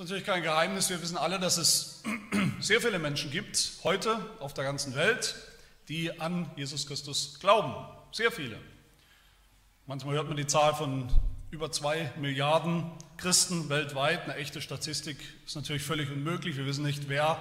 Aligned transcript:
ist 0.00 0.08
natürlich 0.08 0.24
kein 0.24 0.42
Geheimnis. 0.42 0.88
Wir 0.88 1.02
wissen 1.02 1.18
alle, 1.18 1.38
dass 1.38 1.58
es 1.58 2.02
sehr 2.60 2.80
viele 2.80 2.98
Menschen 2.98 3.30
gibt, 3.30 3.72
heute 3.84 4.18
auf 4.38 4.54
der 4.54 4.64
ganzen 4.64 4.94
Welt, 4.94 5.34
die 5.90 6.18
an 6.18 6.50
Jesus 6.56 6.86
Christus 6.86 7.38
glauben. 7.38 7.74
Sehr 8.10 8.32
viele. 8.32 8.56
Manchmal 9.84 10.14
hört 10.14 10.28
man 10.28 10.38
die 10.38 10.46
Zahl 10.46 10.74
von 10.74 11.10
über 11.50 11.70
zwei 11.70 12.10
Milliarden 12.18 12.90
Christen 13.18 13.68
weltweit. 13.68 14.22
Eine 14.24 14.36
echte 14.36 14.62
Statistik 14.62 15.18
ist 15.44 15.54
natürlich 15.54 15.82
völlig 15.82 16.10
unmöglich. 16.10 16.56
Wir 16.56 16.64
wissen 16.64 16.82
nicht, 16.82 17.10
wer 17.10 17.38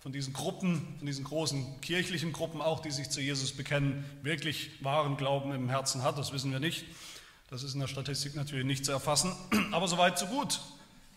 von 0.00 0.12
diesen 0.12 0.34
Gruppen, 0.34 0.96
von 0.98 1.06
diesen 1.06 1.24
großen 1.24 1.80
kirchlichen 1.80 2.34
Gruppen 2.34 2.60
auch, 2.60 2.80
die 2.80 2.90
sich 2.90 3.08
zu 3.08 3.22
Jesus 3.22 3.52
bekennen, 3.52 4.04
wirklich 4.20 4.68
wahren 4.84 5.16
Glauben 5.16 5.50
im 5.54 5.70
Herzen 5.70 6.02
hat. 6.02 6.18
Das 6.18 6.34
wissen 6.34 6.52
wir 6.52 6.60
nicht. 6.60 6.84
Das 7.48 7.62
ist 7.62 7.72
in 7.72 7.80
der 7.80 7.88
Statistik 7.88 8.34
natürlich 8.34 8.66
nicht 8.66 8.84
zu 8.84 8.92
erfassen. 8.92 9.34
Aber 9.72 9.88
soweit, 9.88 10.18
so 10.18 10.26
gut. 10.26 10.60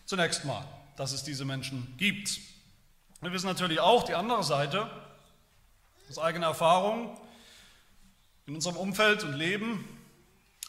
Zunächst 0.06 0.46
mal 0.46 0.64
dass 0.96 1.12
es 1.12 1.22
diese 1.22 1.44
Menschen 1.44 1.94
gibt. 1.96 2.38
Wir 3.20 3.32
wissen 3.32 3.46
natürlich 3.46 3.80
auch 3.80 4.04
die 4.04 4.14
andere 4.14 4.44
Seite, 4.44 4.90
aus 6.08 6.18
eigener 6.18 6.46
Erfahrung, 6.46 7.18
in 8.46 8.54
unserem 8.54 8.76
Umfeld 8.76 9.24
und 9.24 9.34
Leben, 9.34 9.84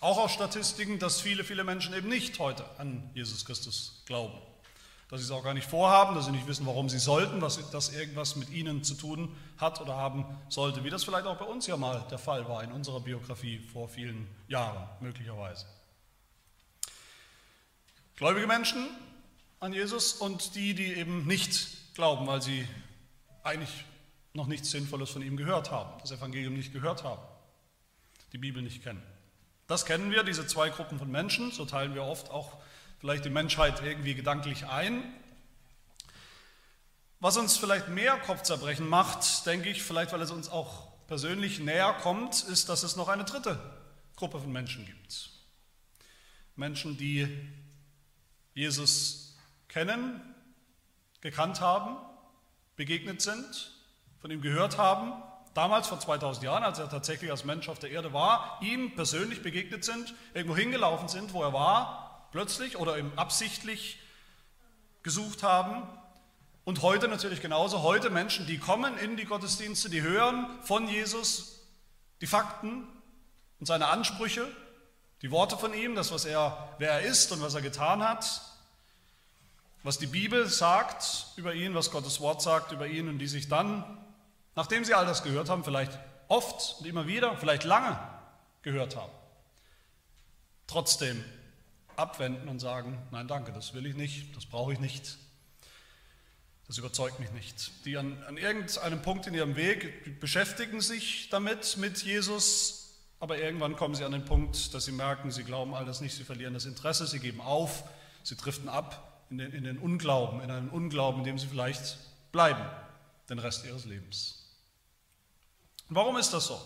auch 0.01 0.17
aus 0.17 0.31
Statistiken, 0.31 0.99
dass 0.99 1.21
viele, 1.21 1.43
viele 1.43 1.63
Menschen 1.63 1.93
eben 1.93 2.09
nicht 2.09 2.39
heute 2.39 2.65
an 2.77 3.09
Jesus 3.13 3.45
Christus 3.45 4.03
glauben. 4.05 4.37
Dass 5.09 5.21
sie 5.21 5.25
es 5.25 5.31
auch 5.31 5.43
gar 5.43 5.53
nicht 5.53 5.67
vorhaben, 5.67 6.15
dass 6.15 6.25
sie 6.25 6.31
nicht 6.31 6.47
wissen, 6.47 6.65
warum 6.65 6.89
sie 6.89 6.99
sollten, 6.99 7.41
was 7.41 7.59
das 7.71 7.93
irgendwas 7.93 8.35
mit 8.35 8.49
ihnen 8.49 8.83
zu 8.83 8.93
tun 8.95 9.35
hat 9.57 9.79
oder 9.79 9.95
haben 9.95 10.25
sollte, 10.49 10.83
wie 10.83 10.89
das 10.89 11.03
vielleicht 11.03 11.25
auch 11.25 11.37
bei 11.37 11.45
uns 11.45 11.65
ja 11.65 11.77
mal 11.77 12.05
der 12.11 12.17
Fall 12.17 12.47
war 12.47 12.63
in 12.63 12.71
unserer 12.71 12.99
Biografie 12.99 13.59
vor 13.59 13.87
vielen 13.87 14.27
Jahren, 14.47 14.87
möglicherweise. 14.99 15.65
Gläubige 18.17 18.47
Menschen 18.47 18.87
an 19.59 19.73
Jesus 19.73 20.13
und 20.13 20.55
die, 20.55 20.73
die 20.73 20.93
eben 20.93 21.25
nicht 21.25 21.95
glauben, 21.95 22.27
weil 22.27 22.41
sie 22.41 22.67
eigentlich 23.43 23.85
noch 24.33 24.47
nichts 24.47 24.69
Sinnvolles 24.71 25.09
von 25.09 25.21
ihm 25.21 25.35
gehört 25.35 25.71
haben, 25.71 25.99
das 26.01 26.11
Evangelium 26.11 26.53
nicht 26.53 26.73
gehört 26.73 27.03
haben, 27.03 27.21
die 28.33 28.37
Bibel 28.37 28.61
nicht 28.61 28.83
kennen. 28.83 29.01
Das 29.65 29.85
kennen 29.85 30.11
wir, 30.11 30.23
diese 30.23 30.45
zwei 30.47 30.69
Gruppen 30.69 30.99
von 30.99 31.09
Menschen, 31.09 31.51
so 31.51 31.65
teilen 31.65 31.95
wir 31.95 32.03
oft 32.03 32.29
auch 32.29 32.57
vielleicht 32.99 33.25
die 33.25 33.29
Menschheit 33.29 33.81
irgendwie 33.83 34.15
gedanklich 34.15 34.65
ein. 34.67 35.03
Was 37.19 37.35
uns 37.37 37.57
vielleicht 37.57 37.89
mehr 37.89 38.17
Kopfzerbrechen 38.17 38.87
macht, 38.87 39.45
denke 39.45 39.69
ich, 39.69 39.81
vielleicht 39.81 40.13
weil 40.13 40.21
es 40.21 40.31
uns 40.31 40.49
auch 40.49 40.87
persönlich 41.07 41.59
näher 41.59 41.93
kommt, 42.01 42.43
ist, 42.43 42.69
dass 42.69 42.83
es 42.83 42.95
noch 42.95 43.07
eine 43.07 43.25
dritte 43.25 43.59
Gruppe 44.15 44.39
von 44.39 44.51
Menschen 44.51 44.85
gibt. 44.85 45.31
Menschen, 46.55 46.97
die 46.97 47.27
Jesus 48.53 49.16
kennen, 49.77 50.19
gekannt 51.21 51.61
haben, 51.61 51.97
begegnet 52.77 53.21
sind, 53.21 53.75
von 54.19 54.31
ihm 54.31 54.41
gehört 54.41 54.79
haben, 54.79 55.13
damals 55.53 55.85
vor 55.85 55.99
2000 55.99 56.43
Jahren, 56.43 56.63
als 56.63 56.79
er 56.79 56.89
tatsächlich 56.89 57.29
als 57.29 57.45
Mensch 57.45 57.69
auf 57.69 57.77
der 57.77 57.91
Erde 57.91 58.11
war, 58.11 58.57
ihm 58.63 58.95
persönlich 58.95 59.43
begegnet 59.43 59.85
sind, 59.85 60.15
irgendwo 60.33 60.57
hingelaufen 60.57 61.07
sind, 61.09 61.31
wo 61.31 61.43
er 61.43 61.53
war, 61.53 62.27
plötzlich 62.31 62.77
oder 62.77 62.97
ihm 62.97 63.11
absichtlich 63.17 63.99
gesucht 65.03 65.43
haben. 65.43 65.83
Und 66.65 66.81
heute 66.81 67.07
natürlich 67.07 67.41
genauso, 67.43 67.83
heute 67.83 68.09
Menschen, 68.09 68.47
die 68.47 68.57
kommen 68.57 68.97
in 68.97 69.15
die 69.15 69.25
Gottesdienste, 69.25 69.91
die 69.91 70.01
hören 70.01 70.47
von 70.63 70.87
Jesus 70.87 71.67
die 72.21 72.27
Fakten 72.27 72.87
und 73.59 73.67
seine 73.67 73.89
Ansprüche, 73.89 74.47
die 75.21 75.29
Worte 75.29 75.55
von 75.55 75.75
ihm, 75.75 75.93
das, 75.93 76.11
was 76.11 76.25
er, 76.25 76.73
wer 76.79 76.93
er 76.93 77.01
ist 77.01 77.31
und 77.31 77.41
was 77.41 77.53
er 77.53 77.61
getan 77.61 78.01
hat, 78.01 78.56
was 79.83 79.97
die 79.97 80.07
Bibel 80.07 80.47
sagt 80.47 81.27
über 81.35 81.53
ihn, 81.53 81.75
was 81.75 81.91
Gottes 81.91 82.19
Wort 82.19 82.41
sagt 82.41 82.71
über 82.71 82.87
ihn 82.87 83.07
und 83.07 83.19
die 83.19 83.27
sich 83.27 83.47
dann, 83.47 83.83
nachdem 84.55 84.83
sie 84.83 84.93
all 84.93 85.05
das 85.05 85.23
gehört 85.23 85.49
haben, 85.49 85.63
vielleicht 85.63 85.97
oft 86.27 86.79
und 86.79 86.87
immer 86.87 87.07
wieder, 87.07 87.37
vielleicht 87.37 87.63
lange 87.63 87.97
gehört 88.63 88.95
haben, 88.95 89.11
trotzdem 90.65 91.23
abwenden 91.95 92.49
und 92.49 92.59
sagen, 92.59 92.97
nein 93.11 93.27
danke, 93.27 93.51
das 93.51 93.73
will 93.73 93.85
ich 93.85 93.95
nicht, 93.95 94.35
das 94.35 94.45
brauche 94.45 94.73
ich 94.73 94.79
nicht, 94.79 95.17
das 96.67 96.77
überzeugt 96.77 97.19
mich 97.19 97.31
nicht. 97.31 97.85
Die 97.85 97.97
an, 97.97 98.21
an 98.23 98.37
irgendeinem 98.37 99.01
Punkt 99.01 99.25
in 99.27 99.33
ihrem 99.33 99.55
Weg 99.55 100.19
beschäftigen 100.19 100.81
sich 100.81 101.29
damit, 101.29 101.77
mit 101.77 102.03
Jesus, 102.03 102.95
aber 103.19 103.39
irgendwann 103.39 103.75
kommen 103.75 103.95
sie 103.95 104.03
an 104.03 104.11
den 104.11 104.25
Punkt, 104.25 104.73
dass 104.73 104.85
sie 104.85 104.91
merken, 104.91 105.31
sie 105.31 105.43
glauben 105.43 105.73
all 105.73 105.85
das 105.85 106.01
nicht, 106.01 106.15
sie 106.15 106.23
verlieren 106.23 106.53
das 106.53 106.65
Interesse, 106.65 107.07
sie 107.07 107.19
geben 107.19 107.41
auf, 107.41 107.83
sie 108.23 108.35
driften 108.35 108.69
ab 108.69 109.16
in 109.29 109.37
den, 109.37 109.51
in 109.51 109.63
den 109.63 109.77
Unglauben, 109.77 110.41
in 110.41 110.51
einen 110.51 110.69
Unglauben, 110.69 111.19
in 111.19 111.25
dem 111.25 111.39
sie 111.39 111.47
vielleicht 111.47 111.97
bleiben 112.31 112.65
den 113.29 113.39
Rest 113.39 113.65
ihres 113.65 113.85
Lebens. 113.85 114.45
Warum 115.89 116.17
ist 116.17 116.31
das 116.31 116.47
so? 116.47 116.61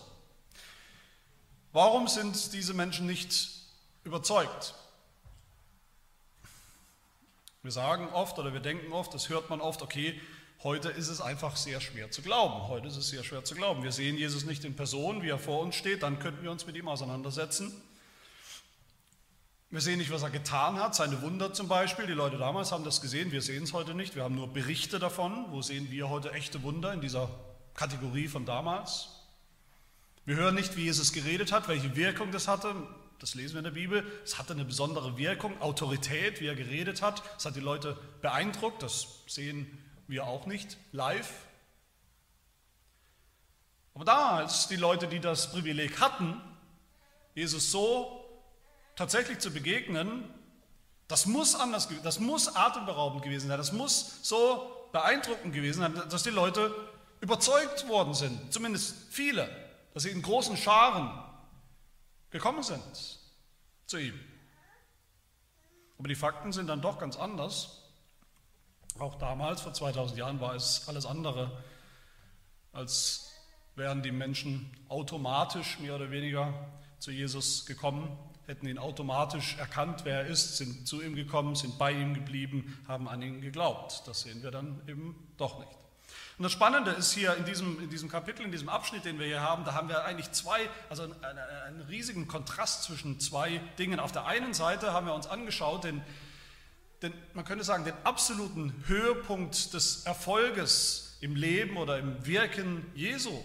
Warum 1.72 2.08
sind 2.08 2.52
diese 2.52 2.74
Menschen 2.74 3.06
nicht 3.06 3.48
überzeugt? 4.04 4.74
Wir 7.62 7.70
sagen 7.70 8.08
oft 8.08 8.38
oder 8.38 8.52
wir 8.52 8.60
denken 8.60 8.92
oft, 8.92 9.14
das 9.14 9.28
hört 9.28 9.48
man 9.48 9.60
oft, 9.60 9.82
okay, 9.82 10.20
heute 10.64 10.90
ist 10.90 11.08
es 11.08 11.20
einfach 11.20 11.56
sehr 11.56 11.80
schwer 11.80 12.10
zu 12.10 12.20
glauben. 12.20 12.68
Heute 12.68 12.88
ist 12.88 12.96
es 12.96 13.08
sehr 13.08 13.22
schwer 13.22 13.44
zu 13.44 13.54
glauben. 13.54 13.84
Wir 13.84 13.92
sehen 13.92 14.18
Jesus 14.18 14.44
nicht 14.44 14.64
in 14.64 14.74
Person, 14.74 15.22
wie 15.22 15.30
er 15.30 15.38
vor 15.38 15.60
uns 15.60 15.76
steht, 15.76 16.02
dann 16.02 16.18
könnten 16.18 16.42
wir 16.42 16.50
uns 16.50 16.66
mit 16.66 16.76
ihm 16.76 16.88
auseinandersetzen. 16.88 17.72
Wir 19.72 19.80
sehen 19.80 19.96
nicht, 19.96 20.10
was 20.10 20.22
er 20.22 20.28
getan 20.28 20.78
hat, 20.78 20.94
seine 20.94 21.22
Wunder 21.22 21.54
zum 21.54 21.66
Beispiel. 21.66 22.06
Die 22.06 22.12
Leute 22.12 22.36
damals 22.36 22.72
haben 22.72 22.84
das 22.84 23.00
gesehen, 23.00 23.32
wir 23.32 23.40
sehen 23.40 23.62
es 23.62 23.72
heute 23.72 23.94
nicht. 23.94 24.14
Wir 24.14 24.22
haben 24.22 24.34
nur 24.34 24.52
Berichte 24.52 24.98
davon. 24.98 25.46
Wo 25.48 25.62
sehen 25.62 25.90
wir 25.90 26.10
heute 26.10 26.30
echte 26.32 26.62
Wunder 26.62 26.92
in 26.92 27.00
dieser 27.00 27.30
Kategorie 27.72 28.28
von 28.28 28.44
damals? 28.44 29.08
Wir 30.26 30.36
hören 30.36 30.56
nicht, 30.56 30.76
wie 30.76 30.82
Jesus 30.82 31.14
geredet 31.14 31.52
hat, 31.52 31.68
welche 31.68 31.96
Wirkung 31.96 32.32
das 32.32 32.48
hatte. 32.48 32.74
Das 33.18 33.34
lesen 33.34 33.54
wir 33.54 33.60
in 33.60 33.64
der 33.64 33.70
Bibel. 33.70 34.04
Es 34.22 34.38
hatte 34.38 34.52
eine 34.52 34.66
besondere 34.66 35.16
Wirkung, 35.16 35.58
Autorität, 35.62 36.42
wie 36.42 36.48
er 36.48 36.54
geredet 36.54 37.00
hat. 37.00 37.22
Es 37.38 37.46
hat 37.46 37.56
die 37.56 37.60
Leute 37.60 37.96
beeindruckt. 38.20 38.82
Das 38.82 39.22
sehen 39.26 39.66
wir 40.06 40.26
auch 40.26 40.44
nicht 40.44 40.76
live. 40.92 41.32
Aber 43.94 44.04
damals, 44.04 44.68
die 44.68 44.76
Leute, 44.76 45.08
die 45.08 45.20
das 45.20 45.50
Privileg 45.50 45.98
hatten, 45.98 46.38
Jesus 47.34 47.70
so 47.70 48.21
tatsächlich 48.96 49.38
zu 49.38 49.50
begegnen, 49.50 50.24
das 51.08 51.26
muss 51.26 51.54
anders, 51.54 51.88
das 52.02 52.20
muss 52.20 52.54
atemberaubend 52.54 53.22
gewesen 53.22 53.48
sein, 53.48 53.58
das 53.58 53.72
muss 53.72 54.20
so 54.22 54.88
beeindruckend 54.92 55.52
gewesen 55.52 55.80
sein, 55.80 56.08
dass 56.08 56.22
die 56.22 56.30
Leute 56.30 56.74
überzeugt 57.20 57.88
worden 57.88 58.14
sind, 58.14 58.52
zumindest 58.52 58.94
viele, 59.10 59.48
dass 59.94 60.04
sie 60.04 60.10
in 60.10 60.22
großen 60.22 60.56
Scharen 60.56 61.22
gekommen 62.30 62.62
sind 62.62 62.82
zu 63.86 63.98
ihm. 63.98 64.18
Aber 65.98 66.08
die 66.08 66.14
Fakten 66.14 66.52
sind 66.52 66.66
dann 66.66 66.80
doch 66.80 66.98
ganz 66.98 67.16
anders. 67.16 67.82
Auch 68.98 69.16
damals, 69.16 69.60
vor 69.60 69.72
2000 69.72 70.18
Jahren, 70.18 70.40
war 70.40 70.54
es 70.54 70.88
alles 70.88 71.06
andere, 71.06 71.62
als 72.72 73.30
wären 73.76 74.02
die 74.02 74.12
Menschen 74.12 74.74
automatisch 74.88 75.78
mehr 75.78 75.94
oder 75.94 76.10
weniger 76.10 76.52
zu 76.98 77.10
Jesus 77.10 77.66
gekommen 77.66 78.18
hätten 78.46 78.66
ihn 78.66 78.78
automatisch 78.78 79.56
erkannt, 79.58 80.04
wer 80.04 80.22
er 80.22 80.26
ist, 80.26 80.56
sind 80.56 80.86
zu 80.86 81.00
ihm 81.00 81.14
gekommen, 81.14 81.54
sind 81.54 81.78
bei 81.78 81.92
ihm 81.92 82.14
geblieben, 82.14 82.78
haben 82.88 83.08
an 83.08 83.22
ihn 83.22 83.40
geglaubt. 83.40 84.02
Das 84.06 84.22
sehen 84.22 84.42
wir 84.42 84.50
dann 84.50 84.80
eben 84.88 85.16
doch 85.36 85.58
nicht. 85.58 85.70
Und 86.38 86.44
das 86.44 86.52
Spannende 86.52 86.90
ist 86.92 87.12
hier 87.12 87.36
in 87.36 87.44
diesem, 87.44 87.80
in 87.80 87.90
diesem 87.90 88.08
Kapitel, 88.08 88.44
in 88.44 88.50
diesem 88.50 88.68
Abschnitt, 88.68 89.04
den 89.04 89.18
wir 89.18 89.26
hier 89.26 89.42
haben, 89.42 89.64
da 89.64 89.74
haben 89.74 89.88
wir 89.88 90.04
eigentlich 90.04 90.32
zwei, 90.32 90.68
also 90.88 91.04
einen, 91.04 91.38
einen 91.66 91.80
riesigen 91.82 92.26
Kontrast 92.26 92.84
zwischen 92.84 93.20
zwei 93.20 93.60
Dingen. 93.78 94.00
Auf 94.00 94.12
der 94.12 94.26
einen 94.26 94.54
Seite 94.54 94.92
haben 94.92 95.06
wir 95.06 95.14
uns 95.14 95.26
angeschaut, 95.26 95.84
den, 95.84 96.02
den, 97.02 97.12
man 97.34 97.44
könnte 97.44 97.64
sagen, 97.64 97.84
den 97.84 97.94
absoluten 98.04 98.74
Höhepunkt 98.86 99.72
des 99.74 100.04
Erfolges 100.04 101.16
im 101.20 101.36
Leben 101.36 101.76
oder 101.76 101.98
im 101.98 102.26
Wirken 102.26 102.90
Jesu, 102.94 103.40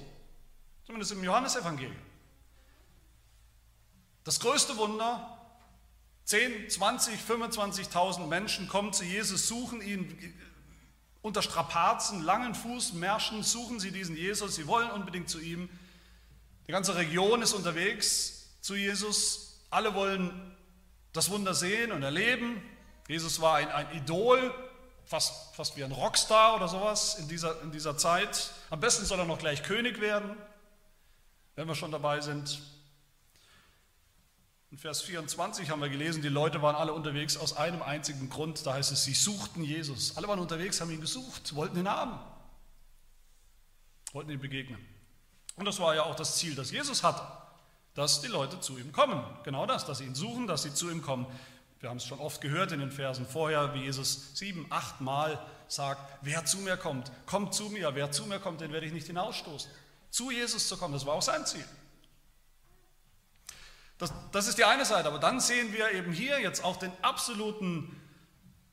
zumindest 0.86 1.12
im 1.12 1.24
Johannesevangelium. 1.24 2.07
Das 4.28 4.42
größte 4.42 4.76
Wunder, 4.76 5.38
10, 6.26 6.70
20, 6.70 7.18
25.000 7.22 8.28
Menschen 8.28 8.68
kommen 8.68 8.92
zu 8.92 9.06
Jesus, 9.06 9.48
suchen 9.48 9.82
ihn 9.82 10.38
unter 11.22 11.42
Strapazen, 11.42 12.24
langen 12.24 12.54
Fußmärschen, 12.54 13.42
suchen 13.42 13.80
sie 13.80 13.92
diesen 13.92 14.18
Jesus, 14.18 14.56
sie 14.56 14.68
wollen 14.68 14.92
unbedingt 14.92 15.30
zu 15.30 15.40
ihm. 15.40 15.70
Die 16.68 16.74
ganze 16.74 16.98
Region 16.98 17.42
ist 17.42 17.54
unterwegs 17.54 18.50
zu 18.60 18.76
Jesus, 18.76 19.62
alle 19.70 19.96
wollen 19.96 20.58
das 21.14 21.30
Wunder 21.30 21.54
sehen 21.54 21.94
und 21.94 22.04
erleben. 22.04 22.62
Jesus 23.08 23.40
war 23.40 23.56
ein, 23.56 23.72
ein 23.72 23.96
Idol, 23.96 24.54
fast, 25.06 25.56
fast 25.56 25.78
wie 25.78 25.86
ein 25.86 25.94
Rockstar 25.94 26.58
oder 26.58 26.68
sowas 26.68 27.16
in 27.18 27.30
dieser, 27.30 27.62
in 27.62 27.72
dieser 27.72 27.98
Zeit. 27.98 28.52
Am 28.72 28.82
besten 28.82 29.06
soll 29.06 29.20
er 29.20 29.26
noch 29.26 29.40
gleich 29.40 29.64
König 29.64 30.02
werden, 30.02 30.36
wenn 31.56 31.66
wir 31.66 31.76
schon 31.76 31.94
dabei 31.94 32.20
sind. 32.20 32.60
In 34.78 34.82
Vers 34.82 35.02
24 35.02 35.72
haben 35.72 35.82
wir 35.82 35.90
gelesen, 35.90 36.22
die 36.22 36.30
Leute 36.30 36.62
waren 36.62 36.76
alle 36.76 36.94
unterwegs 36.94 37.36
aus 37.36 37.58
einem 37.58 37.82
einzigen 37.82 38.30
Grund. 38.30 38.64
Da 38.64 38.76
heißt 38.76 38.92
es, 38.92 39.06
sie 39.06 39.16
suchten 39.16 39.64
Jesus. 39.64 40.16
Alle 40.16 40.28
waren 40.28 40.38
unterwegs, 40.38 40.80
haben 40.80 40.92
ihn 40.92 41.02
gesucht, 41.02 41.56
wollten 41.56 41.80
ihn 41.80 41.90
haben, 41.90 42.20
wollten 44.14 44.30
ihm 44.30 44.40
begegnen. 44.40 44.78
Und 45.56 45.66
das 45.66 45.80
war 45.80 45.96
ja 45.96 46.04
auch 46.04 46.14
das 46.14 46.38
Ziel, 46.38 46.54
das 46.54 46.70
Jesus 46.70 47.02
hatte, 47.02 47.24
dass 47.96 48.22
die 48.22 48.28
Leute 48.28 48.60
zu 48.60 48.78
ihm 48.78 48.92
kommen. 48.92 49.26
Genau 49.44 49.66
das, 49.66 49.84
dass 49.88 49.98
sie 49.98 50.04
ihn 50.04 50.14
suchen, 50.14 50.46
dass 50.46 50.62
sie 50.62 50.76
zu 50.76 50.92
ihm 50.92 51.02
kommen. 51.02 51.26
Wir 51.80 51.90
haben 51.90 51.98
es 51.98 52.06
schon 52.06 52.20
oft 52.20 52.40
gehört 52.40 52.72
in 52.72 52.80
den 52.80 52.92
Versen 52.92 53.26
vorher, 53.26 53.74
wie 53.74 53.82
Jesus 53.82 54.36
sieben, 54.36 54.68
acht 54.70 55.02
Mal 55.02 55.44
sagt, 55.68 56.20
wer 56.22 56.46
zu 56.46 56.60
mir 56.60 56.78
kommt, 56.78 57.12
kommt 57.26 57.56
zu 57.56 57.70
mir, 57.70 57.96
wer 57.96 58.12
zu 58.12 58.28
mir 58.28 58.38
kommt, 58.38 58.62
den 58.62 58.72
werde 58.72 58.86
ich 58.86 58.94
nicht 58.94 59.08
hinausstoßen. 59.08 59.72
Zu 60.12 60.30
Jesus 60.30 60.68
zu 60.68 60.78
kommen, 60.78 60.94
das 60.94 61.08
war 61.08 61.16
auch 61.16 61.24
sein 61.24 61.48
Ziel. 61.48 61.66
Das, 63.98 64.14
das 64.32 64.48
ist 64.48 64.58
die 64.58 64.66
eine 64.66 64.86
Seite, 64.86 65.08
aber 65.08 65.20
dann 65.20 65.40
sehen 65.40 65.74
wir 65.74 65.92
eben 65.92 66.12
hier 66.12 66.40
jetzt 66.40 66.64
auch 66.64 66.78
den 66.78 66.92
absoluten 67.02 68.00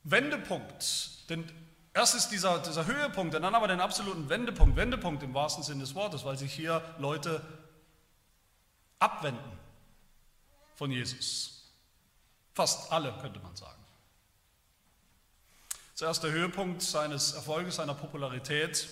Wendepunkt. 0.02 1.30
Denn 1.30 1.50
erst 1.94 2.14
ist 2.14 2.28
dieser, 2.28 2.58
dieser 2.58 2.86
Höhepunkt 2.86 3.34
und 3.34 3.42
dann 3.42 3.54
aber 3.54 3.68
den 3.68 3.80
absoluten 3.80 4.28
Wendepunkt, 4.28 4.76
Wendepunkt 4.76 5.22
im 5.22 5.32
wahrsten 5.32 5.62
Sinne 5.62 5.80
des 5.80 5.94
Wortes, 5.94 6.24
weil 6.24 6.36
sich 6.36 6.52
hier 6.52 6.82
Leute 6.98 7.40
abwenden 8.98 9.58
von 10.76 10.90
Jesus. 10.90 11.72
Fast 12.52 12.92
alle, 12.92 13.12
könnte 13.20 13.40
man 13.40 13.56
sagen. 13.56 13.82
Zuerst 15.94 16.22
der 16.22 16.32
Höhepunkt 16.32 16.82
seines 16.82 17.32
Erfolges, 17.32 17.76
seiner 17.76 17.94
Popularität, 17.94 18.88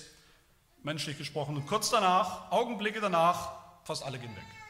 menschlich 0.82 1.18
gesprochen. 1.18 1.56
Und 1.56 1.66
kurz 1.66 1.90
danach, 1.90 2.50
Augenblicke 2.50 3.00
danach, 3.00 3.52
fast 3.84 4.04
alle 4.04 4.18
gehen 4.18 4.34
weg. 4.34 4.61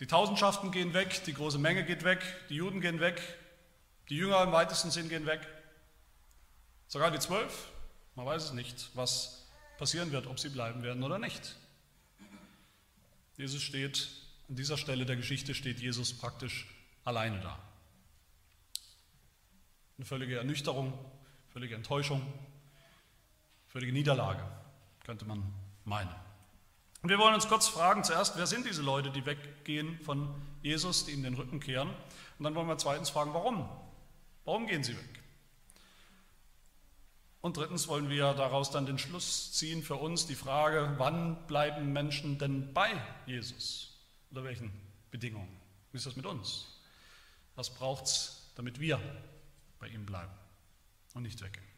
Die 0.00 0.06
Tausendschaften 0.06 0.72
gehen 0.72 0.92
weg, 0.92 1.22
die 1.24 1.34
große 1.34 1.58
Menge 1.58 1.84
geht 1.84 2.02
weg, 2.02 2.20
die 2.48 2.56
Juden 2.56 2.80
gehen 2.80 3.00
weg, 3.00 3.20
die 4.08 4.16
Jünger 4.16 4.42
im 4.42 4.52
weitesten 4.52 4.90
Sinn 4.90 5.08
gehen 5.08 5.26
weg. 5.26 5.46
Sogar 6.88 7.10
die 7.10 7.18
zwölf, 7.20 7.68
man 8.16 8.26
weiß 8.26 8.44
es 8.44 8.52
nicht, 8.52 8.90
was 8.94 9.46
passieren 9.78 10.12
wird, 10.12 10.26
ob 10.26 10.38
sie 10.40 10.48
bleiben 10.48 10.82
werden 10.82 11.02
oder 11.02 11.18
nicht. 11.18 11.56
Jesus 13.36 13.62
steht, 13.62 14.08
an 14.48 14.56
dieser 14.56 14.76
Stelle 14.76 15.06
der 15.06 15.16
Geschichte 15.16 15.54
steht 15.54 15.80
Jesus 15.80 16.12
praktisch 16.12 16.66
alleine 17.04 17.40
da. 17.40 17.58
Eine 19.96 20.06
völlige 20.06 20.38
Ernüchterung, 20.38 20.92
völlige 21.52 21.74
Enttäuschung, 21.74 22.20
völlige 23.68 23.92
Niederlage, 23.92 24.44
könnte 25.04 25.24
man 25.24 25.42
meinen. 25.84 26.23
Und 27.04 27.10
wir 27.10 27.18
wollen 27.18 27.34
uns 27.34 27.48
kurz 27.48 27.68
fragen 27.68 28.02
zuerst, 28.02 28.38
wer 28.38 28.46
sind 28.46 28.64
diese 28.64 28.80
Leute, 28.80 29.10
die 29.10 29.26
weggehen 29.26 30.00
von 30.00 30.34
Jesus, 30.62 31.04
die 31.04 31.12
ihm 31.12 31.22
den 31.22 31.34
Rücken 31.34 31.60
kehren? 31.60 31.90
Und 32.38 32.44
dann 32.44 32.54
wollen 32.54 32.66
wir 32.66 32.78
zweitens 32.78 33.10
fragen, 33.10 33.34
warum? 33.34 33.68
Warum 34.46 34.66
gehen 34.66 34.82
sie 34.82 34.96
weg? 34.96 35.22
Und 37.42 37.58
drittens 37.58 37.88
wollen 37.88 38.08
wir 38.08 38.32
daraus 38.32 38.70
dann 38.70 38.86
den 38.86 38.96
Schluss 38.96 39.52
ziehen 39.52 39.82
für 39.82 39.96
uns, 39.96 40.26
die 40.26 40.34
Frage, 40.34 40.94
wann 40.96 41.46
bleiben 41.46 41.92
Menschen 41.92 42.38
denn 42.38 42.72
bei 42.72 42.90
Jesus? 43.26 43.98
Unter 44.30 44.44
welchen 44.44 44.72
Bedingungen? 45.10 45.60
Wie 45.92 45.98
ist 45.98 46.06
das 46.06 46.16
mit 46.16 46.24
uns? 46.24 46.68
Was 47.54 47.68
braucht 47.68 48.04
es, 48.06 48.50
damit 48.54 48.80
wir 48.80 48.98
bei 49.78 49.88
ihm 49.88 50.06
bleiben 50.06 50.32
und 51.12 51.24
nicht 51.24 51.42
weggehen? 51.42 51.73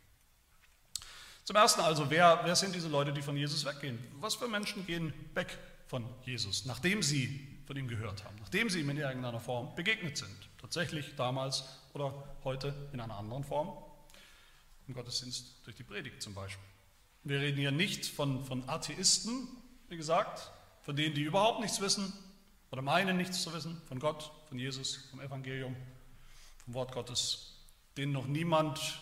Zum 1.46 1.54
Ersten 1.54 1.80
also, 1.80 2.10
wer, 2.10 2.40
wer 2.42 2.56
sind 2.56 2.74
diese 2.74 2.88
Leute, 2.88 3.12
die 3.12 3.22
von 3.22 3.36
Jesus 3.36 3.64
weggehen? 3.64 4.00
Was 4.18 4.34
für 4.34 4.48
Menschen 4.48 4.84
gehen 4.84 5.14
weg 5.32 5.56
von 5.86 6.04
Jesus, 6.24 6.64
nachdem 6.64 7.04
sie 7.04 7.60
von 7.66 7.76
ihm 7.76 7.86
gehört 7.86 8.24
haben, 8.24 8.34
nachdem 8.40 8.68
sie 8.68 8.80
ihm 8.80 8.90
in 8.90 8.96
irgendeiner 8.96 9.38
Form 9.38 9.72
begegnet 9.76 10.16
sind? 10.16 10.36
Tatsächlich 10.60 11.14
damals 11.14 11.62
oder 11.94 12.12
heute 12.42 12.74
in 12.92 12.98
einer 12.98 13.16
anderen 13.16 13.44
Form? 13.44 13.78
Im 14.88 14.94
Gottesdienst 14.94 15.64
durch 15.64 15.76
die 15.76 15.84
Predigt 15.84 16.20
zum 16.20 16.34
Beispiel. 16.34 16.66
Wir 17.22 17.38
reden 17.38 17.58
hier 17.58 17.70
nicht 17.70 18.06
von, 18.06 18.44
von 18.44 18.68
Atheisten, 18.68 19.46
wie 19.88 19.96
gesagt, 19.96 20.50
von 20.82 20.96
denen, 20.96 21.14
die 21.14 21.22
überhaupt 21.22 21.60
nichts 21.60 21.80
wissen 21.80 22.12
oder 22.72 22.82
meinen 22.82 23.16
nichts 23.16 23.40
zu 23.42 23.52
wissen, 23.52 23.80
von 23.86 24.00
Gott, 24.00 24.32
von 24.48 24.58
Jesus, 24.58 24.96
vom 25.12 25.20
Evangelium, 25.20 25.76
vom 26.64 26.74
Wort 26.74 26.90
Gottes, 26.90 27.54
denen 27.96 28.10
noch 28.10 28.26
niemand 28.26 29.00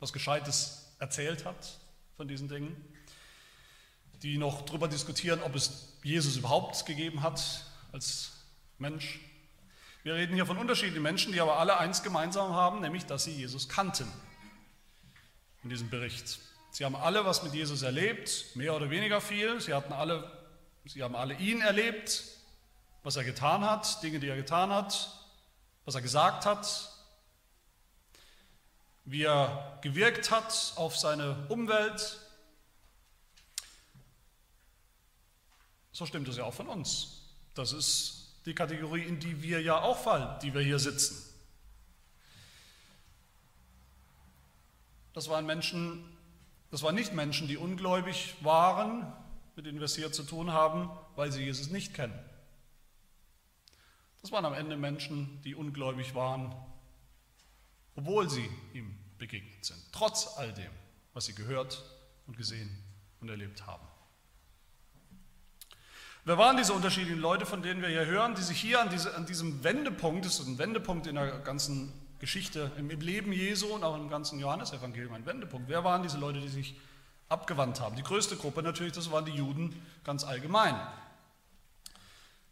was 0.00 0.10
Gescheites 0.10 0.83
erzählt 1.04 1.44
hat 1.44 1.78
von 2.16 2.28
diesen 2.28 2.48
Dingen, 2.48 2.74
die 4.22 4.38
noch 4.38 4.62
darüber 4.62 4.88
diskutieren, 4.88 5.42
ob 5.42 5.54
es 5.54 5.98
Jesus 6.02 6.36
überhaupt 6.38 6.86
gegeben 6.86 7.22
hat 7.22 7.66
als 7.92 8.32
Mensch. 8.78 9.20
Wir 10.02 10.14
reden 10.14 10.34
hier 10.34 10.46
von 10.46 10.56
unterschiedlichen 10.56 11.02
Menschen, 11.02 11.32
die 11.32 11.42
aber 11.42 11.58
alle 11.58 11.78
eins 11.78 12.02
gemeinsam 12.02 12.54
haben, 12.54 12.80
nämlich 12.80 13.04
dass 13.04 13.24
sie 13.24 13.32
Jesus 13.32 13.68
kannten 13.68 14.10
in 15.62 15.68
diesem 15.68 15.90
Bericht. 15.90 16.38
Sie 16.70 16.86
haben 16.86 16.96
alle 16.96 17.26
was 17.26 17.42
mit 17.42 17.52
Jesus 17.52 17.82
erlebt, 17.82 18.56
mehr 18.56 18.74
oder 18.74 18.88
weniger 18.88 19.20
viel. 19.20 19.60
Sie, 19.60 19.74
hatten 19.74 19.92
alle, 19.92 20.30
sie 20.86 21.02
haben 21.02 21.16
alle 21.16 21.34
ihn 21.34 21.60
erlebt, 21.60 22.24
was 23.02 23.16
er 23.16 23.24
getan 23.24 23.62
hat, 23.62 24.02
Dinge, 24.02 24.20
die 24.20 24.28
er 24.28 24.36
getan 24.36 24.70
hat, 24.70 25.10
was 25.84 25.96
er 25.96 26.00
gesagt 26.00 26.46
hat, 26.46 26.93
wie 29.04 29.22
er 29.22 29.78
gewirkt 29.82 30.30
hat 30.30 30.72
auf 30.76 30.96
seine 30.96 31.46
Umwelt. 31.48 32.20
So 35.92 36.06
stimmt 36.06 36.28
es 36.28 36.36
ja 36.36 36.44
auch 36.44 36.54
von 36.54 36.68
uns. 36.68 37.22
Das 37.54 37.72
ist 37.72 38.40
die 38.46 38.54
Kategorie, 38.54 39.02
in 39.02 39.20
die 39.20 39.42
wir 39.42 39.60
ja 39.62 39.80
auch 39.80 39.98
fallen, 39.98 40.38
die 40.40 40.52
wir 40.52 40.60
hier 40.60 40.78
sitzen. 40.78 41.16
Das 45.12 45.28
waren 45.28 45.46
Menschen, 45.46 46.04
das 46.70 46.82
waren 46.82 46.96
nicht 46.96 47.12
Menschen, 47.12 47.46
die 47.46 47.56
ungläubig 47.56 48.34
waren, 48.40 49.12
mit 49.54 49.66
denen 49.66 49.78
wir 49.78 49.84
es 49.84 49.94
hier 49.94 50.10
zu 50.10 50.24
tun 50.24 50.52
haben, 50.52 50.90
weil 51.14 51.30
sie 51.30 51.44
Jesus 51.44 51.70
nicht 51.70 51.94
kennen. 51.94 52.18
Das 54.20 54.32
waren 54.32 54.44
am 54.44 54.54
Ende 54.54 54.76
Menschen, 54.76 55.40
die 55.42 55.54
ungläubig 55.54 56.14
waren, 56.14 56.54
obwohl 57.96 58.28
sie 58.28 58.48
ihm 58.72 58.94
begegnet 59.18 59.64
sind, 59.64 59.80
trotz 59.92 60.36
all 60.36 60.52
dem, 60.52 60.70
was 61.12 61.26
sie 61.26 61.34
gehört 61.34 61.82
und 62.26 62.36
gesehen 62.36 62.82
und 63.20 63.28
erlebt 63.28 63.66
haben. 63.66 63.86
Wer 66.26 66.38
waren 66.38 66.56
diese 66.56 66.72
unterschiedlichen 66.72 67.20
Leute, 67.20 67.44
von 67.44 67.62
denen 67.62 67.82
wir 67.82 67.88
hier 67.88 68.06
hören, 68.06 68.34
die 68.34 68.42
sich 68.42 68.58
hier 68.58 68.80
an, 68.80 68.88
diese, 68.88 69.14
an 69.14 69.26
diesem 69.26 69.62
Wendepunkt, 69.62 70.24
das 70.24 70.40
ist 70.40 70.46
ein 70.46 70.58
Wendepunkt 70.58 71.06
in 71.06 71.16
der 71.16 71.38
ganzen 71.40 71.92
Geschichte, 72.18 72.72
im 72.78 72.88
Leben 72.88 73.30
Jesu 73.32 73.66
und 73.66 73.84
auch 73.84 73.94
im 73.94 74.08
ganzen 74.08 74.38
Johannesevangelium, 74.38 75.12
ein 75.12 75.26
Wendepunkt. 75.26 75.68
Wer 75.68 75.84
waren 75.84 76.02
diese 76.02 76.16
Leute, 76.16 76.40
die 76.40 76.48
sich 76.48 76.74
abgewandt 77.28 77.80
haben? 77.80 77.96
Die 77.96 78.02
größte 78.02 78.36
Gruppe 78.36 78.62
natürlich, 78.62 78.94
das 78.94 79.10
waren 79.10 79.26
die 79.26 79.32
Juden 79.32 79.78
ganz 80.04 80.24
allgemein. 80.24 80.74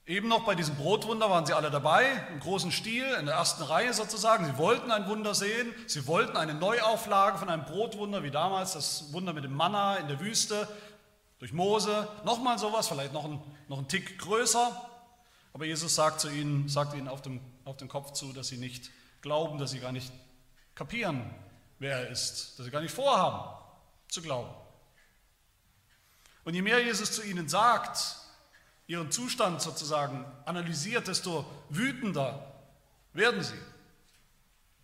Eben 0.05 0.27
noch 0.27 0.45
bei 0.45 0.57
diesem 0.57 0.75
Brotwunder 0.75 1.31
waren 1.31 1.47
sie 1.47 1.53
alle 1.53 1.71
dabei, 1.71 2.05
im 2.33 2.41
großen 2.41 2.73
Stil, 2.73 3.05
in 3.21 3.27
der 3.27 3.37
ersten 3.37 3.63
Reihe 3.63 3.95
sozusagen. 3.95 4.45
Sie 4.45 4.59
wollten 4.59 4.91
ein 4.91 5.07
Wunder 5.07 5.33
sehen, 5.33 5.73
sie 5.87 6.09
wollten 6.09 6.37
eine 6.37 6.55
Neuauflage 6.55 7.39
von 7.39 7.49
einem 7.49 7.65
Brotwunder 7.65 8.25
wie 8.25 8.33
damals, 8.33 8.73
das 8.73 9.13
Wunder 9.13 9.33
mit 9.33 9.45
dem 9.45 9.55
Manna 9.55 9.97
in 9.99 10.09
der 10.09 10.19
Wüste 10.19 10.67
durch 11.39 11.53
Mose. 11.53 12.09
Nochmal 12.25 12.59
sowas, 12.59 12.89
vielleicht 12.89 13.13
noch 13.13 13.25
ein, 13.25 13.41
noch 13.69 13.79
ein 13.79 13.87
Tick 13.87 14.19
größer. 14.19 14.91
Aber 15.53 15.67
Jesus 15.67 15.95
sagt 15.95 16.21
zu 16.21 16.29
ihnen, 16.31 16.69
sagt 16.69 16.95
ihnen 16.95 17.07
auf, 17.07 17.23
dem, 17.23 17.41
auf 17.65 17.77
den 17.77 17.89
Kopf 17.89 18.13
zu, 18.13 18.33
dass 18.33 18.49
sie 18.49 18.57
nicht 18.57 18.91
glauben, 19.21 19.59
dass 19.59 19.71
sie 19.71 19.79
gar 19.79 19.93
nicht 19.93 20.13
kapieren, 20.75 21.33
wer 21.79 21.99
er 21.99 22.09
ist, 22.09 22.59
dass 22.59 22.65
sie 22.65 22.73
gar 22.73 22.81
nicht 22.81 22.95
vorhaben 22.95 23.57
zu 24.09 24.21
glauben. 24.21 24.51
Und 26.45 26.55
je 26.55 26.63
mehr 26.63 26.83
Jesus 26.83 27.13
zu 27.13 27.23
ihnen 27.23 27.49
sagt, 27.49 28.17
ihren 28.93 29.11
Zustand 29.11 29.63
sozusagen 29.63 30.25
analysiert, 30.45 31.09
desto 31.09 31.47
wütender 31.71 32.53
werden 33.15 33.43
sie 33.43 33.59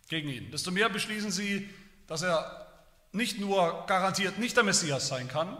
gegen 0.07 0.29
ihn. 0.29 0.51
Desto 0.51 0.71
mehr 0.71 0.89
beschließen 0.89 1.31
sie, 1.31 1.69
dass 2.07 2.23
er 2.23 2.67
nicht 3.11 3.39
nur 3.39 3.85
garantiert 3.85 4.39
nicht 4.39 4.57
der 4.57 4.63
Messias 4.63 5.07
sein 5.07 5.27
kann, 5.27 5.57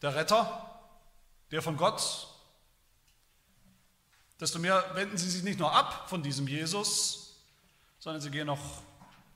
der 0.00 0.14
Retter, 0.14 0.80
der 1.50 1.60
von 1.60 1.76
Gott, 1.76 2.28
desto 4.40 4.58
mehr 4.58 4.84
wenden 4.94 5.18
sie 5.18 5.30
sich 5.30 5.42
nicht 5.42 5.58
nur 5.58 5.72
ab 5.72 6.08
von 6.08 6.22
diesem 6.22 6.48
Jesus, 6.48 7.36
sondern 7.98 8.22
sie 8.22 8.30
gehen 8.30 8.46
noch 8.46 8.82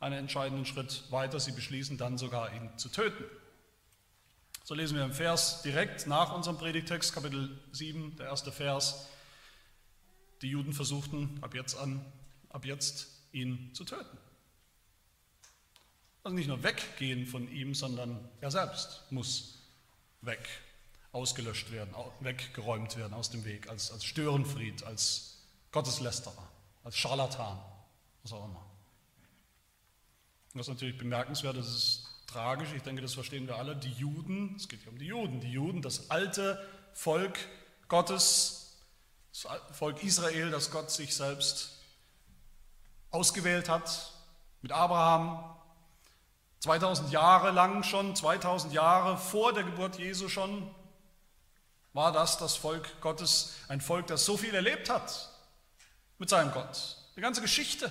einen 0.01 0.19
entscheidenden 0.19 0.65
Schritt 0.67 1.05
weiter. 1.11 1.39
Sie 1.41 1.53
beschließen 1.53 1.99
dann 1.99 2.19
sogar, 2.19 2.53
ihn 2.55 2.71
zu 2.79 2.89
töten. 2.89 3.25
So 4.67 4.75
lesen 4.75 4.97
wir 4.97 5.05
im 5.05 5.13
Vers 5.13 5.63
direkt 5.63 6.09
nach 6.09 6.35
unserem 6.35 6.59
Predigtext, 6.59 7.13
Kapitel 7.13 7.57
7, 7.71 8.17
der 8.17 8.27
erste 8.27 8.51
Vers. 8.51 9.07
Die 10.43 10.49
Juden 10.49 10.73
versuchten 10.73 11.39
ab 11.41 11.55
jetzt 11.55 11.79
an, 11.79 12.05
ab 12.49 12.65
jetzt 12.65 13.07
ihn 13.31 13.73
zu 13.75 13.85
töten. 13.85 14.19
Also 16.25 16.35
nicht 16.35 16.49
nur 16.49 16.65
weggehen 16.65 17.27
von 17.29 17.49
ihm, 17.49 17.77
sondern 17.77 18.29
er 18.41 18.51
selbst 18.51 19.05
muss 19.11 19.63
weg. 20.23 20.49
ausgelöscht 21.13 21.71
werden, 21.71 21.95
weggeräumt 22.19 22.97
werden 22.97 23.15
aus 23.15 23.31
dem 23.31 23.45
Weg, 23.45 23.69
als, 23.69 23.93
als 23.93 24.05
Störenfried, 24.05 24.83
als 24.83 25.45
Gotteslästerer, 25.71 26.49
als 26.83 26.97
Scharlatan, 26.99 27.57
was 28.25 28.33
auch 28.33 28.47
immer. 28.47 28.67
Das 30.55 30.63
ist 30.63 30.75
natürlich 30.75 30.99
bemerkenswert, 30.99 31.57
das 31.57 31.69
ist 31.69 32.06
tragisch, 32.37 32.69
ich 32.77 32.83
denke, 32.83 33.01
das 33.01 33.15
verstehen 33.15 33.47
wir 33.47 33.57
alle, 33.57 33.75
die 33.75 33.93
Juden, 33.93 34.57
es 34.57 34.69
geht 34.69 34.83
hier 34.83 34.93
um 34.93 34.99
die 34.99 35.07
Juden, 35.07 35.41
die 35.41 35.51
Juden, 35.51 35.81
das 35.81 36.11
alte 36.11 36.63
Volk 36.93 37.39
Gottes, 37.89 38.77
das 39.33 39.47
Volk 39.73 40.03
Israel, 40.03 40.51
das 40.51 40.71
Gott 40.71 40.91
sich 40.91 41.17
selbst 41.17 41.79
ausgewählt 43.11 43.71
hat, 43.71 44.13
mit 44.61 44.71
Abraham, 44.71 45.57
2000 46.59 47.11
Jahre 47.11 47.53
lang 47.53 47.83
schon, 47.85 48.15
2000 48.15 48.75
Jahre 48.75 49.17
vor 49.17 49.55
der 49.55 49.63
Geburt 49.63 49.99
Jesu 49.99 50.29
schon, 50.29 50.71
war 51.95 52.13
das 52.13 52.37
das 52.37 52.55
Volk 52.55 53.01
Gottes, 53.01 53.55
ein 53.69 53.81
Volk, 53.81 54.09
das 54.09 54.27
so 54.27 54.37
viel 54.37 54.55
erlebt 54.55 54.91
hat 54.91 55.31
mit 56.19 56.29
seinem 56.29 56.53
Gott. 56.53 56.99
Die 57.17 57.23
ganze 57.23 57.41
Geschichte 57.41 57.91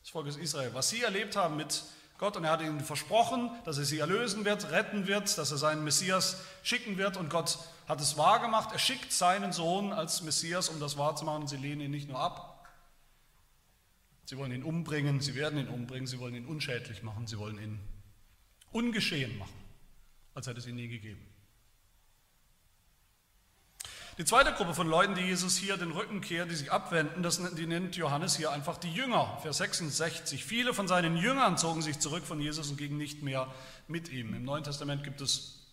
des 0.00 0.10
Volkes 0.10 0.36
Israel, 0.36 0.72
was 0.72 0.88
sie 0.88 1.02
erlebt 1.02 1.34
haben 1.34 1.56
mit 1.56 1.82
Gott 2.22 2.36
und 2.36 2.44
er 2.44 2.52
hat 2.52 2.62
ihnen 2.62 2.78
versprochen, 2.78 3.50
dass 3.64 3.78
er 3.78 3.84
sie 3.84 3.98
erlösen 3.98 4.44
wird, 4.44 4.70
retten 4.70 5.08
wird, 5.08 5.36
dass 5.38 5.50
er 5.50 5.56
seinen 5.56 5.82
Messias 5.82 6.40
schicken 6.62 6.96
wird 6.96 7.16
und 7.16 7.30
Gott 7.30 7.58
hat 7.88 8.00
es 8.00 8.16
wahrgemacht. 8.16 8.70
Er 8.70 8.78
schickt 8.78 9.12
seinen 9.12 9.52
Sohn 9.52 9.92
als 9.92 10.22
Messias, 10.22 10.68
um 10.68 10.78
das 10.78 10.96
wahrzumachen 10.96 11.48
sie 11.48 11.56
lehnen 11.56 11.80
ihn 11.80 11.90
nicht 11.90 12.08
nur 12.08 12.20
ab. 12.20 12.64
Sie 14.24 14.38
wollen 14.38 14.52
ihn 14.52 14.62
umbringen, 14.62 15.20
sie 15.20 15.34
werden 15.34 15.58
ihn 15.58 15.66
umbringen, 15.66 16.06
sie 16.06 16.20
wollen 16.20 16.36
ihn 16.36 16.46
unschädlich 16.46 17.02
machen, 17.02 17.26
sie 17.26 17.40
wollen 17.40 17.58
ihn 17.58 17.80
ungeschehen 18.70 19.36
machen, 19.36 19.60
als 20.34 20.46
hätte 20.46 20.60
es 20.60 20.66
ihn 20.68 20.76
nie 20.76 20.86
gegeben. 20.86 21.26
Die 24.22 24.26
zweite 24.28 24.52
Gruppe 24.52 24.72
von 24.72 24.86
Leuten, 24.86 25.16
die 25.16 25.22
Jesus 25.22 25.56
hier 25.56 25.76
den 25.76 25.90
Rücken 25.90 26.20
kehrt, 26.20 26.48
die 26.48 26.54
sich 26.54 26.70
abwenden, 26.70 27.24
das, 27.24 27.40
die 27.56 27.66
nennt 27.66 27.96
Johannes 27.96 28.36
hier 28.36 28.52
einfach 28.52 28.76
die 28.78 28.92
Jünger. 28.92 29.36
Vers 29.42 29.56
66. 29.56 30.44
Viele 30.44 30.74
von 30.74 30.86
seinen 30.86 31.16
Jüngern 31.16 31.58
zogen 31.58 31.82
sich 31.82 31.98
zurück 31.98 32.24
von 32.24 32.40
Jesus 32.40 32.70
und 32.70 32.76
gingen 32.76 32.98
nicht 32.98 33.24
mehr 33.24 33.52
mit 33.88 34.12
ihm. 34.12 34.32
Im 34.32 34.44
Neuen 34.44 34.62
Testament 34.62 35.02
gibt 35.02 35.20
es 35.20 35.66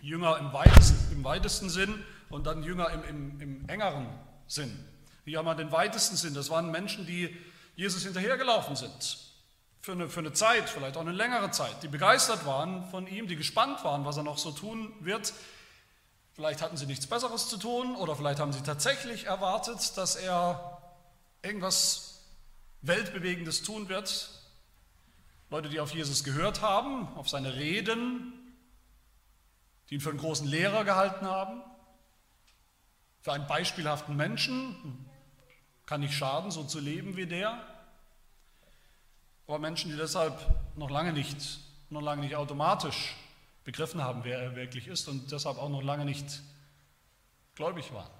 Jünger 0.00 0.38
im 0.38 0.52
weitesten, 0.52 1.12
im 1.12 1.24
weitesten 1.24 1.70
Sinn 1.70 2.04
und 2.30 2.46
dann 2.46 2.62
Jünger 2.62 2.88
im, 2.90 3.02
im, 3.02 3.40
im 3.40 3.68
engeren 3.68 4.06
Sinn. 4.46 4.78
Hier 5.24 5.38
haben 5.38 5.46
wir 5.46 5.56
den 5.56 5.72
weitesten 5.72 6.14
Sinn. 6.14 6.34
Das 6.34 6.50
waren 6.50 6.70
Menschen, 6.70 7.04
die 7.04 7.36
Jesus 7.74 8.04
hinterhergelaufen 8.04 8.76
sind. 8.76 9.18
Für 9.80 9.90
eine, 9.90 10.08
für 10.08 10.20
eine 10.20 10.32
Zeit, 10.32 10.70
vielleicht 10.70 10.96
auch 10.96 11.00
eine 11.00 11.10
längere 11.10 11.50
Zeit, 11.50 11.82
die 11.82 11.88
begeistert 11.88 12.46
waren 12.46 12.88
von 12.92 13.08
ihm, 13.08 13.26
die 13.26 13.34
gespannt 13.34 13.82
waren, 13.82 14.04
was 14.04 14.16
er 14.16 14.22
noch 14.22 14.38
so 14.38 14.52
tun 14.52 14.92
wird, 15.00 15.32
Vielleicht 16.38 16.62
hatten 16.62 16.76
sie 16.76 16.86
nichts 16.86 17.08
Besseres 17.08 17.48
zu 17.48 17.56
tun 17.56 17.96
oder 17.96 18.14
vielleicht 18.14 18.38
haben 18.38 18.52
sie 18.52 18.62
tatsächlich 18.62 19.24
erwartet, 19.24 19.96
dass 19.96 20.14
er 20.14 20.80
irgendwas 21.42 22.20
Weltbewegendes 22.80 23.64
tun 23.64 23.88
wird. 23.88 24.30
Leute, 25.50 25.68
die 25.68 25.80
auf 25.80 25.92
Jesus 25.92 26.22
gehört 26.22 26.62
haben, 26.62 27.08
auf 27.16 27.28
seine 27.28 27.56
Reden, 27.56 28.54
die 29.90 29.96
ihn 29.96 30.00
für 30.00 30.10
einen 30.10 30.20
großen 30.20 30.46
Lehrer 30.46 30.84
gehalten 30.84 31.26
haben, 31.26 31.60
für 33.20 33.32
einen 33.32 33.48
beispielhaften 33.48 34.14
Menschen, 34.14 35.10
kann 35.86 36.02
nicht 36.02 36.14
schaden, 36.14 36.52
so 36.52 36.62
zu 36.62 36.78
leben 36.78 37.16
wie 37.16 37.26
der. 37.26 37.60
Aber 39.48 39.58
Menschen, 39.58 39.90
die 39.90 39.96
deshalb 39.96 40.38
noch 40.76 40.88
lange 40.88 41.12
nicht, 41.12 41.58
noch 41.90 42.02
lange 42.02 42.22
nicht 42.22 42.36
automatisch 42.36 43.16
begriffen 43.68 44.02
haben, 44.02 44.24
wer 44.24 44.38
er 44.38 44.56
wirklich 44.56 44.86
ist 44.86 45.08
und 45.08 45.30
deshalb 45.30 45.58
auch 45.58 45.68
noch 45.68 45.82
lange 45.82 46.06
nicht 46.06 46.40
gläubig 47.54 47.92
waren. 47.92 48.10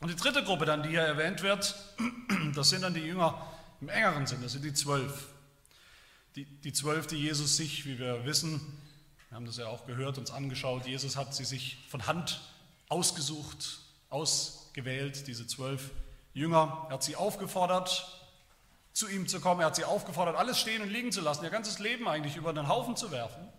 Und 0.00 0.12
die 0.12 0.14
dritte 0.14 0.44
Gruppe 0.44 0.64
dann, 0.64 0.84
die 0.84 0.90
hier 0.90 1.00
erwähnt 1.00 1.42
wird, 1.42 1.74
das 2.54 2.68
sind 2.68 2.82
dann 2.82 2.94
die 2.94 3.00
Jünger 3.00 3.44
im 3.80 3.88
engeren 3.88 4.28
Sinn, 4.28 4.42
das 4.42 4.52
sind 4.52 4.64
die 4.64 4.74
zwölf. 4.74 5.26
Die, 6.36 6.44
die 6.44 6.72
zwölf, 6.72 7.08
die 7.08 7.16
Jesus 7.16 7.56
sich, 7.56 7.84
wie 7.84 7.98
wir 7.98 8.26
wissen, 8.26 8.60
wir 9.28 9.34
haben 9.34 9.46
das 9.46 9.56
ja 9.56 9.66
auch 9.66 9.86
gehört, 9.86 10.16
uns 10.16 10.30
angeschaut, 10.30 10.86
Jesus 10.86 11.16
hat 11.16 11.34
sie 11.34 11.44
sich 11.44 11.78
von 11.88 12.06
Hand 12.06 12.42
ausgesucht, 12.88 13.80
ausgewählt, 14.08 15.26
diese 15.26 15.48
zwölf 15.48 15.90
Jünger. 16.32 16.86
Er 16.90 16.94
hat 16.94 17.02
sie 17.02 17.16
aufgefordert, 17.16 18.23
zu 18.94 19.08
ihm 19.08 19.28
zu 19.28 19.40
kommen. 19.40 19.60
Er 19.60 19.66
hat 19.66 19.76
sie 19.76 19.84
aufgefordert, 19.84 20.36
alles 20.36 20.58
stehen 20.58 20.80
und 20.80 20.88
liegen 20.88 21.12
zu 21.12 21.20
lassen, 21.20 21.44
ihr 21.44 21.50
ganzes 21.50 21.78
Leben 21.78 22.08
eigentlich 22.08 22.36
über 22.36 22.52
den 22.52 22.68
Haufen 22.68 22.96
zu 22.96 23.10
werfen, 23.10 23.52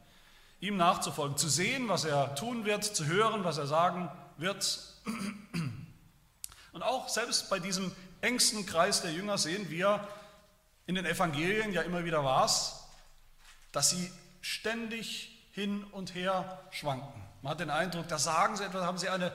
ihm 0.62 0.77
nachzufolgen, 0.77 1.38
zu 1.38 1.50
sehen, 1.50 1.88
was 1.89 2.06
er 2.06 2.34
tun 2.36 2.65
wird, 2.65 2.84
zu 2.84 3.06
hören, 3.06 3.44
was 3.44 3.58
er 3.58 3.68
sagen 3.68 4.10
wird. 4.38 4.80
Und 6.72 6.82
auch 6.82 7.10
selbst 7.10 7.50
bei 7.50 7.60
diesem 7.60 7.92
engsten 8.22 8.65
Kreis 8.65 9.01
der 9.01 9.12
Jünger 9.12 9.38
sehen 9.38 9.70
wir 9.70 10.08
in 10.88 10.96
den 10.96 11.06
Evangelien 11.06 11.74
ja 11.74 11.82
immer 11.82 12.06
wieder 12.06 12.24
was, 12.24 12.88
dass 13.72 13.89
sie 13.89 14.12
ständig 14.42 15.48
hin 15.51 15.84
und 15.84 16.15
her 16.15 16.60
schwanken. 16.72 17.22
Man 17.42 17.51
hat 17.51 17.60
den 17.60 17.70
Eindruck, 17.70 18.08
da 18.08 18.18
sagen 18.18 18.56
sie 18.56 18.63
etwas, 18.63 18.84
haben 18.84 18.98
sie 18.98 19.10
eine 19.10 19.32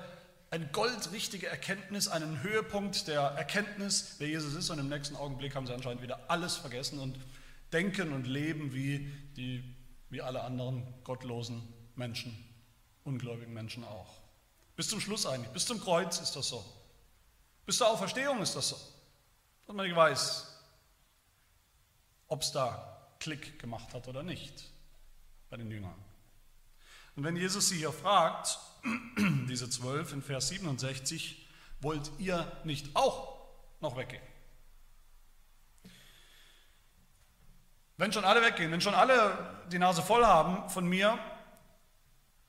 eine 0.51 0.67
goldrichtige 0.67 1.47
Erkenntnis, 1.47 2.09
einen 2.09 2.43
Höhepunkt 2.43 3.07
der 3.07 3.21
Erkenntnis, 3.21 4.17
wer 4.19 4.29
Jesus 4.29 4.55
ist. 4.55 4.71
Und 4.71 4.81
im 4.81 4.89
nächsten 4.89 5.15
Augenblick 5.15 5.55
haben 5.55 5.67
sie 5.67 5.73
anscheinend 5.73 6.03
wieder 6.03 6.29
alles 6.29 6.57
vergessen 6.57 6.99
und 6.99 7.19
denken 7.73 8.13
und 8.13 8.27
leben 8.27 8.75
wie, 8.75 9.13
die, 9.37 9.63
wie 10.11 10.21
alle 10.21 10.43
anderen 10.43 10.87
gottlosen 11.05 11.63
Menschen, 11.95 12.37
ungläubigen 13.05 13.55
Menschen 13.55 13.85
auch. 13.85 14.13
Bis 14.75 14.89
zum 14.89 15.01
Schluss 15.01 15.25
eigentlich, 15.25 15.53
bis 15.53 15.67
zum 15.67 15.81
Kreuz 15.81 16.19
ist 16.19 16.35
das 16.35 16.49
so. 16.49 16.65
Bis 17.65 17.77
zur 17.77 17.89
Auferstehung 17.89 18.43
ist 18.43 18.57
das 18.57 18.71
so. 18.71 18.77
Dass 19.67 19.77
man 19.77 19.87
nicht 19.87 19.95
weiß, 19.95 20.47
ob 22.27 22.43
es 22.43 22.51
da 22.51 23.07
Klick 23.21 23.59
gemacht 23.61 23.95
hat 23.95 24.09
oder 24.09 24.25
nicht 24.25 24.65
bei 25.49 25.57
den 25.57 25.71
Jüngern. 25.71 26.10
Und 27.17 27.25
wenn 27.25 27.37
Jesus 27.37 27.69
sie 27.69 27.77
hier 27.77 27.93
fragt, 27.93 28.59
diese 29.49 29.69
zwölf 29.69 30.13
in 30.13 30.23
Vers 30.23 30.49
67, 30.49 31.49
wollt 31.81 32.11
ihr 32.19 32.51
nicht 32.65 32.95
auch 32.95 33.39
noch 33.81 33.97
weggehen? 33.97 34.23
Wenn 37.97 38.13
schon 38.13 38.25
alle 38.25 38.43
weggehen, 38.43 38.73
wenn 38.73 38.81
schon 38.81 38.95
alle 38.95 39.63
die 39.71 39.79
Nase 39.79 40.03
voll 40.03 40.25
haben 40.25 40.71
von 40.71 40.87
mir, 40.87 41.19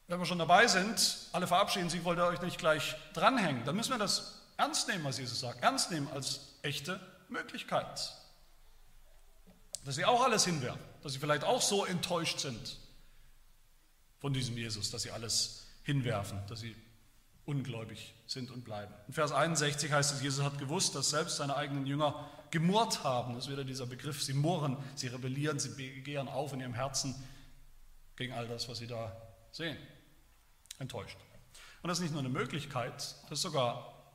wenn 0.07 0.19
wir 0.19 0.25
schon 0.25 0.39
dabei 0.39 0.67
sind, 0.67 1.29
alle 1.33 1.47
verabschieden 1.47 1.89
sich, 1.89 2.03
wollt 2.03 2.19
ihr 2.19 2.25
euch 2.25 2.41
nicht 2.41 2.57
gleich 2.57 2.95
dranhängen, 3.13 3.65
dann 3.65 3.75
müssen 3.75 3.91
wir 3.91 3.97
das 3.97 4.41
ernst 4.57 4.87
nehmen, 4.87 5.03
was 5.03 5.17
Jesus 5.17 5.39
sagt, 5.39 5.61
ernst 5.63 5.91
nehmen 5.91 6.07
als 6.13 6.55
echte 6.61 6.99
Möglichkeit. 7.27 8.13
Dass 9.83 9.95
sie 9.95 10.05
auch 10.05 10.23
alles 10.23 10.45
hinwerfen, 10.45 10.81
dass 11.03 11.13
sie 11.13 11.19
vielleicht 11.19 11.43
auch 11.43 11.61
so 11.61 11.85
enttäuscht 11.85 12.39
sind 12.39 12.77
von 14.21 14.33
diesem 14.33 14.55
Jesus, 14.55 14.91
dass 14.91 15.01
sie 15.01 15.11
alles 15.11 15.65
hinwerfen, 15.83 16.39
dass 16.47 16.61
sie 16.61 16.75
ungläubig 17.45 18.13
sind 18.27 18.51
und 18.51 18.63
bleiben. 18.63 18.93
In 19.07 19.13
Vers 19.13 19.31
61 19.31 19.91
heißt 19.91 20.13
es, 20.13 20.21
Jesus 20.21 20.45
hat 20.45 20.59
gewusst, 20.59 20.95
dass 20.95 21.09
selbst 21.09 21.37
seine 21.37 21.55
eigenen 21.55 21.87
Jünger 21.87 22.29
gemurrt 22.51 23.03
haben. 23.03 23.33
Das 23.33 23.45
ist 23.45 23.51
wieder 23.51 23.63
dieser 23.63 23.87
Begriff, 23.87 24.21
sie 24.21 24.33
murren, 24.33 24.77
sie 24.95 25.07
rebellieren, 25.07 25.59
sie 25.59 25.69
begehren 25.69 26.27
auf 26.27 26.53
in 26.53 26.61
ihrem 26.61 26.75
Herzen 26.75 27.15
gegen 28.15 28.33
all 28.33 28.47
das, 28.47 28.69
was 28.69 28.77
sie 28.77 28.87
da 28.87 29.11
sehen. 29.51 29.77
Enttäuscht. 30.77 31.17
Und 31.81 31.87
das 31.87 31.97
ist 31.97 32.03
nicht 32.03 32.11
nur 32.11 32.19
eine 32.19 32.29
Möglichkeit, 32.29 32.93
das 32.93 33.31
ist 33.31 33.41
sogar 33.41 34.13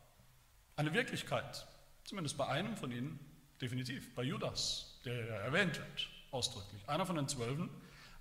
eine 0.77 0.93
Wirklichkeit. 0.95 1.67
Zumindest 2.05 2.37
bei 2.37 2.47
einem 2.47 2.77
von 2.77 2.93
ihnen 2.93 3.19
definitiv, 3.61 4.15
bei 4.15 4.23
Judas, 4.23 5.01
der 5.05 5.41
erwähnt 5.41 5.79
wird, 5.79 6.09
ausdrücklich. 6.31 6.89
Einer 6.89 7.07
von 7.07 7.17
den 7.17 7.27
Zwölfen 7.27 7.69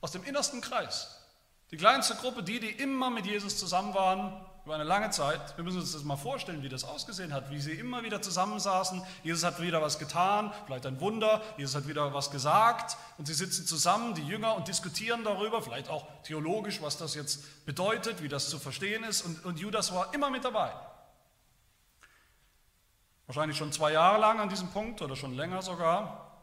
aus 0.01 0.12
dem 0.12 0.24
innersten 0.24 0.62
Kreis 0.62 1.25
die 1.72 1.77
kleinste 1.77 2.15
Gruppe, 2.15 2.43
die, 2.43 2.60
die 2.60 2.69
immer 2.69 3.10
mit 3.10 3.25
Jesus 3.25 3.57
zusammen 3.57 3.93
waren, 3.93 4.45
über 4.65 4.74
eine 4.74 4.84
lange 4.84 5.12
Zeit. 5.12 5.55
Wir 5.57 5.63
müssen 5.63 5.79
uns 5.79 5.93
das 5.93 6.03
mal 6.03 6.15
vorstellen, 6.15 6.63
wie 6.63 6.69
das 6.69 6.84
ausgesehen 6.84 7.34
hat, 7.34 7.51
wie 7.51 7.60
sie 7.60 7.74
immer 7.74 8.01
wieder 8.01 8.22
zusammensaßen. 8.22 9.01
Jesus 9.24 9.43
hat 9.43 9.62
wieder 9.62 9.79
was 9.79 10.00
getan, 10.00 10.51
vielleicht 10.65 10.88
ein 10.88 11.00
Wunder. 11.00 11.41
Jesus 11.57 11.75
hat 11.75 11.88
wieder 11.88 12.15
was 12.15 12.31
gesagt 12.31 12.98
und 13.19 13.27
sie 13.27 13.36
sitzen 13.36 13.67
zusammen, 13.67 14.15
die 14.15 14.25
Jünger, 14.25 14.55
und 14.55 14.67
diskutieren 14.67 15.24
darüber, 15.24 15.62
vielleicht 15.62 15.89
auch 15.89 16.07
theologisch, 16.24 16.81
was 16.81 16.98
das 16.98 17.13
jetzt 17.13 17.65
bedeutet, 17.67 18.24
wie 18.24 18.27
das 18.27 18.50
zu 18.50 18.57
verstehen 18.57 19.03
ist. 19.03 19.22
Und, 19.22 19.45
und 19.45 19.60
Judas 19.60 19.93
war 19.93 20.12
immer 20.15 20.31
mit 20.31 20.43
dabei. 20.43 20.72
Wahrscheinlich 23.27 23.57
schon 23.57 23.72
zwei 23.72 23.91
Jahre 23.91 24.19
lang 24.19 24.39
an 24.39 24.50
diesem 24.50 24.69
Punkt 24.69 25.01
oder 25.03 25.15
schon 25.15 25.36
länger 25.36 25.62
sogar. 25.62 26.41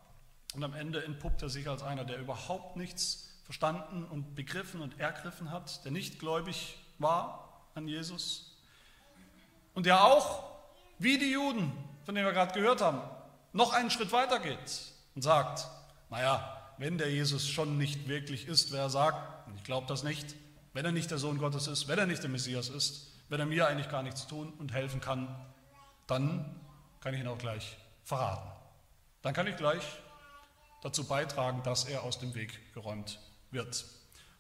Und 0.54 0.62
am 0.62 0.74
Ende 0.74 1.04
entpuppt 1.04 1.42
er 1.42 1.48
sich 1.48 1.68
als 1.68 1.82
einer, 1.82 2.04
der 2.04 2.18
überhaupt 2.18 2.76
nichts 2.76 3.31
verstanden 3.44 4.04
und 4.04 4.34
begriffen 4.34 4.80
und 4.80 4.98
ergriffen 5.00 5.50
hat, 5.50 5.84
der 5.84 5.92
nicht 5.92 6.18
gläubig 6.18 6.78
war 6.98 7.66
an 7.74 7.88
Jesus 7.88 8.56
und 9.74 9.86
der 9.86 10.04
auch, 10.04 10.44
wie 10.98 11.18
die 11.18 11.32
Juden, 11.32 11.72
von 12.04 12.14
denen 12.14 12.26
wir 12.26 12.32
gerade 12.32 12.52
gehört 12.52 12.80
haben, 12.80 13.00
noch 13.52 13.72
einen 13.72 13.90
Schritt 13.90 14.12
weiter 14.12 14.38
geht 14.38 14.92
und 15.14 15.22
sagt, 15.22 15.66
naja, 16.10 16.58
wenn 16.78 16.98
der 16.98 17.10
Jesus 17.10 17.48
schon 17.48 17.78
nicht 17.78 18.08
wirklich 18.08 18.46
ist, 18.46 18.72
wer 18.72 18.82
er 18.82 18.90
sagt, 18.90 19.18
ich 19.56 19.64
glaube 19.64 19.86
das 19.86 20.02
nicht, 20.02 20.34
wenn 20.72 20.84
er 20.84 20.92
nicht 20.92 21.10
der 21.10 21.18
Sohn 21.18 21.38
Gottes 21.38 21.66
ist, 21.66 21.88
wenn 21.88 21.98
er 21.98 22.06
nicht 22.06 22.22
der 22.22 22.30
Messias 22.30 22.68
ist, 22.68 23.12
wenn 23.28 23.40
er 23.40 23.46
mir 23.46 23.66
eigentlich 23.66 23.88
gar 23.88 24.02
nichts 24.02 24.26
tun 24.26 24.52
und 24.58 24.72
helfen 24.72 25.00
kann, 25.00 25.28
dann 26.06 26.60
kann 27.00 27.14
ich 27.14 27.20
ihn 27.20 27.28
auch 27.28 27.38
gleich 27.38 27.76
verraten. 28.04 28.50
Dann 29.22 29.34
kann 29.34 29.46
ich 29.46 29.56
gleich 29.56 29.84
dazu 30.82 31.04
beitragen, 31.04 31.62
dass 31.62 31.84
er 31.84 32.02
aus 32.02 32.18
dem 32.18 32.34
Weg 32.34 32.74
geräumt 32.74 33.20
wird. 33.52 33.84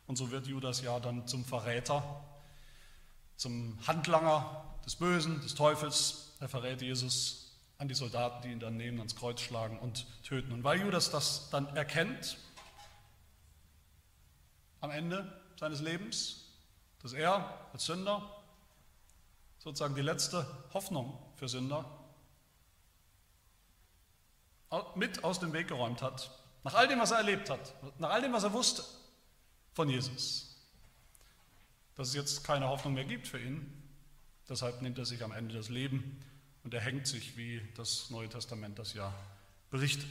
Und 0.06 0.16
so 0.16 0.30
wird 0.30 0.46
Judas 0.46 0.82
ja 0.82 0.98
dann 1.00 1.26
zum 1.26 1.44
Verräter, 1.44 2.02
zum 3.36 3.78
Handlanger 3.86 4.64
des 4.84 4.96
Bösen, 4.96 5.40
des 5.40 5.54
Teufels. 5.54 6.32
Er 6.40 6.48
verrät 6.48 6.82
Jesus 6.82 7.56
an 7.78 7.88
die 7.88 7.94
Soldaten, 7.94 8.42
die 8.42 8.52
ihn 8.52 8.60
dann 8.60 8.76
nehmen, 8.76 8.98
ans 8.98 9.16
Kreuz 9.16 9.40
schlagen 9.40 9.78
und 9.78 10.06
töten. 10.22 10.52
Und 10.52 10.64
weil 10.64 10.80
Judas 10.80 11.10
das 11.10 11.50
dann 11.50 11.74
erkennt, 11.76 12.36
am 14.80 14.90
Ende 14.90 15.40
seines 15.58 15.80
Lebens, 15.80 16.44
dass 17.02 17.12
er 17.12 17.68
als 17.72 17.86
Sünder 17.86 18.28
sozusagen 19.58 19.94
die 19.94 20.02
letzte 20.02 20.46
Hoffnung 20.74 21.16
für 21.36 21.48
Sünder 21.48 21.84
mit 24.96 25.22
aus 25.22 25.38
dem 25.38 25.52
Weg 25.52 25.68
geräumt 25.68 26.02
hat, 26.02 26.30
nach 26.64 26.74
all 26.74 26.88
dem, 26.88 26.98
was 26.98 27.12
er 27.12 27.18
erlebt 27.18 27.50
hat, 27.50 27.74
nach 27.98 28.10
all 28.10 28.22
dem, 28.22 28.32
was 28.32 28.42
er 28.42 28.52
wusste 28.52 28.82
von 29.74 29.88
Jesus, 29.88 30.56
dass 31.96 32.08
es 32.08 32.14
jetzt 32.14 32.44
keine 32.44 32.68
Hoffnung 32.68 32.94
mehr 32.94 33.04
gibt 33.04 33.26
für 33.26 33.38
ihn. 33.38 33.70
Deshalb 34.48 34.82
nimmt 34.82 34.98
er 34.98 35.04
sich 35.04 35.22
am 35.22 35.32
Ende 35.32 35.54
das 35.54 35.68
Leben 35.68 36.20
und 36.64 36.74
er 36.74 36.80
hängt 36.80 37.06
sich, 37.06 37.36
wie 37.36 37.62
das 37.76 38.10
Neue 38.10 38.28
Testament 38.28 38.78
das 38.78 38.94
ja 38.94 39.14
berichtet. 39.70 40.08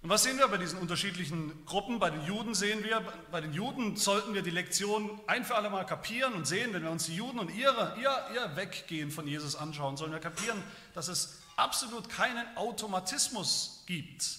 Und 0.00 0.10
was 0.10 0.22
sehen 0.22 0.38
wir 0.38 0.46
bei 0.46 0.58
diesen 0.58 0.78
unterschiedlichen 0.78 1.64
Gruppen? 1.64 1.98
Bei 1.98 2.10
den 2.10 2.24
Juden 2.24 2.54
sehen 2.54 2.84
wir, 2.84 3.00
bei 3.32 3.40
den 3.40 3.52
Juden 3.52 3.96
sollten 3.96 4.32
wir 4.32 4.42
die 4.42 4.50
Lektion 4.50 5.20
ein 5.26 5.44
für 5.44 5.56
alle 5.56 5.70
Mal 5.70 5.84
kapieren 5.84 6.34
und 6.34 6.46
sehen, 6.46 6.72
wenn 6.72 6.84
wir 6.84 6.90
uns 6.90 7.06
die 7.06 7.16
Juden 7.16 7.40
und 7.40 7.50
ihre, 7.50 7.96
ihr, 8.00 8.26
ihr 8.32 8.56
Weggehen 8.56 9.10
von 9.10 9.26
Jesus 9.26 9.56
anschauen, 9.56 9.96
sollen 9.96 10.12
wir 10.12 10.20
kapieren, 10.20 10.62
dass 10.94 11.08
es 11.08 11.40
absolut 11.56 12.08
keinen 12.08 12.56
Automatismus 12.56 13.82
gibt. 13.86 14.38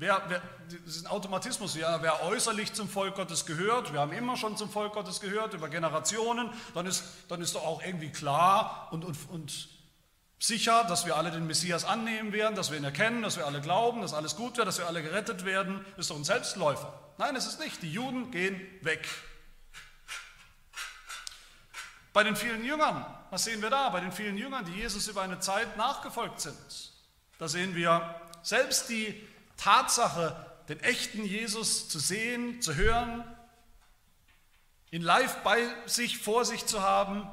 Wer, 0.00 0.22
wer, 0.28 0.40
das 0.86 0.96
ist 0.96 1.04
ein 1.04 1.10
Automatismus, 1.10 1.76
ja, 1.76 2.00
wer 2.00 2.22
äußerlich 2.22 2.72
zum 2.72 2.88
Volk 2.88 3.16
Gottes 3.16 3.44
gehört, 3.44 3.92
wir 3.92 4.00
haben 4.00 4.12
immer 4.12 4.38
schon 4.38 4.56
zum 4.56 4.70
Volk 4.70 4.94
Gottes 4.94 5.20
gehört, 5.20 5.52
über 5.52 5.68
Generationen, 5.68 6.48
dann 6.72 6.86
ist, 6.86 7.04
dann 7.28 7.42
ist 7.42 7.54
doch 7.54 7.66
auch 7.66 7.82
irgendwie 7.82 8.08
klar 8.08 8.88
und, 8.92 9.04
und, 9.04 9.18
und 9.28 9.68
sicher, 10.38 10.84
dass 10.84 11.04
wir 11.04 11.16
alle 11.16 11.30
den 11.30 11.46
Messias 11.46 11.84
annehmen 11.84 12.32
werden, 12.32 12.56
dass 12.56 12.70
wir 12.70 12.78
ihn 12.78 12.84
erkennen, 12.84 13.20
dass 13.20 13.36
wir 13.36 13.44
alle 13.44 13.60
glauben, 13.60 14.00
dass 14.00 14.14
alles 14.14 14.36
gut 14.36 14.56
wird, 14.56 14.66
dass 14.66 14.78
wir 14.78 14.86
alle 14.86 15.02
gerettet 15.02 15.44
werden, 15.44 15.84
ist 15.98 16.08
doch 16.08 16.16
ein 16.16 16.24
Selbstläufer. 16.24 16.98
Nein, 17.18 17.36
es 17.36 17.46
ist 17.46 17.60
nicht. 17.60 17.82
Die 17.82 17.92
Juden 17.92 18.30
gehen 18.30 18.58
weg. 18.80 19.06
Bei 22.14 22.24
den 22.24 22.36
vielen 22.36 22.64
Jüngern, 22.64 23.04
was 23.28 23.44
sehen 23.44 23.60
wir 23.60 23.68
da? 23.68 23.90
Bei 23.90 24.00
den 24.00 24.12
vielen 24.12 24.38
Jüngern, 24.38 24.64
die 24.64 24.72
Jesus 24.72 25.08
über 25.08 25.20
eine 25.20 25.40
Zeit 25.40 25.76
nachgefolgt 25.76 26.40
sind, 26.40 26.56
da 27.38 27.48
sehen 27.48 27.74
wir 27.74 28.14
selbst 28.42 28.88
die 28.88 29.28
Tatsache, 29.60 30.34
den 30.68 30.80
echten 30.80 31.24
Jesus 31.24 31.88
zu 31.88 31.98
sehen, 31.98 32.62
zu 32.62 32.74
hören, 32.74 33.24
ihn 34.90 35.02
live 35.02 35.42
bei 35.42 35.62
sich, 35.86 36.18
vor 36.18 36.44
sich 36.44 36.64
zu 36.66 36.80
haben, 36.80 37.28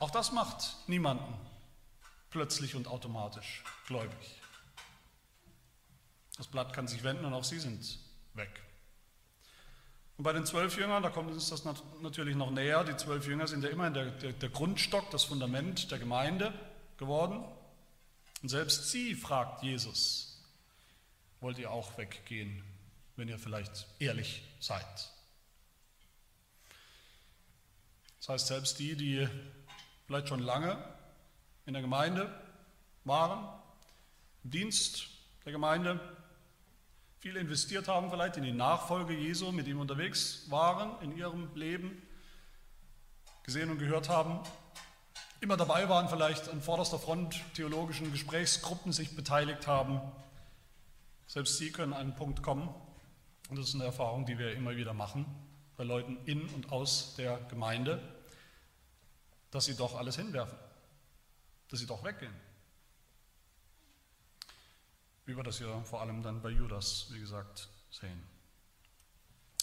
auch 0.00 0.10
das 0.10 0.32
macht 0.32 0.76
niemanden 0.88 1.34
plötzlich 2.30 2.74
und 2.74 2.88
automatisch 2.88 3.62
gläubig. 3.86 4.40
Das 6.36 6.46
Blatt 6.46 6.72
kann 6.72 6.88
sich 6.88 7.04
wenden 7.04 7.24
und 7.24 7.34
auch 7.34 7.44
sie 7.44 7.58
sind 7.58 7.98
weg. 8.34 8.62
Und 10.16 10.24
bei 10.24 10.32
den 10.32 10.46
zwölf 10.46 10.76
Jüngern, 10.76 11.02
da 11.02 11.10
kommt 11.10 11.30
uns 11.30 11.48
das 11.48 11.64
natürlich 12.00 12.34
noch 12.34 12.50
näher, 12.50 12.82
die 12.84 12.96
zwölf 12.96 13.26
Jünger 13.26 13.46
sind 13.46 13.62
ja 13.62 13.70
immerhin 13.70 13.94
der, 13.94 14.06
der, 14.06 14.32
der 14.32 14.48
Grundstock, 14.48 15.10
das 15.10 15.24
Fundament 15.24 15.90
der 15.90 15.98
Gemeinde 15.98 16.52
geworden. 16.96 17.44
Und 18.42 18.48
selbst 18.48 18.90
sie 18.90 19.14
fragt 19.14 19.62
Jesus, 19.62 20.38
wollt 21.40 21.58
ihr 21.58 21.70
auch 21.70 21.96
weggehen, 21.98 22.62
wenn 23.16 23.28
ihr 23.28 23.38
vielleicht 23.38 23.86
ehrlich 23.98 24.42
seid? 24.60 25.10
Das 28.18 28.28
heißt, 28.28 28.46
selbst 28.48 28.78
die, 28.78 28.96
die 28.96 29.28
vielleicht 30.06 30.28
schon 30.28 30.40
lange 30.40 30.82
in 31.66 31.72
der 31.72 31.82
Gemeinde 31.82 32.34
waren, 33.04 33.48
im 34.44 34.50
Dienst 34.50 35.08
der 35.44 35.52
Gemeinde, 35.52 36.00
viel 37.20 37.36
investiert 37.36 37.88
haben 37.88 38.10
vielleicht 38.10 38.38
in 38.38 38.44
die 38.44 38.52
Nachfolge 38.52 39.12
Jesu, 39.12 39.52
mit 39.52 39.66
ihm 39.68 39.78
unterwegs 39.78 40.50
waren 40.50 41.00
in 41.02 41.16
ihrem 41.16 41.54
Leben, 41.54 42.00
gesehen 43.42 43.70
und 43.70 43.78
gehört 43.78 44.08
haben, 44.08 44.40
immer 45.40 45.56
dabei 45.56 45.88
waren, 45.88 46.08
vielleicht 46.08 46.48
an 46.48 46.60
vorderster 46.60 46.98
Front 46.98 47.40
theologischen 47.54 48.12
Gesprächsgruppen 48.12 48.92
sich 48.92 49.16
beteiligt 49.16 49.66
haben. 49.66 50.00
Selbst 51.26 51.58
sie 51.58 51.72
können 51.72 51.92
an 51.92 52.00
einen 52.00 52.16
Punkt 52.16 52.42
kommen, 52.42 52.68
und 53.48 53.58
das 53.58 53.68
ist 53.68 53.74
eine 53.74 53.84
Erfahrung, 53.84 54.26
die 54.26 54.38
wir 54.38 54.54
immer 54.54 54.76
wieder 54.76 54.92
machen, 54.92 55.26
bei 55.76 55.84
Leuten 55.84 56.18
in 56.26 56.46
und 56.50 56.70
aus 56.70 57.14
der 57.16 57.38
Gemeinde, 57.48 58.00
dass 59.50 59.64
sie 59.64 59.76
doch 59.76 59.96
alles 59.96 60.16
hinwerfen, 60.16 60.58
dass 61.68 61.80
sie 61.80 61.86
doch 61.86 62.04
weggehen. 62.04 62.34
Wie 65.24 65.36
wir 65.36 65.42
das 65.42 65.58
ja 65.58 65.82
vor 65.82 66.00
allem 66.00 66.22
dann 66.22 66.42
bei 66.42 66.50
Judas, 66.50 67.06
wie 67.10 67.20
gesagt, 67.20 67.68
sehen. 67.90 68.22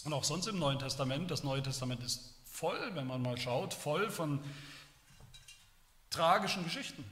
Und 0.04 0.12
auch 0.12 0.24
sonst 0.24 0.46
im 0.46 0.58
Neuen 0.58 0.78
Testament, 0.78 1.30
das 1.30 1.44
Neue 1.44 1.62
Testament 1.62 2.02
ist 2.02 2.34
voll, 2.44 2.94
wenn 2.94 3.06
man 3.06 3.22
mal 3.22 3.36
schaut, 3.36 3.74
voll 3.74 4.10
von 4.10 4.42
tragischen 6.10 6.64
Geschichten, 6.64 7.04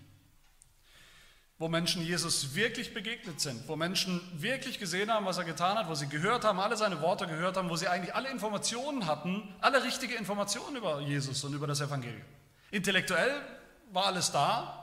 wo 1.58 1.68
Menschen 1.68 2.02
Jesus 2.02 2.54
wirklich 2.54 2.92
begegnet 2.92 3.40
sind, 3.40 3.66
wo 3.66 3.76
Menschen 3.76 4.20
wirklich 4.34 4.78
gesehen 4.78 5.10
haben, 5.10 5.24
was 5.24 5.38
er 5.38 5.44
getan 5.44 5.78
hat, 5.78 5.88
wo 5.88 5.94
sie 5.94 6.08
gehört 6.08 6.44
haben, 6.44 6.60
alle 6.60 6.76
seine 6.76 7.00
Worte 7.00 7.26
gehört 7.26 7.56
haben, 7.56 7.70
wo 7.70 7.76
sie 7.76 7.88
eigentlich 7.88 8.14
alle 8.14 8.30
Informationen 8.30 9.06
hatten, 9.06 9.54
alle 9.60 9.82
richtige 9.82 10.14
Informationen 10.14 10.76
über 10.76 11.00
Jesus 11.00 11.42
und 11.44 11.54
über 11.54 11.66
das 11.66 11.80
Evangelium. 11.80 12.24
Intellektuell 12.70 13.40
war 13.92 14.06
alles 14.06 14.32
da, 14.32 14.82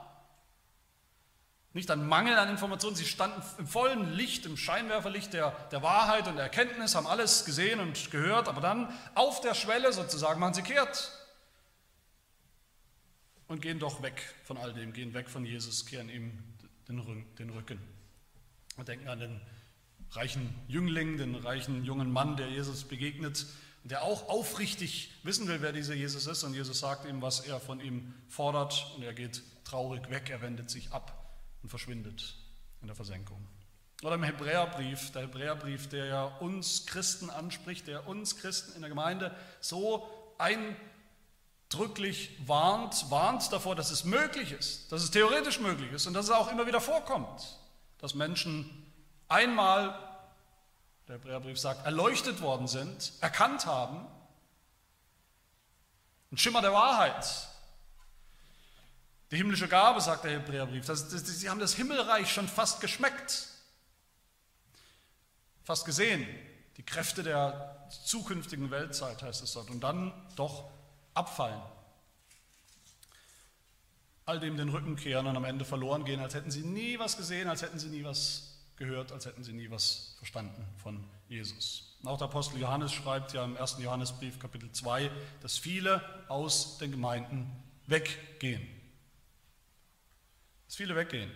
nicht 1.74 1.90
ein 1.90 2.06
Mangel 2.06 2.38
an 2.38 2.48
Informationen, 2.48 2.94
sie 2.94 3.04
standen 3.04 3.42
im 3.58 3.66
vollen 3.66 4.12
Licht, 4.14 4.46
im 4.46 4.56
Scheinwerferlicht 4.56 5.32
der, 5.32 5.50
der 5.72 5.82
Wahrheit 5.82 6.28
und 6.28 6.36
der 6.36 6.44
Erkenntnis, 6.44 6.94
haben 6.94 7.06
alles 7.06 7.44
gesehen 7.44 7.80
und 7.80 8.12
gehört, 8.12 8.48
aber 8.48 8.60
dann 8.60 8.96
auf 9.16 9.40
der 9.40 9.54
Schwelle 9.54 9.92
sozusagen 9.92 10.38
machen 10.38 10.54
sie 10.54 10.62
kehrt 10.62 11.10
und 13.54 13.60
gehen 13.60 13.78
doch 13.78 14.02
weg 14.02 14.20
von 14.42 14.56
all 14.56 14.74
dem, 14.74 14.92
gehen 14.92 15.14
weg 15.14 15.30
von 15.30 15.44
Jesus, 15.46 15.86
kehren 15.86 16.08
ihm 16.08 16.42
den, 16.88 16.98
Rücken. 17.50 17.78
Wir 18.74 18.84
denken 18.84 19.08
an 19.08 19.20
den 19.20 19.40
reichen 20.10 20.52
Jüngling, 20.66 21.18
den 21.18 21.36
reichen 21.36 21.84
jungen 21.84 22.10
Mann, 22.10 22.36
der 22.36 22.48
Jesus 22.48 22.82
begegnet, 22.84 23.46
der 23.84 24.02
auch 24.02 24.28
aufrichtig 24.28 25.12
wissen 25.22 25.46
will, 25.46 25.62
wer 25.62 25.72
dieser 25.72 25.94
Jesus 25.94 26.26
ist. 26.26 26.42
Und 26.42 26.54
Jesus 26.54 26.80
sagt 26.80 27.06
ihm, 27.08 27.22
was 27.22 27.40
er 27.40 27.60
von 27.60 27.80
ihm 27.80 28.12
fordert, 28.28 28.92
und 28.96 29.04
er 29.04 29.14
geht 29.14 29.42
traurig 29.64 30.10
weg, 30.10 30.30
er 30.30 30.42
wendet 30.42 30.68
sich 30.68 30.90
ab 30.90 31.32
und 31.62 31.68
verschwindet 31.68 32.34
in 32.80 32.88
der 32.88 32.96
Versenkung. 32.96 33.46
Oder 34.02 34.16
im 34.16 34.24
Hebräerbrief, 34.24 35.12
der 35.12 35.22
Hebräerbrief, 35.22 35.88
der 35.88 36.06
ja 36.06 36.24
uns 36.24 36.86
Christen 36.86 37.30
anspricht, 37.30 37.86
der 37.86 38.08
uns 38.08 38.36
Christen 38.36 38.74
in 38.74 38.80
der 38.80 38.90
Gemeinde 38.90 39.34
so 39.60 40.08
eindrücklich 41.72 42.30
warnt, 42.46 43.10
warnt 43.10 43.52
davor, 43.52 43.74
dass 43.74 43.90
es 43.90 44.04
möglich 44.04 44.52
ist, 44.52 44.90
dass 44.92 45.02
es 45.02 45.10
theoretisch 45.10 45.60
möglich 45.60 45.92
ist 45.92 46.06
und 46.06 46.14
dass 46.14 46.26
es 46.26 46.30
auch 46.30 46.50
immer 46.50 46.66
wieder 46.66 46.80
vorkommt, 46.80 47.58
dass 47.98 48.14
Menschen 48.14 48.92
einmal, 49.28 49.98
der 51.08 51.16
Hebräerbrief 51.16 51.58
sagt, 51.58 51.84
erleuchtet 51.84 52.40
worden 52.40 52.68
sind, 52.68 53.12
erkannt 53.20 53.66
haben, 53.66 54.06
ein 56.30 56.38
Schimmer 56.38 56.62
der 56.62 56.72
Wahrheit, 56.72 57.24
die 59.30 59.36
himmlische 59.36 59.68
Gabe, 59.68 60.00
sagt 60.00 60.24
der 60.24 60.32
Hebräerbrief. 60.32 60.86
Das, 60.86 61.08
das, 61.08 61.26
sie 61.26 61.50
haben 61.50 61.58
das 61.58 61.74
Himmelreich 61.74 62.32
schon 62.32 62.46
fast 62.46 62.80
geschmeckt, 62.80 63.48
fast 65.64 65.84
gesehen. 65.86 66.26
Die 66.76 66.84
Kräfte 66.84 67.22
der 67.22 67.88
zukünftigen 68.04 68.70
Weltzeit 68.70 69.22
heißt 69.22 69.42
es 69.42 69.52
dort. 69.52 69.70
Und 69.70 69.80
dann 69.80 70.12
doch 70.36 70.70
abfallen. 71.14 71.60
All 74.26 74.40
dem 74.40 74.56
den 74.56 74.68
Rücken 74.68 74.96
kehren 74.96 75.26
und 75.26 75.36
am 75.36 75.44
Ende 75.44 75.64
verloren 75.64 76.04
gehen, 76.04 76.20
als 76.20 76.34
hätten 76.34 76.50
sie 76.50 76.62
nie 76.62 76.98
was 76.98 77.16
gesehen, 77.16 77.48
als 77.48 77.62
hätten 77.62 77.78
sie 77.78 77.88
nie 77.88 78.04
was 78.04 78.58
gehört, 78.76 79.12
als 79.12 79.26
hätten 79.26 79.44
sie 79.44 79.52
nie 79.52 79.70
was 79.70 80.14
verstanden 80.18 80.66
von 80.78 81.04
Jesus. 81.28 81.96
Und 82.02 82.08
auch 82.08 82.18
der 82.18 82.26
Apostel 82.26 82.58
Johannes 82.58 82.92
schreibt 82.92 83.32
ja 83.32 83.44
im 83.44 83.56
1. 83.56 83.76
Johannesbrief 83.80 84.38
Kapitel 84.38 84.72
2, 84.72 85.10
dass 85.40 85.58
viele 85.58 86.02
aus 86.28 86.78
den 86.78 86.90
Gemeinden 86.90 87.50
weggehen 87.86 88.66
dass 90.74 90.78
viele 90.78 90.96
weggehen. 90.96 91.30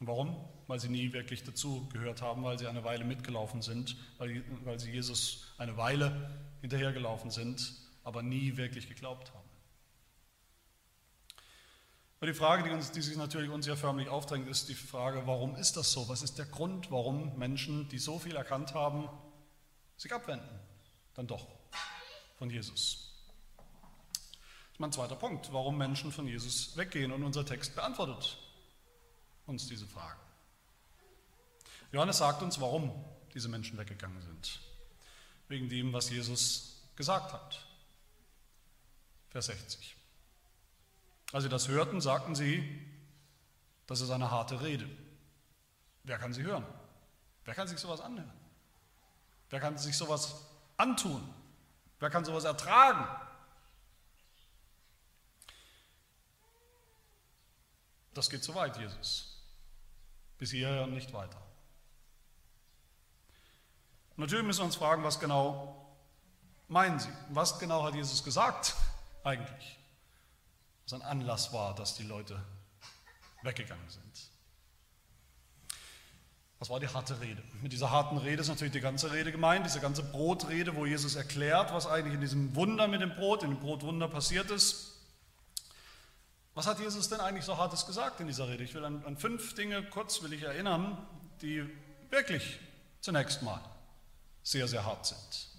Und 0.00 0.06
warum? 0.06 0.36
Weil 0.72 0.80
sie 0.80 0.88
nie 0.88 1.12
wirklich 1.12 1.44
dazu 1.44 1.86
gehört 1.92 2.22
haben, 2.22 2.44
weil 2.44 2.58
sie 2.58 2.66
eine 2.66 2.82
Weile 2.82 3.04
mitgelaufen 3.04 3.60
sind, 3.60 3.94
weil, 4.16 4.42
weil 4.64 4.80
sie 4.80 4.90
Jesus 4.90 5.52
eine 5.58 5.76
Weile 5.76 6.30
hinterhergelaufen 6.62 7.30
sind, 7.30 7.74
aber 8.04 8.22
nie 8.22 8.56
wirklich 8.56 8.88
geglaubt 8.88 9.34
haben. 9.34 9.50
Aber 12.16 12.26
die 12.26 12.32
Frage, 12.32 12.62
die, 12.62 12.70
uns, 12.70 12.90
die 12.90 13.02
sich 13.02 13.18
natürlich 13.18 13.50
uns 13.50 13.66
ja 13.66 13.76
förmlich 13.76 14.08
aufdrängt, 14.08 14.48
ist 14.48 14.70
die 14.70 14.74
Frage, 14.74 15.26
warum 15.26 15.56
ist 15.56 15.76
das 15.76 15.92
so? 15.92 16.08
Was 16.08 16.22
ist 16.22 16.38
der 16.38 16.46
Grund, 16.46 16.90
warum 16.90 17.36
Menschen, 17.36 17.90
die 17.90 17.98
so 17.98 18.18
viel 18.18 18.34
erkannt 18.34 18.72
haben, 18.72 19.10
sich 19.98 20.10
abwenden? 20.10 20.58
Dann 21.12 21.26
doch 21.26 21.48
von 22.38 22.48
Jesus. 22.48 23.12
Das 24.14 24.22
ist 24.72 24.80
mein 24.80 24.90
zweiter 24.90 25.16
Punkt, 25.16 25.52
warum 25.52 25.76
Menschen 25.76 26.10
von 26.10 26.26
Jesus 26.26 26.74
weggehen. 26.78 27.12
Und 27.12 27.24
unser 27.24 27.44
Text 27.44 27.74
beantwortet 27.74 28.38
uns 29.44 29.68
diese 29.68 29.86
Frage. 29.86 30.31
Johannes 31.92 32.18
sagt 32.18 32.42
uns, 32.42 32.60
warum 32.60 33.04
diese 33.34 33.48
Menschen 33.48 33.78
weggegangen 33.78 34.20
sind. 34.22 34.60
Wegen 35.48 35.68
dem, 35.68 35.92
was 35.92 36.10
Jesus 36.10 36.82
gesagt 36.96 37.32
hat. 37.32 37.66
Vers 39.28 39.46
60. 39.46 39.96
Als 41.32 41.44
sie 41.44 41.50
das 41.50 41.68
hörten, 41.68 42.00
sagten 42.00 42.34
sie, 42.34 42.86
das 43.86 44.00
ist 44.00 44.10
eine 44.10 44.30
harte 44.30 44.60
Rede. 44.62 44.88
Wer 46.04 46.18
kann 46.18 46.32
sie 46.32 46.42
hören? 46.42 46.66
Wer 47.44 47.54
kann 47.54 47.68
sich 47.68 47.78
sowas 47.78 48.00
anhören? 48.00 48.32
Wer 49.50 49.60
kann 49.60 49.76
sich 49.76 49.96
sowas 49.96 50.46
antun? 50.76 51.22
Wer 52.00 52.10
kann 52.10 52.24
sowas 52.24 52.44
ertragen? 52.44 53.06
Das 58.14 58.28
geht 58.28 58.44
zu 58.44 58.54
weit, 58.54 58.76
Jesus. 58.78 59.42
Bis 60.38 60.50
hierher 60.50 60.86
nicht 60.86 61.12
weiter. 61.12 61.40
Und 64.16 64.18
natürlich 64.18 64.44
müssen 64.44 64.60
wir 64.60 64.66
uns 64.66 64.76
fragen, 64.76 65.02
was 65.02 65.20
genau 65.20 65.94
meinen 66.68 66.98
Sie? 66.98 67.08
Was 67.30 67.58
genau 67.58 67.82
hat 67.82 67.94
Jesus 67.94 68.22
gesagt 68.24 68.74
eigentlich? 69.24 69.78
was 70.92 71.00
ein 71.00 71.02
Anlass 71.02 71.52
war, 71.52 71.74
dass 71.74 71.94
die 71.94 72.02
Leute 72.02 72.40
weggegangen 73.42 73.88
sind. 73.88 74.02
Was 76.58 76.70
war 76.70 76.78
die 76.78 76.88
harte 76.88 77.20
Rede? 77.20 77.42
Mit 77.60 77.72
dieser 77.72 77.90
harten 77.90 78.18
Rede 78.18 78.40
ist 78.40 78.48
natürlich 78.48 78.72
die 78.72 78.80
ganze 78.80 79.10
Rede 79.10 79.32
gemeint, 79.32 79.66
diese 79.66 79.80
ganze 79.80 80.04
Brotrede, 80.04 80.76
wo 80.76 80.86
Jesus 80.86 81.16
erklärt, 81.16 81.72
was 81.72 81.86
eigentlich 81.86 82.14
in 82.14 82.20
diesem 82.20 82.54
Wunder 82.54 82.86
mit 82.86 83.00
dem 83.00 83.14
Brot, 83.14 83.42
in 83.42 83.50
dem 83.50 83.58
Brotwunder 83.58 84.06
passiert 84.06 84.50
ist. 84.50 85.00
Was 86.54 86.66
hat 86.66 86.78
Jesus 86.78 87.08
denn 87.08 87.20
eigentlich 87.20 87.44
so 87.44 87.56
hartes 87.56 87.86
gesagt 87.86 88.20
in 88.20 88.28
dieser 88.28 88.48
Rede? 88.48 88.62
Ich 88.62 88.74
will 88.74 88.84
an, 88.84 89.04
an 89.06 89.16
fünf 89.16 89.54
Dinge 89.54 89.82
kurz 89.82 90.22
will 90.22 90.32
ich 90.34 90.42
erinnern, 90.42 90.98
die 91.40 91.68
wirklich 92.10 92.60
zunächst 93.00 93.42
mal 93.42 93.60
sehr, 94.42 94.68
sehr 94.68 94.84
hart 94.84 95.06
sind. 95.06 95.52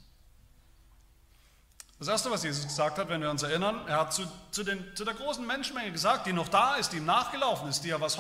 Das 2.00 2.08
Erste, 2.08 2.32
was 2.32 2.44
Jesus 2.44 2.64
gesagt 2.66 2.98
hat, 2.98 3.08
wenn 3.08 3.22
wir 3.22 3.30
uns 3.30 3.44
erinnern, 3.44 3.88
er 3.88 4.02
hat 4.02 4.14
zu, 4.14 4.24
zu, 4.52 4.66
den, 4.66 4.84
zu 4.94 5.06
der 5.06 5.14
großen 5.14 5.48
Menschenmenge 5.48 5.92
gesagt, 5.92 6.26
die 6.26 6.34
noch 6.34 6.50
da 6.50 6.76
ist, 6.76 6.90
die 6.90 6.98
ihm 6.98 7.06
nachgelaufen 7.06 7.70
ist, 7.70 7.86
die 7.86 7.90
ja 7.90 8.02
was 8.02 8.18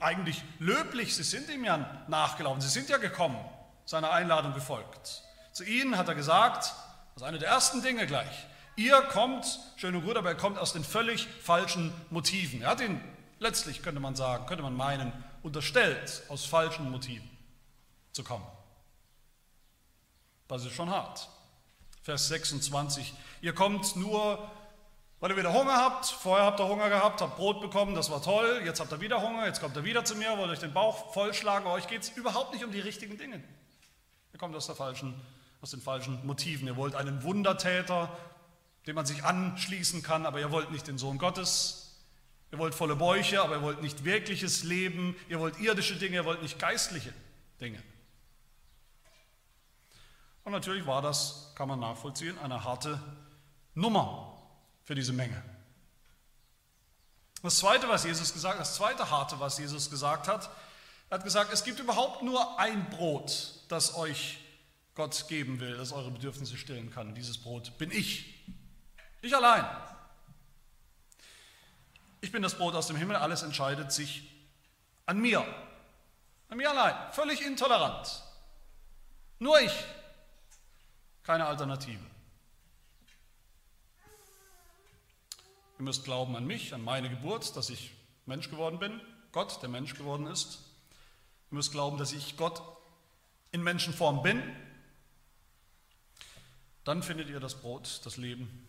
eigentlich 0.00 0.42
löblich, 0.58 1.14
sie 1.14 1.22
sind 1.22 1.50
ihm 1.50 1.64
ja 1.64 2.04
nachgelaufen, 2.08 2.62
sie 2.62 2.70
sind 2.70 2.88
ja 2.88 2.96
gekommen, 2.96 3.38
seiner 3.84 4.10
Einladung 4.10 4.54
gefolgt. 4.54 5.22
Zu 5.52 5.64
ihnen 5.64 5.98
hat 5.98 6.08
er 6.08 6.14
gesagt, 6.14 6.62
das 6.62 7.16
ist 7.16 7.22
eine 7.22 7.38
der 7.38 7.50
ersten 7.50 7.82
Dinge 7.82 8.06
gleich, 8.06 8.46
ihr 8.76 9.02
kommt, 9.02 9.60
schön 9.76 9.94
und 9.94 10.04
gut, 10.04 10.16
aber 10.16 10.30
er 10.30 10.36
kommt 10.36 10.58
aus 10.58 10.72
den 10.72 10.84
völlig 10.84 11.26
falschen 11.42 11.92
Motiven. 12.08 12.62
Er 12.62 12.70
hat 12.70 12.80
ihn 12.80 13.02
letztlich, 13.38 13.82
könnte 13.82 14.00
man 14.00 14.16
sagen, 14.16 14.46
könnte 14.46 14.62
man 14.62 14.74
meinen, 14.74 15.12
unterstellt, 15.42 16.22
aus 16.28 16.46
falschen 16.46 16.90
Motiven 16.90 17.28
zu 18.12 18.24
kommen. 18.24 18.46
Das 20.50 20.64
ist 20.64 20.72
schon 20.72 20.90
hart. 20.90 21.28
Vers 22.02 22.26
26. 22.26 23.14
Ihr 23.40 23.54
kommt 23.54 23.94
nur, 23.94 24.50
weil 25.20 25.30
ihr 25.30 25.36
wieder 25.36 25.52
Hunger 25.52 25.76
habt. 25.76 26.06
Vorher 26.06 26.44
habt 26.44 26.58
ihr 26.58 26.66
Hunger 26.66 26.88
gehabt, 26.88 27.20
habt 27.20 27.36
Brot 27.36 27.60
bekommen, 27.60 27.94
das 27.94 28.10
war 28.10 28.20
toll. 28.20 28.60
Jetzt 28.64 28.80
habt 28.80 28.90
ihr 28.90 29.00
wieder 29.00 29.22
Hunger, 29.22 29.46
jetzt 29.46 29.60
kommt 29.60 29.76
ihr 29.76 29.84
wieder 29.84 30.04
zu 30.04 30.16
mir, 30.16 30.36
wollt 30.36 30.50
euch 30.50 30.58
den 30.58 30.72
Bauch 30.72 31.12
vollschlagen. 31.12 31.68
Euch 31.68 31.86
geht 31.86 32.02
es 32.02 32.08
überhaupt 32.10 32.52
nicht 32.52 32.64
um 32.64 32.72
die 32.72 32.80
richtigen 32.80 33.16
Dinge. 33.16 33.40
Ihr 34.32 34.38
kommt 34.40 34.56
aus, 34.56 34.66
der 34.66 34.74
falschen, 34.74 35.14
aus 35.60 35.70
den 35.70 35.80
falschen 35.80 36.26
Motiven. 36.26 36.66
Ihr 36.66 36.76
wollt 36.76 36.96
einen 36.96 37.22
Wundertäter, 37.22 38.10
dem 38.88 38.96
man 38.96 39.06
sich 39.06 39.22
anschließen 39.22 40.02
kann, 40.02 40.26
aber 40.26 40.40
ihr 40.40 40.50
wollt 40.50 40.72
nicht 40.72 40.88
den 40.88 40.98
Sohn 40.98 41.18
Gottes. 41.18 42.00
Ihr 42.50 42.58
wollt 42.58 42.74
volle 42.74 42.96
Bäuche, 42.96 43.40
aber 43.40 43.56
ihr 43.56 43.62
wollt 43.62 43.82
nicht 43.82 44.04
wirkliches 44.04 44.64
Leben. 44.64 45.14
Ihr 45.28 45.38
wollt 45.38 45.60
irdische 45.60 45.94
Dinge, 45.94 46.16
ihr 46.16 46.24
wollt 46.24 46.42
nicht 46.42 46.58
geistliche 46.58 47.12
Dinge. 47.60 47.80
Und 50.44 50.52
natürlich 50.52 50.86
war 50.86 51.02
das, 51.02 51.52
kann 51.54 51.68
man 51.68 51.80
nachvollziehen, 51.80 52.38
eine 52.38 52.64
harte 52.64 53.00
Nummer 53.74 54.36
für 54.84 54.94
diese 54.94 55.12
Menge. 55.12 55.42
Das 57.42 57.56
zweite, 57.56 57.88
was 57.88 58.04
Jesus 58.04 58.32
gesagt 58.32 58.54
hat, 58.54 58.60
das 58.60 58.74
zweite 58.74 59.10
harte, 59.10 59.40
was 59.40 59.58
Jesus 59.58 59.90
gesagt 59.90 60.28
hat, 60.28 60.50
er 61.08 61.18
hat 61.18 61.24
gesagt, 61.24 61.52
es 61.52 61.64
gibt 61.64 61.80
überhaupt 61.80 62.22
nur 62.22 62.58
ein 62.58 62.88
Brot, 62.90 63.54
das 63.68 63.96
euch 63.96 64.38
Gott 64.94 65.26
geben 65.28 65.58
will, 65.60 65.76
das 65.76 65.92
eure 65.92 66.10
Bedürfnisse 66.10 66.56
stillen 66.56 66.90
kann. 66.90 67.14
Dieses 67.14 67.38
Brot 67.38 67.76
bin 67.78 67.90
ich. 67.90 68.44
Ich 69.22 69.34
allein. 69.34 69.64
Ich 72.20 72.32
bin 72.32 72.42
das 72.42 72.56
Brot 72.56 72.74
aus 72.74 72.86
dem 72.86 72.96
Himmel, 72.96 73.16
alles 73.16 73.42
entscheidet 73.42 73.92
sich 73.92 74.30
an 75.06 75.18
mir. 75.18 75.44
An 76.48 76.58
mir 76.58 76.70
allein. 76.70 77.12
Völlig 77.12 77.40
intolerant. 77.44 78.22
Nur 79.38 79.58
ich 79.60 79.72
keine 81.30 81.46
Alternative. 81.46 82.04
Ihr 85.78 85.84
müsst 85.84 86.02
glauben 86.02 86.34
an 86.34 86.44
mich, 86.44 86.74
an 86.74 86.82
meine 86.82 87.08
Geburt, 87.08 87.54
dass 87.54 87.70
ich 87.70 87.92
Mensch 88.26 88.50
geworden 88.50 88.80
bin, 88.80 89.00
Gott, 89.30 89.62
der 89.62 89.68
Mensch 89.68 89.94
geworden 89.94 90.26
ist. 90.26 90.58
Ihr 91.52 91.54
müsst 91.54 91.70
glauben, 91.70 91.98
dass 91.98 92.10
ich 92.10 92.36
Gott 92.36 92.60
in 93.52 93.62
Menschenform 93.62 94.24
bin. 94.24 94.42
Dann 96.82 97.00
findet 97.00 97.30
ihr 97.30 97.38
das 97.38 97.54
Brot, 97.54 98.00
das 98.02 98.16
Leben 98.16 98.66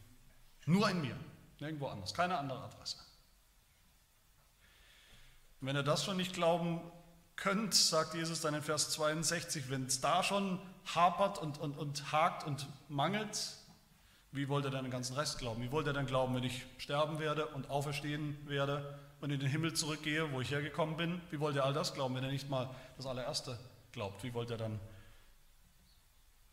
nur 0.67 0.87
in 0.87 1.01
mir, 1.01 1.17
nirgendwo 1.61 1.87
anders, 1.87 2.13
keine 2.13 2.37
andere 2.37 2.61
Adresse. 2.61 2.97
Und 5.59 5.65
wenn 5.65 5.75
ihr 5.75 5.81
das 5.81 6.05
schon 6.05 6.17
nicht 6.17 6.33
glauben 6.33 6.79
könnt, 7.37 7.73
sagt 7.73 8.13
Jesus 8.13 8.41
dann 8.41 8.53
in 8.53 8.61
Vers 8.61 8.91
62, 8.91 9.71
wenn 9.71 9.87
es 9.87 9.99
da 9.99 10.21
schon 10.21 10.59
hapert 10.85 11.39
und, 11.39 11.59
und, 11.59 11.77
und 11.77 12.11
hakt 12.11 12.45
und 12.45 12.67
mangelt, 12.89 13.55
wie 14.31 14.47
wollt 14.47 14.65
ihr 14.65 14.71
dann 14.71 14.85
den 14.85 14.91
ganzen 14.91 15.15
Rest 15.15 15.39
glauben? 15.39 15.61
Wie 15.61 15.71
wollt 15.71 15.87
ihr 15.87 15.93
dann 15.93 16.05
glauben, 16.05 16.33
wenn 16.35 16.43
ich 16.43 16.65
sterben 16.77 17.19
werde 17.19 17.47
und 17.47 17.69
auferstehen 17.69 18.37
werde 18.47 18.97
und 19.19 19.29
in 19.29 19.39
den 19.39 19.49
Himmel 19.49 19.73
zurückgehe, 19.73 20.31
wo 20.31 20.39
ich 20.39 20.51
hergekommen 20.51 20.95
bin? 20.95 21.21
Wie 21.31 21.39
wollt 21.39 21.55
ihr 21.55 21.65
all 21.65 21.73
das 21.73 21.93
glauben, 21.93 22.15
wenn 22.15 22.23
ihr 22.23 22.31
nicht 22.31 22.49
mal 22.49 22.73
das 22.95 23.05
allererste 23.05 23.59
glaubt? 23.91 24.23
Wie 24.23 24.33
wollt 24.33 24.49
ihr 24.49 24.57
dann 24.57 24.79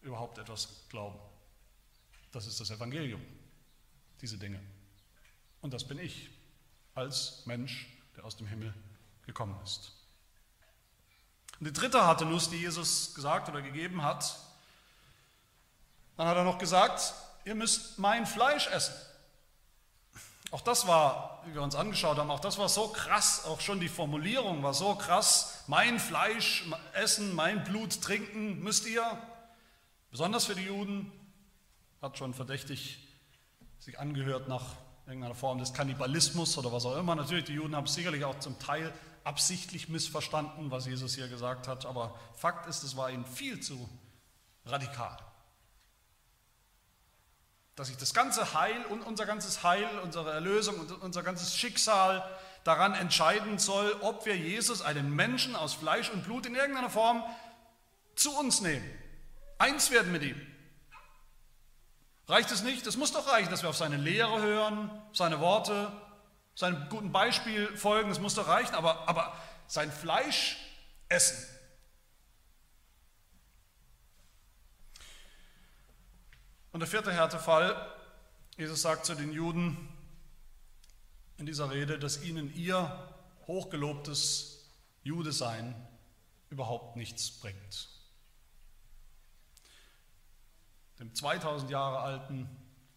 überhaupt 0.02 0.38
etwas 0.38 0.68
glauben? 0.88 1.18
Das 2.32 2.46
ist 2.46 2.60
das 2.60 2.70
Evangelium, 2.70 3.22
diese 4.20 4.38
Dinge. 4.38 4.60
Und 5.60 5.72
das 5.72 5.86
bin 5.86 5.98
ich 5.98 6.30
als 6.94 7.46
Mensch, 7.46 7.86
der 8.16 8.24
aus 8.24 8.36
dem 8.36 8.48
Himmel 8.48 8.74
gekommen 9.24 9.56
ist. 9.62 9.97
Und 11.60 11.66
die 11.66 11.72
dritte 11.72 12.04
harte 12.04 12.24
Nuss, 12.24 12.50
die 12.50 12.58
Jesus 12.58 13.14
gesagt 13.14 13.48
oder 13.48 13.62
gegeben 13.62 14.02
hat, 14.02 14.36
dann 16.16 16.28
hat 16.28 16.36
er 16.36 16.44
noch 16.44 16.58
gesagt, 16.58 17.14
ihr 17.44 17.54
müsst 17.54 17.98
mein 17.98 18.26
Fleisch 18.26 18.68
essen. 18.68 18.94
Auch 20.50 20.62
das 20.62 20.86
war, 20.86 21.42
wie 21.46 21.54
wir 21.54 21.62
uns 21.62 21.74
angeschaut 21.74 22.16
haben, 22.16 22.30
auch 22.30 22.40
das 22.40 22.58
war 22.58 22.68
so 22.68 22.88
krass, 22.88 23.44
auch 23.44 23.60
schon 23.60 23.80
die 23.80 23.88
Formulierung 23.88 24.62
war 24.62 24.72
so 24.72 24.94
krass, 24.94 25.64
mein 25.66 26.00
Fleisch 26.00 26.64
essen, 26.94 27.34
mein 27.34 27.64
Blut 27.64 28.00
trinken 28.00 28.60
müsst 28.60 28.86
ihr, 28.86 29.04
besonders 30.10 30.46
für 30.46 30.54
die 30.54 30.64
Juden, 30.64 31.12
hat 32.00 32.16
schon 32.16 32.32
verdächtig 32.32 33.06
sich 33.78 33.98
angehört 33.98 34.48
nach 34.48 34.64
irgendeiner 35.06 35.34
Form 35.34 35.58
des 35.58 35.74
Kannibalismus 35.74 36.56
oder 36.56 36.72
was 36.72 36.86
auch 36.86 36.96
immer. 36.96 37.14
Natürlich, 37.14 37.44
die 37.44 37.54
Juden 37.54 37.76
haben 37.76 37.86
sicherlich 37.86 38.24
auch 38.24 38.38
zum 38.38 38.58
Teil 38.58 38.92
absichtlich 39.28 39.90
missverstanden, 39.90 40.70
was 40.70 40.86
Jesus 40.86 41.14
hier 41.14 41.28
gesagt 41.28 41.68
hat, 41.68 41.84
aber 41.84 42.18
Fakt 42.34 42.66
ist, 42.66 42.82
es 42.82 42.96
war 42.96 43.10
ihnen 43.10 43.26
viel 43.26 43.60
zu 43.60 43.86
radikal. 44.64 45.18
Dass 47.76 47.88
sich 47.88 47.98
das 47.98 48.14
ganze 48.14 48.54
Heil 48.54 48.86
und 48.86 49.02
unser 49.02 49.26
ganzes 49.26 49.62
Heil, 49.62 49.86
unsere 50.02 50.32
Erlösung 50.32 50.80
und 50.80 50.90
unser 51.02 51.22
ganzes 51.22 51.54
Schicksal 51.54 52.26
daran 52.64 52.94
entscheiden 52.94 53.58
soll, 53.58 53.94
ob 54.00 54.24
wir 54.24 54.34
Jesus, 54.34 54.80
einen 54.80 55.14
Menschen 55.14 55.54
aus 55.56 55.74
Fleisch 55.74 56.08
und 56.08 56.24
Blut 56.24 56.46
in 56.46 56.54
irgendeiner 56.54 56.90
Form, 56.90 57.22
zu 58.16 58.34
uns 58.34 58.62
nehmen. 58.62 58.90
Eins 59.58 59.90
werden 59.90 60.10
mit 60.10 60.22
ihm. 60.22 60.40
Reicht 62.28 62.50
es 62.50 62.62
nicht? 62.62 62.86
Es 62.86 62.96
muss 62.96 63.12
doch 63.12 63.30
reichen, 63.30 63.50
dass 63.50 63.60
wir 63.60 63.68
auf 63.68 63.76
seine 63.76 63.98
Lehre 63.98 64.40
hören, 64.40 64.90
seine 65.12 65.38
Worte, 65.38 65.92
seinem 66.58 66.88
guten 66.88 67.12
Beispiel 67.12 67.68
folgen, 67.76 68.08
das 68.08 68.18
muss 68.18 68.34
doch 68.34 68.48
reichen, 68.48 68.74
aber, 68.74 69.08
aber 69.08 69.40
sein 69.68 69.92
Fleisch 69.92 70.58
essen. 71.08 71.38
Und 76.72 76.80
der 76.80 76.88
vierte 76.88 77.12
Härtefall, 77.12 77.94
Jesus 78.56 78.82
sagt 78.82 79.06
zu 79.06 79.14
den 79.14 79.32
Juden 79.32 79.88
in 81.36 81.46
dieser 81.46 81.70
Rede, 81.70 81.96
dass 81.96 82.24
ihnen 82.24 82.52
ihr 82.56 83.08
hochgelobtes 83.46 84.68
Judesein 85.04 85.76
überhaupt 86.50 86.96
nichts 86.96 87.30
bringt. 87.30 87.88
Dem 90.98 91.14
2000 91.14 91.70
Jahre 91.70 92.00
alten, 92.00 92.48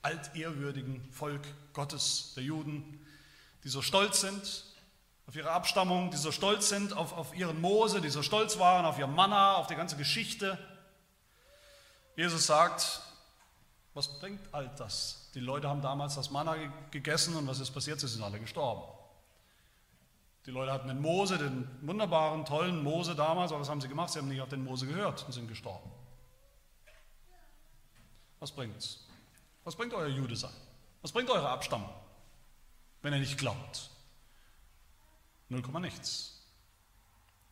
altehrwürdigen 0.01 1.11
Volk 1.11 1.45
Gottes, 1.73 2.33
der 2.35 2.43
Juden, 2.43 2.97
die 3.63 3.69
so 3.69 3.81
stolz 3.81 4.21
sind 4.21 4.65
auf 5.27 5.35
ihre 5.35 5.51
Abstammung, 5.51 6.11
die 6.11 6.17
so 6.17 6.31
stolz 6.31 6.69
sind 6.69 6.93
auf, 6.93 7.13
auf 7.13 7.35
ihren 7.35 7.61
Mose, 7.61 8.01
die 8.01 8.09
so 8.09 8.21
stolz 8.21 8.59
waren 8.59 8.85
auf 8.85 8.99
ihr 8.99 9.07
Manna, 9.07 9.55
auf 9.55 9.67
die 9.67 9.75
ganze 9.75 9.95
Geschichte. 9.95 10.57
Jesus 12.15 12.45
sagt, 12.45 13.01
was 13.93 14.19
bringt 14.19 14.41
all 14.53 14.69
das? 14.77 15.29
Die 15.33 15.39
Leute 15.39 15.69
haben 15.69 15.81
damals 15.81 16.15
das 16.15 16.31
Manna 16.31 16.55
gegessen 16.91 17.35
und 17.35 17.47
was 17.47 17.59
ist 17.59 17.71
passiert? 17.71 17.99
Sie 17.99 18.07
sind 18.07 18.23
alle 18.23 18.39
gestorben. 18.39 18.83
Die 20.45 20.51
Leute 20.51 20.71
hatten 20.71 20.87
den 20.87 21.01
Mose, 21.01 21.37
den 21.37 21.69
wunderbaren, 21.81 22.45
tollen 22.45 22.83
Mose 22.83 23.15
damals, 23.15 23.51
aber 23.51 23.61
was 23.61 23.69
haben 23.69 23.79
sie 23.79 23.87
gemacht? 23.87 24.11
Sie 24.11 24.19
haben 24.19 24.27
nicht 24.27 24.41
auf 24.41 24.49
den 24.49 24.63
Mose 24.63 24.87
gehört 24.87 25.23
und 25.25 25.31
sind 25.31 25.47
gestorben. 25.47 25.89
Was 28.39 28.51
bringt's? 28.51 29.07
Was 29.63 29.75
bringt 29.75 29.93
euer 29.93 30.07
Jude 30.07 30.35
sein? 30.35 30.53
Was 31.03 31.11
bringt 31.11 31.29
eure 31.29 31.49
Abstammung, 31.49 31.89
wenn 33.01 33.13
ihr 33.13 33.19
nicht 33.19 33.37
glaubt? 33.37 33.89
Null 35.49 35.61
Komma 35.61 35.79
nichts. 35.79 36.41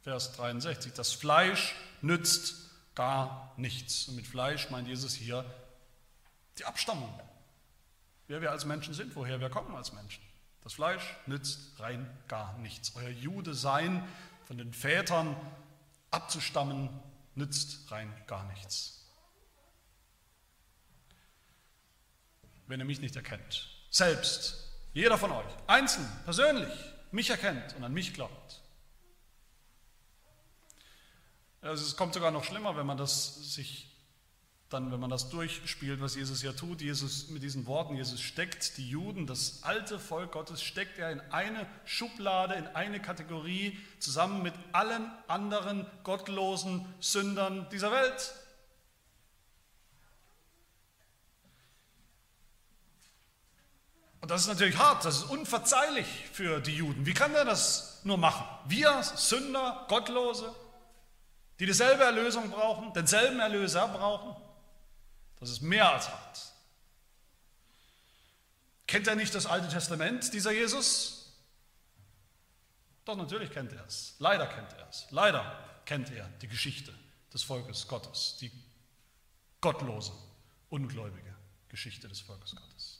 Vers 0.02 0.34
63. 0.34 0.94
Das 0.94 1.12
Fleisch 1.12 1.76
nützt 2.02 2.70
gar 2.96 3.54
nichts. 3.58 4.08
Und 4.08 4.16
mit 4.16 4.28
Fleisch 4.28 4.70
meint 4.70 4.88
Jesus 4.88 5.14
hier 5.14 5.46
die 6.58 6.66
Abstammung. 6.66 7.14
Wer 8.28 8.42
wir 8.42 8.52
als 8.52 8.66
Menschen 8.66 8.94
sind, 8.94 9.16
woher 9.16 9.40
wir 9.40 9.50
kommen 9.50 9.76
als 9.76 9.92
Menschen. 9.92 10.24
Das 10.62 10.74
Fleisch 10.74 11.16
nützt 11.26 11.80
rein 11.80 12.10
gar 12.28 12.58
nichts. 12.60 12.96
Euer 12.96 13.10
Jude 13.10 13.54
sein, 13.54 14.08
von 14.46 14.58
den 14.58 14.74
Vätern 14.74 15.36
abzustammen, 16.12 16.90
nützt 17.36 17.92
rein 17.92 18.14
gar 18.28 18.44
nichts. 18.46 19.06
Wenn 22.68 22.80
ihr 22.80 22.86
mich 22.86 23.02
nicht 23.02 23.16
erkennt, 23.16 23.70
selbst, 23.90 24.69
jeder 24.94 25.18
von 25.18 25.32
euch, 25.32 25.54
einzeln, 25.68 26.08
persönlich, 26.26 26.74
mich 27.12 27.30
erkennt 27.30 27.76
und 27.76 27.84
an 27.84 27.94
mich 27.94 28.14
glaubt. 28.14 28.62
Also 31.62 31.86
es 31.86 31.96
kommt 31.96 32.14
sogar 32.14 32.32
noch 32.32 32.44
schlimmer, 32.44 32.78
wenn 32.78 32.86
man 32.86 32.98
das 32.98 33.54
sich 33.54 33.90
dann, 34.70 34.92
wenn 34.92 35.00
man 35.00 35.10
das 35.10 35.30
durchspielt, 35.30 36.00
was 36.00 36.16
Jesus 36.16 36.44
ja 36.44 36.54
tut, 36.54 36.82
Jesus 36.82 37.30
mit 37.30 37.42
diesen 37.42 37.66
Worten, 37.66 37.96
Jesus 37.96 38.22
steckt 38.22 38.78
die 38.78 38.88
Juden, 38.88 39.26
das 39.26 39.64
alte 39.64 39.98
Volk 39.98 40.32
Gottes, 40.32 40.62
steckt 40.62 41.00
er 41.00 41.12
in 41.12 41.20
eine 41.32 41.66
Schublade, 41.86 42.54
in 42.54 42.68
eine 42.68 43.02
Kategorie, 43.02 43.80
zusammen 44.00 44.44
mit 44.44 44.54
allen 44.72 45.12
anderen 45.28 45.88
gottlosen 46.04 46.86
Sündern 47.00 47.68
dieser 47.72 47.92
Welt. 47.92 48.34
Und 54.22 54.32
das 54.32 54.42
ist 54.42 54.48
natürlich 54.48 54.78
hart, 54.78 55.06
das 55.06 55.18
ist 55.18 55.24
unverzeihlich 55.24 56.08
für 56.34 56.60
die 56.60 56.76
Juden. 56.76 57.06
Wie 57.06 57.14
kann 57.14 57.34
er 57.34 57.46
das 57.46 58.02
nur 58.04 58.18
machen? 58.18 58.46
Wir, 58.66 59.02
Sünder, 59.04 59.86
Gottlose, 59.88 60.54
die 61.60 61.66
dieselbe 61.66 62.04
Erlösung 62.04 62.50
brauchen, 62.50 62.94
denselben 62.94 63.40
Erlöser 63.40 63.88
brauchen. 63.88 64.36
Das 65.40 65.50
ist 65.50 65.62
mehr 65.62 65.94
als 65.94 66.10
hart. 66.10 66.40
Kennt 68.88 69.08
er 69.08 69.16
nicht 69.16 69.34
das 69.36 69.46
Alte 69.46 69.70
Testament, 69.70 70.34
dieser 70.34 70.52
Jesus? 70.52 71.32
Doch, 73.06 73.16
natürlich 73.16 73.52
kennt 73.52 73.72
er 73.72 73.86
es. 73.86 74.16
Leider 74.20 74.48
kennt 74.48 74.74
er 74.74 74.90
es. 74.90 75.08
Leider 75.12 75.58
kennt 75.86 76.12
er 76.12 76.28
die 76.42 76.48
Geschichte 76.48 76.94
des 77.34 77.44
Volkes 77.44 77.88
Gottes, 77.88 78.38
die 78.42 78.52
gottlose, 79.62 80.12
ungläubige 80.70 81.36
Geschichte 81.70 82.08
des 82.08 82.20
Volkes 82.22 82.56
Gottes. 82.56 82.99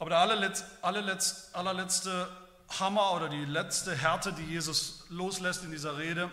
Aber 0.00 0.08
der 0.08 0.18
allerletz, 0.18 0.64
allerletz, 0.80 1.50
allerletzte 1.52 2.26
Hammer 2.80 3.12
oder 3.12 3.28
die 3.28 3.44
letzte 3.44 3.94
Härte, 3.94 4.32
die 4.32 4.44
Jesus 4.44 5.04
loslässt 5.10 5.62
in 5.62 5.70
dieser 5.70 5.98
Rede, 5.98 6.30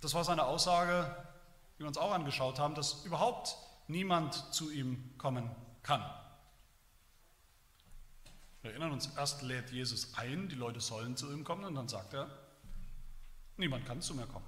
das 0.00 0.12
war 0.12 0.24
seine 0.24 0.44
Aussage, 0.44 1.14
die 1.76 1.80
wir 1.80 1.86
uns 1.86 1.98
auch 1.98 2.10
angeschaut 2.10 2.58
haben, 2.58 2.74
dass 2.74 3.04
überhaupt 3.04 3.56
niemand 3.86 4.52
zu 4.52 4.72
ihm 4.72 5.16
kommen 5.18 5.48
kann. 5.84 6.04
Wir 8.62 8.72
erinnern 8.72 8.90
uns, 8.90 9.06
erst 9.16 9.42
lädt 9.42 9.70
Jesus 9.70 10.14
ein, 10.14 10.48
die 10.48 10.56
Leute 10.56 10.80
sollen 10.80 11.16
zu 11.16 11.30
ihm 11.30 11.44
kommen 11.44 11.64
und 11.64 11.76
dann 11.76 11.88
sagt 11.88 12.14
er, 12.14 12.28
niemand 13.56 13.86
kann 13.86 14.02
zu 14.02 14.16
mir 14.16 14.26
kommen. 14.26 14.46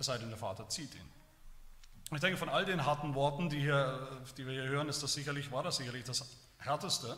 Es 0.00 0.06
sei 0.06 0.18
denn, 0.18 0.30
der 0.30 0.38
Vater 0.38 0.68
zieht 0.68 0.92
ihn. 0.96 1.23
Und 2.14 2.18
ich 2.18 2.20
denke, 2.20 2.38
von 2.38 2.48
all 2.48 2.64
den 2.64 2.86
harten 2.86 3.16
Worten, 3.16 3.48
die, 3.48 3.58
hier, 3.58 4.08
die 4.38 4.46
wir 4.46 4.52
hier 4.52 4.68
hören, 4.68 4.88
ist 4.88 5.02
das 5.02 5.14
sicherlich, 5.14 5.50
war 5.50 5.64
das 5.64 5.78
sicherlich 5.78 6.04
das 6.04 6.24
Härteste. 6.58 7.16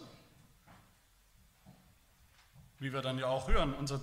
Wie 2.78 2.94
wir 2.94 3.02
dann 3.02 3.18
ja 3.18 3.26
auch 3.26 3.46
hören, 3.46 3.74
unser 3.74 4.00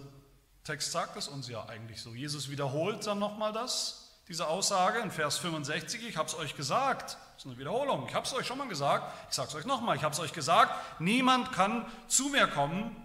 Text 0.64 0.92
sagt 0.92 1.18
es 1.18 1.28
uns 1.28 1.50
ja 1.50 1.66
eigentlich 1.66 2.00
so. 2.00 2.14
Jesus 2.14 2.52
wiederholt 2.52 3.08
dann 3.08 3.18
nochmal 3.18 3.52
das, 3.52 4.20
diese 4.28 4.48
Aussage 4.48 5.00
in 5.00 5.10
Vers 5.10 5.40
65. 5.40 6.08
Ich 6.08 6.16
habe 6.16 6.28
es 6.28 6.36
euch 6.36 6.56
gesagt. 6.56 7.18
Das 7.34 7.38
ist 7.38 7.46
eine 7.48 7.58
Wiederholung. 7.58 8.06
Ich 8.08 8.14
habe 8.14 8.28
es 8.28 8.34
euch 8.36 8.46
schon 8.46 8.60
mal 8.60 8.68
gesagt. 8.68 9.12
Ich 9.30 9.36
sage 9.36 9.50
es 9.50 9.56
euch 9.56 9.66
nochmal. 9.66 9.96
Ich 9.96 10.04
habe 10.04 10.14
es 10.14 10.20
euch 10.20 10.34
gesagt. 10.34 11.02
Niemand 11.02 11.54
kann 11.54 11.88
zu 12.08 12.30
mir 12.30 12.46
kommen, 12.46 12.96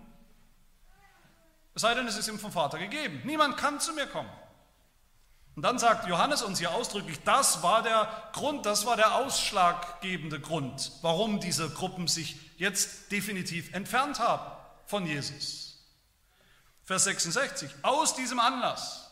es 1.74 1.80
sei 1.80 1.94
denn, 1.94 2.06
es 2.06 2.18
ist 2.18 2.28
ihm 2.28 2.38
vom 2.38 2.52
Vater 2.52 2.78
gegeben. 2.78 3.22
Niemand 3.24 3.56
kann 3.56 3.80
zu 3.80 3.94
mir 3.94 4.08
kommen. 4.08 4.28
Und 5.58 5.62
dann 5.62 5.80
sagt 5.80 6.06
Johannes 6.06 6.42
uns 6.42 6.60
hier 6.60 6.70
ausdrücklich, 6.70 7.18
das 7.24 7.64
war 7.64 7.82
der 7.82 8.30
Grund, 8.32 8.64
das 8.64 8.86
war 8.86 8.94
der 8.94 9.16
ausschlaggebende 9.16 10.38
Grund, 10.38 10.92
warum 11.02 11.40
diese 11.40 11.68
Gruppen 11.68 12.06
sich 12.06 12.36
jetzt 12.58 13.10
definitiv 13.10 13.74
entfernt 13.74 14.20
haben 14.20 14.52
von 14.86 15.04
Jesus. 15.04 15.82
Vers 16.84 17.02
66, 17.02 17.68
aus 17.82 18.14
diesem 18.14 18.38
Anlass, 18.38 19.10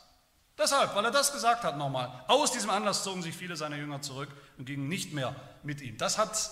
deshalb, 0.57 0.95
weil 0.95 1.07
er 1.07 1.11
das 1.11 1.33
gesagt 1.33 1.65
hat 1.65 1.79
nochmal, 1.79 2.25
aus 2.29 2.53
diesem 2.53 2.71
Anlass 2.71 3.03
zogen 3.03 3.23
sich 3.23 3.35
viele 3.37 3.57
seiner 3.57 3.75
Jünger 3.75 4.01
zurück 4.01 4.31
und 4.57 4.67
gingen 4.67 4.87
nicht 4.87 5.13
mehr 5.13 5.35
mit 5.65 5.81
ihm. 5.81 5.99
Das 5.99 6.17
hat 6.17 6.49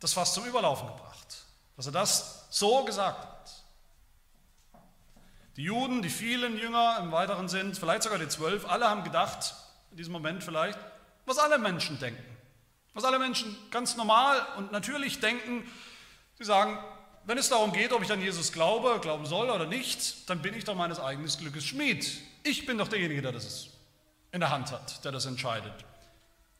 das 0.00 0.12
fast 0.12 0.34
zum 0.34 0.44
Überlaufen 0.44 0.88
gebracht, 0.88 1.44
dass 1.76 1.86
er 1.86 1.92
das 1.92 2.46
so 2.50 2.82
gesagt 2.82 3.22
hat. 3.22 3.39
Die 5.60 5.66
Juden, 5.66 6.00
die 6.00 6.08
vielen 6.08 6.56
Jünger 6.56 6.96
im 7.02 7.12
Weiteren 7.12 7.46
sind, 7.46 7.76
vielleicht 7.76 8.04
sogar 8.04 8.18
die 8.18 8.28
zwölf, 8.28 8.66
alle 8.66 8.88
haben 8.88 9.04
gedacht, 9.04 9.54
in 9.90 9.98
diesem 9.98 10.14
Moment 10.14 10.42
vielleicht, 10.42 10.78
was 11.26 11.36
alle 11.36 11.58
Menschen 11.58 11.98
denken. 11.98 12.24
Was 12.94 13.04
alle 13.04 13.18
Menschen 13.18 13.54
ganz 13.70 13.94
normal 13.94 14.40
und 14.56 14.72
natürlich 14.72 15.20
denken. 15.20 15.70
Sie 16.38 16.44
sagen, 16.44 16.78
wenn 17.26 17.36
es 17.36 17.50
darum 17.50 17.74
geht, 17.74 17.92
ob 17.92 18.02
ich 18.02 18.10
an 18.10 18.22
Jesus 18.22 18.52
glaube, 18.52 19.00
glauben 19.02 19.26
soll 19.26 19.50
oder 19.50 19.66
nicht, 19.66 20.30
dann 20.30 20.40
bin 20.40 20.54
ich 20.54 20.64
doch 20.64 20.76
meines 20.76 20.98
eigenen 20.98 21.28
Glückes 21.28 21.66
Schmied. 21.66 22.10
Ich 22.42 22.64
bin 22.64 22.78
doch 22.78 22.88
derjenige, 22.88 23.20
der 23.20 23.32
das 23.32 23.68
in 24.32 24.40
der 24.40 24.48
Hand 24.48 24.72
hat, 24.72 25.04
der 25.04 25.12
das 25.12 25.26
entscheidet. 25.26 25.74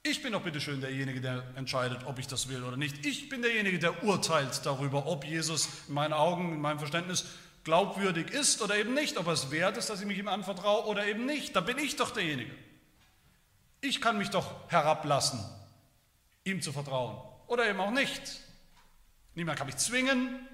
Ich 0.02 0.22
bin 0.22 0.32
doch 0.32 0.42
bitteschön 0.42 0.82
derjenige, 0.82 1.22
der 1.22 1.42
entscheidet, 1.56 2.04
ob 2.04 2.18
ich 2.18 2.26
das 2.26 2.48
will 2.48 2.62
oder 2.64 2.76
nicht. 2.76 3.06
Ich 3.06 3.30
bin 3.30 3.40
derjenige, 3.40 3.78
der 3.78 4.04
urteilt 4.04 4.60
darüber, 4.64 5.06
ob 5.06 5.24
Jesus 5.24 5.70
in 5.88 5.94
meinen 5.94 6.12
Augen, 6.12 6.52
in 6.52 6.60
meinem 6.60 6.78
Verständnis 6.78 7.24
glaubwürdig 7.64 8.30
ist 8.30 8.62
oder 8.62 8.76
eben 8.76 8.94
nicht, 8.94 9.16
ob 9.16 9.26
es 9.28 9.50
wert 9.50 9.76
ist, 9.76 9.90
dass 9.90 10.00
ich 10.00 10.06
mich 10.06 10.18
ihm 10.18 10.28
anvertraue 10.28 10.86
oder 10.86 11.06
eben 11.06 11.26
nicht. 11.26 11.54
Da 11.54 11.60
bin 11.60 11.78
ich 11.78 11.96
doch 11.96 12.10
derjenige. 12.10 12.54
Ich 13.80 14.00
kann 14.00 14.18
mich 14.18 14.30
doch 14.30 14.68
herablassen, 14.70 15.44
ihm 16.44 16.60
zu 16.62 16.72
vertrauen 16.72 17.20
oder 17.46 17.68
eben 17.68 17.80
auch 17.80 17.90
nicht. 17.90 18.22
Niemand 19.34 19.58
kann 19.58 19.66
mich 19.66 19.76
zwingen, 19.76 20.46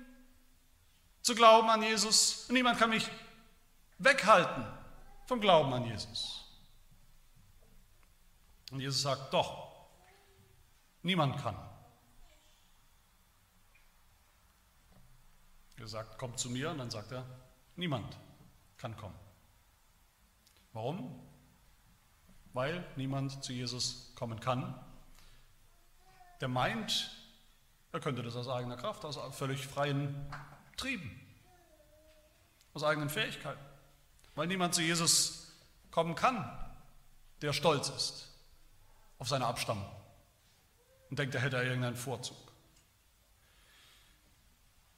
zu 1.23 1.35
glauben 1.35 1.69
an 1.69 1.83
Jesus. 1.83 2.49
Niemand 2.51 2.79
kann 2.79 2.91
mich 2.91 3.09
weghalten 3.99 4.65
vom 5.27 5.41
Glauben 5.41 5.73
an 5.73 5.85
Jesus. 5.85 6.45
Und 8.71 8.81
Jesus 8.81 9.03
sagt, 9.03 9.33
doch, 9.33 9.87
niemand 11.03 11.43
kann. 11.43 11.57
Er 15.79 15.89
sagt, 15.89 16.19
kommt 16.19 16.39
zu 16.39 16.51
mir 16.51 16.71
und 16.71 16.79
dann 16.79 16.91
sagt 16.91 17.13
er, 17.13 17.25
niemand 17.77 18.17
kann 18.79 18.97
kommen. 18.97 19.15
Warum? 20.73 21.21
Weil 22.53 22.85
niemand 22.97 23.45
zu 23.45 23.53
Jesus 23.53 24.13
kommen 24.15 24.41
kann, 24.41 24.75
der 26.41 26.49
meint, 26.49 27.11
er 27.93 28.01
könnte 28.01 28.23
das 28.23 28.37
aus 28.37 28.49
eigener 28.49 28.77
Kraft, 28.77 29.05
aus 29.05 29.19
völlig 29.37 29.67
freien 29.67 30.15
Trieben. 30.77 31.21
Aus 32.75 32.83
eigenen 32.83 33.09
Fähigkeiten. 33.09 33.65
Weil 34.35 34.47
niemand 34.47 34.75
zu 34.75 34.83
Jesus 34.83 35.53
kommen 35.91 36.15
kann, 36.15 36.47
der 37.41 37.53
stolz 37.53 37.89
ist 37.89 38.29
auf 39.19 39.29
seine 39.29 39.47
Abstammung 39.47 39.89
und 41.09 41.19
denkt, 41.19 41.35
er 41.35 41.41
hätte 41.41 41.57
irgendeinen 41.57 41.97
Vorzug. 41.97 42.37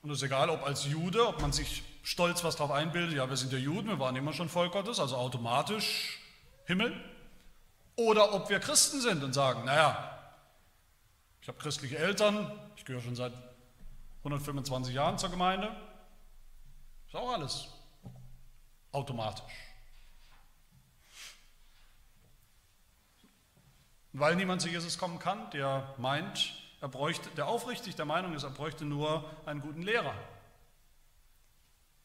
Und 0.09 0.15
es 0.15 0.23
ist 0.23 0.27
egal, 0.29 0.49
ob 0.49 0.65
als 0.65 0.87
Jude, 0.87 1.29
ob 1.29 1.43
man 1.43 1.53
sich 1.53 1.83
stolz 2.03 2.43
was 2.43 2.57
darauf 2.57 2.71
einbildet, 2.71 3.15
ja, 3.15 3.29
wir 3.29 3.37
sind 3.37 3.53
ja 3.53 3.59
Juden, 3.59 3.89
wir 3.89 3.99
waren 3.99 4.17
immer 4.17 4.33
schon 4.33 4.49
Volk 4.49 4.73
Gottes, 4.73 5.01
also 5.01 5.19
automatisch 5.19 6.19
Himmel, 6.65 6.99
oder 7.95 8.33
ob 8.33 8.49
wir 8.49 8.59
Christen 8.59 9.03
sind 9.03 9.23
und 9.23 9.35
sagen, 9.35 9.67
naja, 9.67 10.19
ich 11.43 11.49
habe 11.49 11.59
christliche 11.59 11.99
Eltern, 11.99 12.51
ich 12.77 12.87
gehöre 12.87 13.03
schon 13.03 13.17
seit 13.17 13.35
125 14.21 14.95
Jahren 14.95 15.19
zur 15.19 15.29
Gemeinde, 15.29 15.77
ist 17.07 17.15
auch 17.15 17.31
alles 17.31 17.69
automatisch. 18.93 19.53
Weil 24.15 24.37
niemand 24.37 24.63
zu 24.63 24.71
Jesus 24.71 24.97
kommen 24.97 25.19
kann, 25.19 25.51
der 25.51 25.95
meint, 25.99 26.55
er 26.81 26.89
bräuchte, 26.89 27.29
der 27.31 27.49
aufrichtig 27.49 27.97
der 27.97 28.05
Meinung 28.05 28.35
ist, 28.35 28.45
er 28.45 28.51
bräuchte 28.51 28.85
nur 28.85 29.29
einen 29.47 29.61
guten 29.61 29.83
Lehrer. 29.83 30.15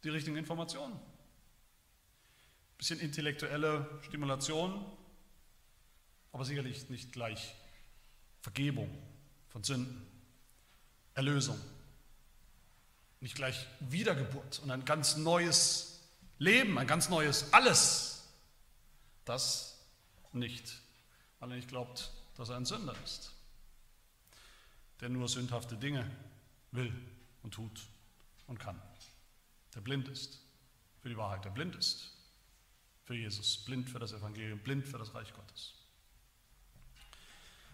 Die 0.03 0.09
richtigen 0.09 0.35
Informationen. 0.35 0.93
Ein 0.93 2.77
bisschen 2.77 2.99
intellektuelle 2.99 3.87
Stimulation, 4.01 4.83
aber 6.31 6.43
sicherlich 6.43 6.89
nicht 6.89 7.11
gleich 7.11 7.55
Vergebung 8.41 8.89
von 9.49 9.63
Sünden, 9.63 10.05
Erlösung. 11.13 11.59
Nicht 13.21 13.35
gleich 13.35 13.67
Wiedergeburt 13.79 14.59
und 14.59 14.71
ein 14.71 14.83
ganz 14.83 15.15
neues 15.15 16.01
Leben, 16.39 16.77
ein 16.77 16.87
ganz 16.87 17.09
neues 17.09 17.53
Alles. 17.53 18.27
Das 19.23 19.79
nicht, 20.33 20.81
weil 21.39 21.51
er 21.51 21.55
nicht 21.57 21.69
glaubt, 21.69 22.11
dass 22.35 22.49
er 22.49 22.57
ein 22.57 22.65
Sünder 22.65 22.95
ist 23.05 23.32
der 25.03 25.09
nur 25.09 25.27
sündhafte 25.27 25.75
Dinge 25.75 26.09
will 26.71 26.89
und 27.41 27.53
tut 27.53 27.81
und 28.47 28.57
kann. 28.57 28.81
Der 29.75 29.81
blind 29.81 30.07
ist 30.07 30.39
für 31.01 31.09
die 31.09 31.17
Wahrheit, 31.17 31.43
der 31.43 31.49
blind 31.49 31.75
ist 31.75 32.13
für 33.03 33.13
Jesus, 33.13 33.57
blind 33.65 33.89
für 33.89 33.99
das 33.99 34.13
Evangelium, 34.13 34.59
blind 34.59 34.87
für 34.87 34.97
das 34.97 35.13
Reich 35.13 35.33
Gottes. 35.33 35.73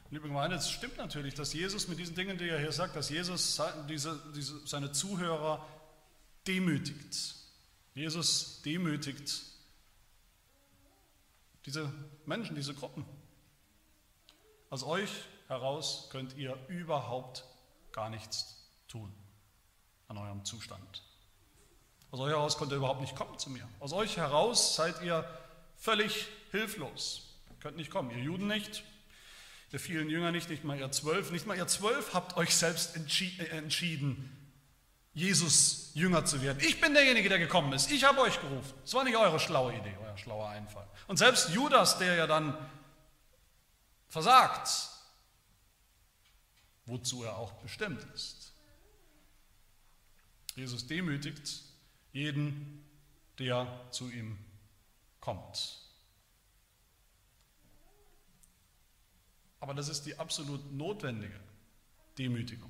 Liebe 0.10 0.28
Gemeinde, 0.28 0.56
es 0.56 0.72
stimmt 0.72 0.98
natürlich, 0.98 1.36
dass 1.36 1.54
Jesus 1.54 1.88
mit 1.88 2.00
diesen 2.00 2.16
Dingen, 2.16 2.40
die 2.40 2.50
er 2.50 2.60
hier 2.60 2.72
sagt, 2.72 2.96
dass 2.96 3.12
Jesus 3.12 3.62
diese, 3.88 4.20
diese, 4.36 4.66
seine 4.66 4.92
Zuhörer 4.92 5.64
demütigt. 6.48 7.36
Jesus 7.94 8.64
demütigt 8.64 9.44
diese 11.68 11.94
Menschen, 12.26 12.56
diese 12.56 12.74
Gruppen. 12.74 13.06
Aus 14.72 14.82
euch 14.82 15.12
heraus 15.50 16.08
könnt 16.12 16.38
ihr 16.38 16.58
überhaupt 16.68 17.44
gar 17.92 18.10
nichts 18.10 18.56
tun 18.88 19.14
an 20.08 20.18
eurem 20.18 20.46
Zustand. 20.46 21.04
Aus 22.12 22.20
euch 22.20 22.32
heraus 22.32 22.58
könnt 22.58 22.72
ihr 22.72 22.78
überhaupt 22.78 23.02
nicht 23.02 23.16
kommen 23.16 23.38
zu 23.38 23.50
mir. 23.50 23.68
Aus 23.80 23.94
euch 23.94 24.18
heraus 24.18 24.76
seid 24.76 25.02
ihr 25.02 25.28
völlig 25.76 26.28
hilflos. 26.52 27.36
Ihr 27.50 27.58
könnt 27.60 27.78
nicht 27.78 27.92
kommen. 27.92 28.10
Ihr 28.12 28.24
Juden 28.24 28.48
nicht, 28.48 28.84
ihr 29.72 29.80
vielen 29.80 30.10
Jünger 30.10 30.32
nicht, 30.32 30.50
nicht 30.50 30.64
mal 30.64 30.80
ihr 30.80 30.92
Zwölf. 30.92 31.32
Nicht 31.32 31.46
mal 31.46 31.58
ihr 31.58 31.68
Zwölf 31.68 32.14
habt 32.14 32.38
euch 32.38 32.56
selbst 32.56 32.96
äh, 32.96 33.46
entschieden, 33.50 34.36
Jesus 35.14 35.92
Jünger 35.94 36.26
zu 36.26 36.42
werden. 36.42 36.60
Ich 36.62 36.80
bin 36.80 36.94
derjenige, 36.94 37.30
der 37.30 37.40
gekommen 37.40 37.74
ist. 37.74 37.92
Ich 37.92 38.04
habe 38.04 38.22
euch 38.22 38.40
gerufen. 38.40 38.74
Es 38.84 38.94
war 38.94 39.04
nicht 39.04 39.18
eure 39.18 39.40
schlaue 39.40 39.74
Idee, 39.74 39.96
euer 40.02 40.18
schlauer 40.18 40.50
Einfall. 40.50 40.88
Und 41.08 41.18
selbst 41.18 41.50
Judas, 41.50 41.98
der 41.98 42.16
ja 42.16 42.28
dann 42.28 42.58
versagt, 44.08 44.89
wozu 46.90 47.24
er 47.24 47.38
auch 47.38 47.54
bestimmt 47.54 48.06
ist. 48.14 48.54
Jesus 50.56 50.88
demütigt 50.88 51.64
jeden, 52.12 52.84
der 53.38 53.68
zu 53.92 54.10
ihm 54.10 54.38
kommt. 55.22 55.78
Aber 59.60 59.74
das 59.74 59.90
ist 59.90 60.06
die 60.06 60.18
absolut 60.18 60.72
notwendige 60.72 61.40
Demütigung, 62.18 62.70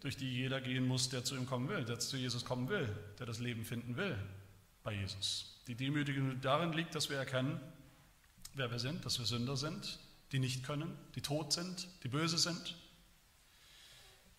durch 0.00 0.16
die 0.16 0.32
jeder 0.32 0.60
gehen 0.60 0.86
muss, 0.86 1.08
der 1.08 1.24
zu 1.24 1.36
ihm 1.36 1.46
kommen 1.46 1.68
will, 1.68 1.84
der 1.84 1.98
zu 1.98 2.16
Jesus 2.16 2.44
kommen 2.44 2.68
will, 2.68 2.88
der 3.18 3.26
das 3.26 3.38
Leben 3.38 3.64
finden 3.64 3.96
will 3.96 4.16
bei 4.82 4.92
Jesus. 4.92 5.60
Die 5.66 5.74
Demütigung 5.74 6.40
darin 6.40 6.72
liegt, 6.72 6.94
dass 6.94 7.10
wir 7.10 7.16
erkennen, 7.16 7.60
wer 8.54 8.70
wir 8.70 8.78
sind, 8.78 9.04
dass 9.04 9.18
wir 9.18 9.26
Sünder 9.26 9.56
sind, 9.56 9.98
die 10.34 10.40
nicht 10.40 10.64
können, 10.64 10.98
die 11.14 11.20
tot 11.20 11.52
sind, 11.52 11.86
die 12.02 12.08
böse 12.08 12.38
sind, 12.38 12.74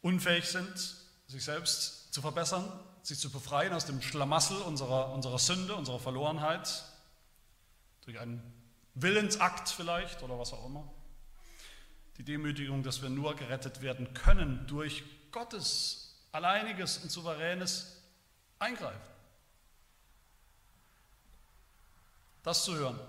unfähig 0.02 0.44
sind, 0.44 0.76
sich 1.26 1.42
selbst 1.42 2.14
zu 2.14 2.22
verbessern, 2.22 2.70
sich 3.02 3.18
zu 3.18 3.32
befreien 3.32 3.72
aus 3.72 3.86
dem 3.86 4.02
Schlamassel 4.02 4.58
unserer, 4.58 5.14
unserer 5.14 5.40
Sünde, 5.40 5.74
unserer 5.74 6.00
Verlorenheit, 6.00 6.84
durch 8.02 8.20
einen 8.20 8.44
Willensakt 8.94 9.70
vielleicht 9.70 10.22
oder 10.22 10.38
was 10.38 10.52
auch 10.52 10.66
immer. 10.66 10.84
Die 12.18 12.24
Demütigung, 12.24 12.84
dass 12.84 13.02
wir 13.02 13.10
nur 13.10 13.34
gerettet 13.38 13.82
werden 13.82 14.14
können 14.14 14.68
durch 14.68 15.02
Gottes 15.32 16.26
alleiniges 16.34 16.98
und 16.98 17.10
souveränes 17.10 18.02
Eingreifen. 18.60 19.00
Das 22.44 22.66
zu 22.66 22.76
hören, 22.76 23.00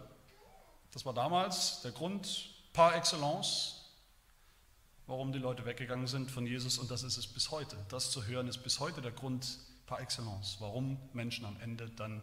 das 0.93 1.05
war 1.05 1.15
damals 1.15 1.83
der 1.83 1.91
Grund 1.91 2.56
par 2.77 2.95
excellence, 2.95 3.81
warum 5.07 5.33
die 5.33 5.39
Leute 5.39 5.65
weggegangen 5.65 6.07
sind 6.07 6.31
von 6.31 6.47
Jesus 6.47 6.77
und 6.79 6.91
das 6.91 7.03
ist 7.03 7.17
es 7.17 7.27
bis 7.27 7.51
heute. 7.51 7.75
Das 7.89 8.11
zu 8.11 8.27
hören 8.27 8.49
ist 8.49 8.59
bis 8.59 8.81
heute 8.81 9.01
der 9.01 9.13
Grund 9.13 9.59
par 9.87 9.99
excellence, 10.01 10.59
warum 10.61 10.99
Menschen 11.15 11.47
am 11.47 11.59
Ende 11.63 11.89
dann 11.89 12.21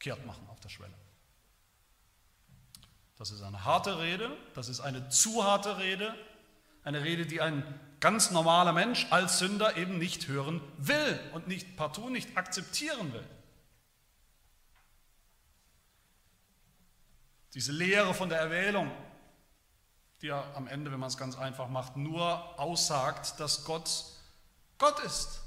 kehrt 0.00 0.26
machen 0.26 0.44
auf 0.48 0.58
der 0.58 0.68
Schwelle. 0.68 0.94
Das 3.16 3.30
ist 3.30 3.42
eine 3.42 3.64
harte 3.64 4.00
Rede, 4.00 4.36
das 4.54 4.68
ist 4.68 4.80
eine 4.80 5.08
zu 5.10 5.44
harte 5.44 5.78
Rede, 5.78 6.12
eine 6.82 7.04
Rede, 7.04 7.24
die 7.24 7.40
ein 7.40 7.62
ganz 8.00 8.32
normaler 8.32 8.72
Mensch 8.72 9.06
als 9.10 9.38
Sünder 9.38 9.76
eben 9.76 9.98
nicht 9.98 10.26
hören 10.26 10.60
will 10.78 11.20
und 11.34 11.46
nicht 11.46 11.76
partout 11.76 12.10
nicht 12.10 12.36
akzeptieren 12.36 13.12
will. 13.12 13.24
Diese 17.54 17.70
Lehre 17.70 18.12
von 18.12 18.28
der 18.28 18.40
Erwählung, 18.40 18.90
die 20.24 20.32
am 20.32 20.66
Ende, 20.66 20.90
wenn 20.90 20.98
man 20.98 21.08
es 21.08 21.18
ganz 21.18 21.36
einfach 21.36 21.68
macht, 21.68 21.96
nur 21.96 22.58
aussagt, 22.58 23.38
dass 23.38 23.64
Gott 23.64 24.04
Gott 24.78 24.98
ist. 25.00 25.40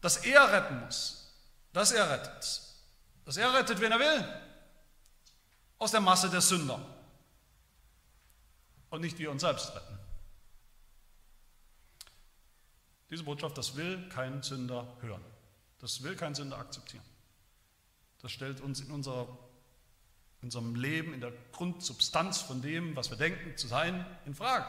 Dass 0.00 0.16
er 0.18 0.50
retten 0.50 0.80
muss, 0.80 1.30
dass 1.72 1.92
er 1.92 2.08
rettet. 2.10 2.62
Dass 3.24 3.36
er 3.36 3.52
rettet, 3.52 3.80
wen 3.80 3.92
er 3.92 3.98
will. 3.98 4.42
Aus 5.78 5.90
der 5.90 6.00
Masse 6.00 6.30
der 6.30 6.40
Sünder. 6.40 6.80
Und 8.90 9.02
nicht 9.02 9.18
wir 9.18 9.30
uns 9.30 9.42
selbst 9.42 9.74
retten. 9.74 9.98
Diese 13.10 13.24
Botschaft, 13.24 13.58
das 13.58 13.76
will 13.76 14.08
kein 14.08 14.42
Sünder 14.42 14.96
hören. 15.00 15.24
Das 15.78 16.02
will 16.02 16.16
kein 16.16 16.34
Sünder 16.34 16.58
akzeptieren. 16.58 17.04
Das 18.20 18.32
stellt 18.32 18.60
uns 18.60 18.80
in 18.80 18.90
unserer 18.90 19.28
unserem 20.42 20.74
Leben, 20.74 21.14
in 21.14 21.20
der 21.20 21.32
Grundsubstanz 21.52 22.40
von 22.40 22.62
dem, 22.62 22.94
was 22.94 23.10
wir 23.10 23.16
denken 23.16 23.56
zu 23.56 23.66
sein, 23.66 24.06
in 24.24 24.34
Frage. 24.34 24.66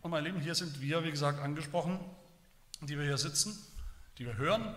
Und 0.00 0.10
mein 0.10 0.24
Lieben, 0.24 0.40
hier 0.40 0.54
sind 0.54 0.80
wir, 0.80 1.04
wie 1.04 1.10
gesagt, 1.10 1.40
angesprochen, 1.40 1.98
die 2.80 2.96
wir 2.96 3.04
hier 3.04 3.18
sitzen, 3.18 3.58
die 4.16 4.26
wir 4.26 4.36
hören, 4.36 4.74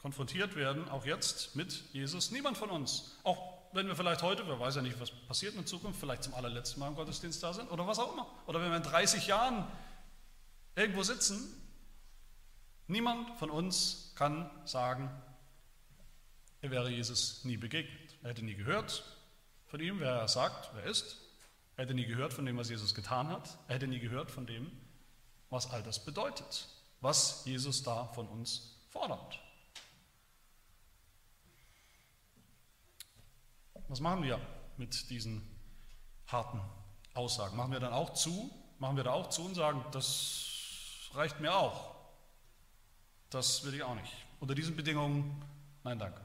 konfrontiert 0.00 0.56
werden, 0.56 0.88
auch 0.88 1.04
jetzt 1.06 1.54
mit 1.54 1.84
Jesus. 1.92 2.32
Niemand 2.32 2.58
von 2.58 2.70
uns, 2.70 3.18
auch 3.22 3.52
wenn 3.72 3.86
wir 3.86 3.94
vielleicht 3.94 4.22
heute, 4.22 4.46
wer 4.48 4.58
weiß 4.58 4.76
ja 4.76 4.82
nicht, 4.82 5.00
was 5.00 5.10
passiert 5.10 5.54
in 5.54 5.66
Zukunft, 5.66 6.00
vielleicht 6.00 6.24
zum 6.24 6.34
allerletzten 6.34 6.80
Mal 6.80 6.88
im 6.88 6.94
Gottesdienst 6.94 7.42
da 7.42 7.52
sind 7.52 7.70
oder 7.70 7.86
was 7.86 7.98
auch 7.98 8.12
immer, 8.12 8.26
oder 8.46 8.60
wenn 8.60 8.70
wir 8.70 8.76
in 8.76 8.82
30 8.82 9.26
Jahren 9.28 9.66
irgendwo 10.74 11.02
sitzen, 11.02 11.61
niemand 12.92 13.36
von 13.38 13.50
uns 13.50 14.12
kann 14.14 14.50
sagen, 14.64 15.10
er 16.60 16.70
wäre 16.70 16.90
Jesus 16.90 17.44
nie 17.44 17.56
begegnet. 17.56 18.16
Er 18.22 18.30
hätte 18.30 18.44
nie 18.44 18.54
gehört 18.54 19.02
von 19.66 19.80
ihm, 19.80 19.98
wer 19.98 20.12
er 20.12 20.28
sagt, 20.28 20.70
wer 20.74 20.84
er 20.84 20.90
ist. 20.90 21.18
Er 21.76 21.84
hätte 21.84 21.94
nie 21.94 22.06
gehört 22.06 22.32
von 22.32 22.46
dem, 22.46 22.56
was 22.56 22.68
Jesus 22.68 22.94
getan 22.94 23.28
hat. 23.28 23.58
Er 23.66 23.74
hätte 23.74 23.88
nie 23.88 23.98
gehört 23.98 24.30
von 24.30 24.46
dem, 24.46 24.70
was 25.50 25.70
all 25.70 25.82
das 25.82 26.04
bedeutet, 26.04 26.68
was 27.00 27.44
Jesus 27.44 27.82
da 27.82 28.06
von 28.08 28.28
uns 28.28 28.76
fordert. 28.90 29.40
Was 33.88 34.00
machen 34.00 34.22
wir 34.22 34.40
mit 34.76 35.10
diesen 35.10 35.42
harten 36.26 36.60
Aussagen. 37.14 37.56
Machen 37.56 37.72
wir 37.72 37.80
dann 37.80 37.92
auch 37.92 38.14
zu? 38.14 38.50
Machen 38.78 38.96
wir 38.96 39.04
da 39.04 39.12
auch 39.12 39.28
zu 39.28 39.44
und 39.44 39.54
sagen, 39.54 39.84
das 39.92 41.10
reicht 41.14 41.40
mir 41.40 41.54
auch. 41.54 41.91
Das 43.32 43.64
will 43.64 43.72
ich 43.74 43.82
auch 43.82 43.94
nicht. 43.94 44.12
Unter 44.40 44.54
diesen 44.54 44.76
Bedingungen, 44.76 45.42
nein, 45.84 45.98
danke. 45.98 46.20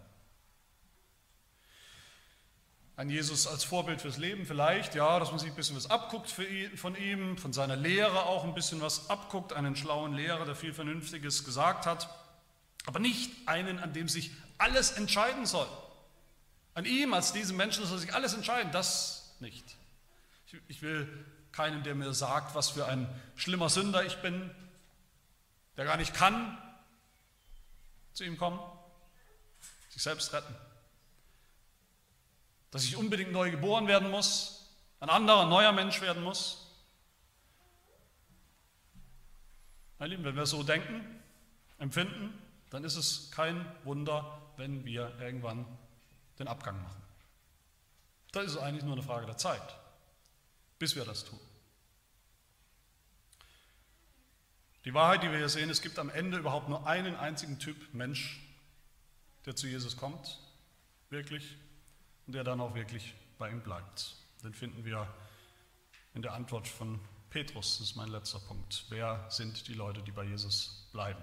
Ein 2.97 3.09
Jesus 3.09 3.47
als 3.47 3.63
Vorbild 3.63 4.01
fürs 4.01 4.17
Leben 4.17 4.45
vielleicht, 4.45 4.93
ja, 4.93 5.17
dass 5.19 5.29
man 5.29 5.39
sich 5.39 5.49
ein 5.49 5.55
bisschen 5.55 5.77
was 5.77 5.89
abguckt 5.89 6.29
von 6.29 6.95
ihm, 6.95 7.37
von 7.37 7.53
seiner 7.53 7.77
Lehre 7.77 8.25
auch 8.25 8.43
ein 8.43 8.53
bisschen 8.53 8.81
was 8.81 9.09
abguckt, 9.09 9.53
einen 9.53 9.75
schlauen 9.77 10.15
Lehrer, 10.15 10.45
der 10.45 10.55
viel 10.55 10.73
Vernünftiges 10.73 11.45
gesagt 11.45 11.85
hat, 11.85 12.09
aber 12.85 12.99
nicht 12.99 13.31
einen, 13.47 13.79
an 13.79 13.93
dem 13.93 14.09
sich 14.09 14.31
alles 14.57 14.91
entscheiden 14.91 15.45
soll. 15.45 15.67
An 16.73 16.85
ihm 16.85 17.13
als 17.13 17.31
diesem 17.31 17.55
Menschen 17.55 17.85
soll 17.85 17.99
sich 17.99 18.15
alles 18.15 18.33
entscheiden, 18.33 18.71
das 18.71 19.35
nicht. 19.39 19.77
Ich 20.67 20.81
will 20.81 21.07
keinen, 21.51 21.83
der 21.83 21.95
mir 21.95 22.13
sagt, 22.13 22.53
was 22.53 22.71
für 22.71 22.85
ein 22.85 23.07
schlimmer 23.35 23.69
Sünder 23.69 24.03
ich 24.05 24.17
bin, 24.17 24.49
der 25.77 25.85
gar 25.85 25.97
nicht 25.97 26.13
kann, 26.13 26.57
zu 28.17 28.25
ihm 28.25 28.37
kommen, 28.37 28.59
sich 29.89 30.03
selbst 30.03 30.33
retten 30.33 30.55
dass 32.71 32.83
ich 32.83 32.95
unbedingt 32.95 33.31
neu 33.31 33.49
geboren 33.51 33.87
werden 33.87 34.11
muss, 34.11 34.69
ein 34.99 35.09
anderer, 35.09 35.45
neuer 35.45 35.71
Mensch 35.71 36.01
werden 36.01 36.23
muss. 36.23 36.67
Meine 39.99 40.11
Lieben, 40.11 40.23
wenn 40.23 40.35
wir 40.35 40.45
so 40.45 40.63
denken, 40.63 41.23
empfinden, 41.79 42.39
dann 42.69 42.83
ist 42.83 42.95
es 42.95 43.31
kein 43.31 43.65
Wunder, 43.83 44.41
wenn 44.57 44.85
wir 44.85 45.17
irgendwann 45.19 45.65
den 46.39 46.47
Abgang 46.47 46.81
machen. 46.81 47.01
Da 48.31 48.41
ist 48.41 48.57
eigentlich 48.57 48.83
nur 48.83 48.93
eine 48.93 49.03
Frage 49.03 49.25
der 49.25 49.37
Zeit, 49.37 49.75
bis 50.77 50.95
wir 50.95 51.05
das 51.05 51.23
tun. 51.25 51.39
Die 54.87 54.93
Wahrheit, 54.93 55.21
die 55.21 55.29
wir 55.29 55.37
hier 55.37 55.49
sehen, 55.49 55.69
es 55.69 55.81
gibt 55.81 55.99
am 55.99 56.09
Ende 56.09 56.37
überhaupt 56.37 56.69
nur 56.69 56.87
einen 56.87 57.17
einzigen 57.17 57.59
Typ 57.59 57.75
Mensch, 57.93 58.39
der 59.45 59.53
zu 59.53 59.67
Jesus 59.67 59.97
kommt, 59.97 60.39
wirklich, 61.09 61.57
und 62.25 62.31
der 62.31 62.45
dann 62.45 62.61
auch 62.61 62.73
wirklich 62.73 63.13
bei 63.37 63.49
ihm 63.49 63.59
bleibt. 63.59 64.15
Den 64.45 64.53
finden 64.53 64.85
wir 64.85 65.05
in 66.13 66.21
der 66.21 66.31
Antwort 66.31 66.69
von 66.69 67.01
Petrus, 67.29 67.79
das 67.79 67.89
ist 67.89 67.95
mein 67.97 68.07
letzter 68.07 68.39
Punkt. 68.39 68.85
Wer 68.87 69.25
sind 69.27 69.67
die 69.67 69.73
Leute, 69.73 70.01
die 70.01 70.13
bei 70.13 70.23
Jesus 70.23 70.87
bleiben? 70.93 71.21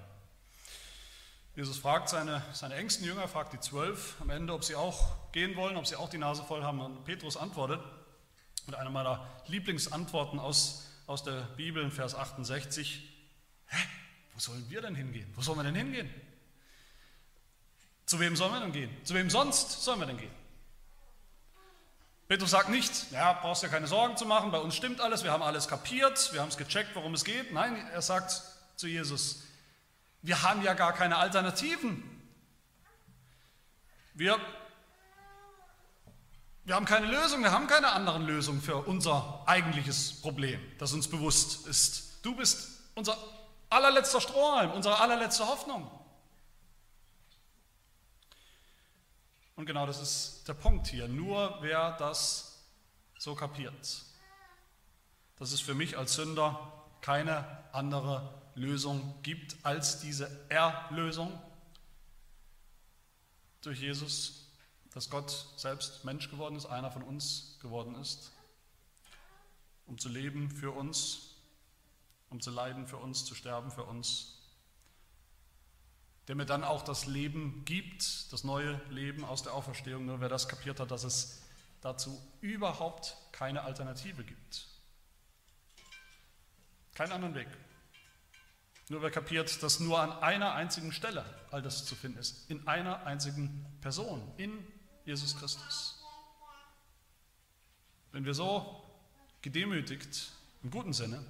Jesus 1.56 1.78
fragt 1.78 2.10
seine, 2.10 2.44
seine 2.52 2.74
engsten 2.74 3.06
Jünger, 3.06 3.28
fragt 3.28 3.54
die 3.54 3.60
zwölf 3.60 4.16
am 4.20 4.28
Ende, 4.28 4.52
ob 4.52 4.62
sie 4.62 4.74
auch 4.74 5.32
gehen 5.32 5.56
wollen, 5.56 5.78
ob 5.78 5.86
sie 5.86 5.96
auch 5.96 6.10
die 6.10 6.18
Nase 6.18 6.44
voll 6.44 6.62
haben. 6.62 6.82
Und 6.82 7.06
Petrus 7.06 7.38
antwortet 7.38 7.80
mit 8.66 8.74
einer 8.74 8.90
meiner 8.90 9.26
Lieblingsantworten 9.46 10.38
aus, 10.38 10.86
aus 11.06 11.24
der 11.24 11.44
Bibel 11.56 11.82
in 11.82 11.90
Vers 11.90 12.14
68. 12.14 13.13
Hä? 13.74 13.88
Wo 14.34 14.40
sollen 14.40 14.64
wir 14.68 14.82
denn 14.82 14.94
hingehen? 14.94 15.30
Wo 15.34 15.42
sollen 15.42 15.58
wir 15.58 15.64
denn 15.64 15.74
hingehen? 15.74 16.10
Zu 18.06 18.20
wem 18.20 18.36
sollen 18.36 18.52
wir 18.52 18.60
denn 18.60 18.72
gehen? 18.72 18.90
Zu 19.04 19.14
wem 19.14 19.30
sonst 19.30 19.82
sollen 19.82 20.00
wir 20.00 20.06
denn 20.06 20.18
gehen? 20.18 20.34
Petrus 22.28 22.50
sagt 22.50 22.68
nicht, 22.70 23.10
ja, 23.12 23.34
brauchst 23.34 23.62
ja 23.62 23.68
keine 23.68 23.86
Sorgen 23.86 24.16
zu 24.16 24.24
machen, 24.24 24.50
bei 24.50 24.58
uns 24.58 24.74
stimmt 24.74 25.00
alles, 25.00 25.24
wir 25.24 25.32
haben 25.32 25.42
alles 25.42 25.68
kapiert, 25.68 26.32
wir 26.32 26.40
haben 26.40 26.48
es 26.48 26.56
gecheckt, 26.56 26.94
worum 26.94 27.14
es 27.14 27.24
geht. 27.24 27.52
Nein, 27.52 27.76
er 27.92 28.02
sagt 28.02 28.42
zu 28.76 28.86
Jesus, 28.86 29.42
wir 30.22 30.42
haben 30.42 30.62
ja 30.62 30.72
gar 30.72 30.94
keine 30.94 31.16
Alternativen. 31.16 32.02
Wir, 34.14 34.38
wir 36.64 36.74
haben 36.74 36.86
keine 36.86 37.06
Lösung, 37.06 37.42
wir 37.42 37.52
haben 37.52 37.66
keine 37.66 37.92
anderen 37.92 38.24
Lösungen 38.24 38.62
für 38.62 38.76
unser 38.76 39.42
eigentliches 39.46 40.20
Problem, 40.22 40.60
das 40.78 40.94
uns 40.94 41.08
bewusst 41.08 41.66
ist. 41.66 42.20
Du 42.22 42.34
bist 42.34 42.80
unser 42.94 43.18
allerletzter 43.70 44.20
Strohhalm, 44.20 44.72
unsere 44.72 44.98
allerletzte 45.00 45.46
Hoffnung. 45.46 45.90
Und 49.56 49.66
genau 49.66 49.86
das 49.86 50.00
ist 50.00 50.48
der 50.48 50.54
Punkt 50.54 50.86
hier. 50.88 51.08
Nur 51.08 51.58
wer 51.60 51.92
das 51.92 52.64
so 53.18 53.34
kapiert, 53.34 54.04
dass 55.36 55.52
es 55.52 55.60
für 55.60 55.74
mich 55.74 55.96
als 55.96 56.14
Sünder 56.14 56.72
keine 57.00 57.46
andere 57.72 58.42
Lösung 58.54 59.14
gibt 59.22 59.56
als 59.64 60.00
diese 60.00 60.30
Erlösung 60.48 61.38
durch 63.62 63.80
Jesus, 63.80 64.48
dass 64.92 65.10
Gott 65.10 65.46
selbst 65.56 66.04
Mensch 66.04 66.30
geworden 66.30 66.56
ist, 66.56 66.66
einer 66.66 66.90
von 66.90 67.02
uns 67.02 67.58
geworden 67.60 67.94
ist, 67.96 68.32
um 69.86 69.98
zu 69.98 70.08
leben 70.08 70.50
für 70.50 70.70
uns, 70.70 71.33
um 72.34 72.40
zu 72.42 72.50
leiden 72.50 72.86
für 72.86 72.98
uns, 72.98 73.24
zu 73.24 73.34
sterben 73.34 73.70
für 73.70 73.84
uns 73.84 74.34
der 76.28 76.36
mir 76.36 76.46
dann 76.46 76.64
auch 76.64 76.82
das 76.82 77.06
Leben 77.06 77.64
gibt, 77.64 78.32
das 78.32 78.44
neue 78.44 78.80
Leben 78.90 79.24
aus 79.24 79.42
der 79.42 79.52
Auferstehung, 79.52 80.06
nur 80.06 80.20
wer 80.20 80.28
das 80.28 80.48
kapiert 80.48 80.80
hat, 80.80 80.90
dass 80.90 81.04
es 81.04 81.42
dazu 81.80 82.18
überhaupt 82.40 83.16
keine 83.32 83.62
Alternative 83.62 84.24
gibt. 84.24 84.66
Keinen 86.94 87.12
anderen 87.12 87.34
Weg. 87.34 87.48
Nur 88.88 89.02
wer 89.02 89.10
kapiert, 89.10 89.62
dass 89.62 89.80
nur 89.80 90.00
an 90.00 90.12
einer 90.12 90.54
einzigen 90.54 90.92
Stelle 90.92 91.24
all 91.50 91.60
das 91.62 91.84
zu 91.84 91.94
finden 91.94 92.18
ist, 92.18 92.50
in 92.50 92.66
einer 92.66 93.04
einzigen 93.06 93.66
Person, 93.80 94.22
in 94.36 94.66
Jesus 95.04 95.36
Christus. 95.36 96.02
Wenn 98.12 98.24
wir 98.24 98.34
so 98.34 98.82
gedemütigt, 99.42 100.32
im 100.62 100.70
guten 100.70 100.92
Sinne, 100.92 101.24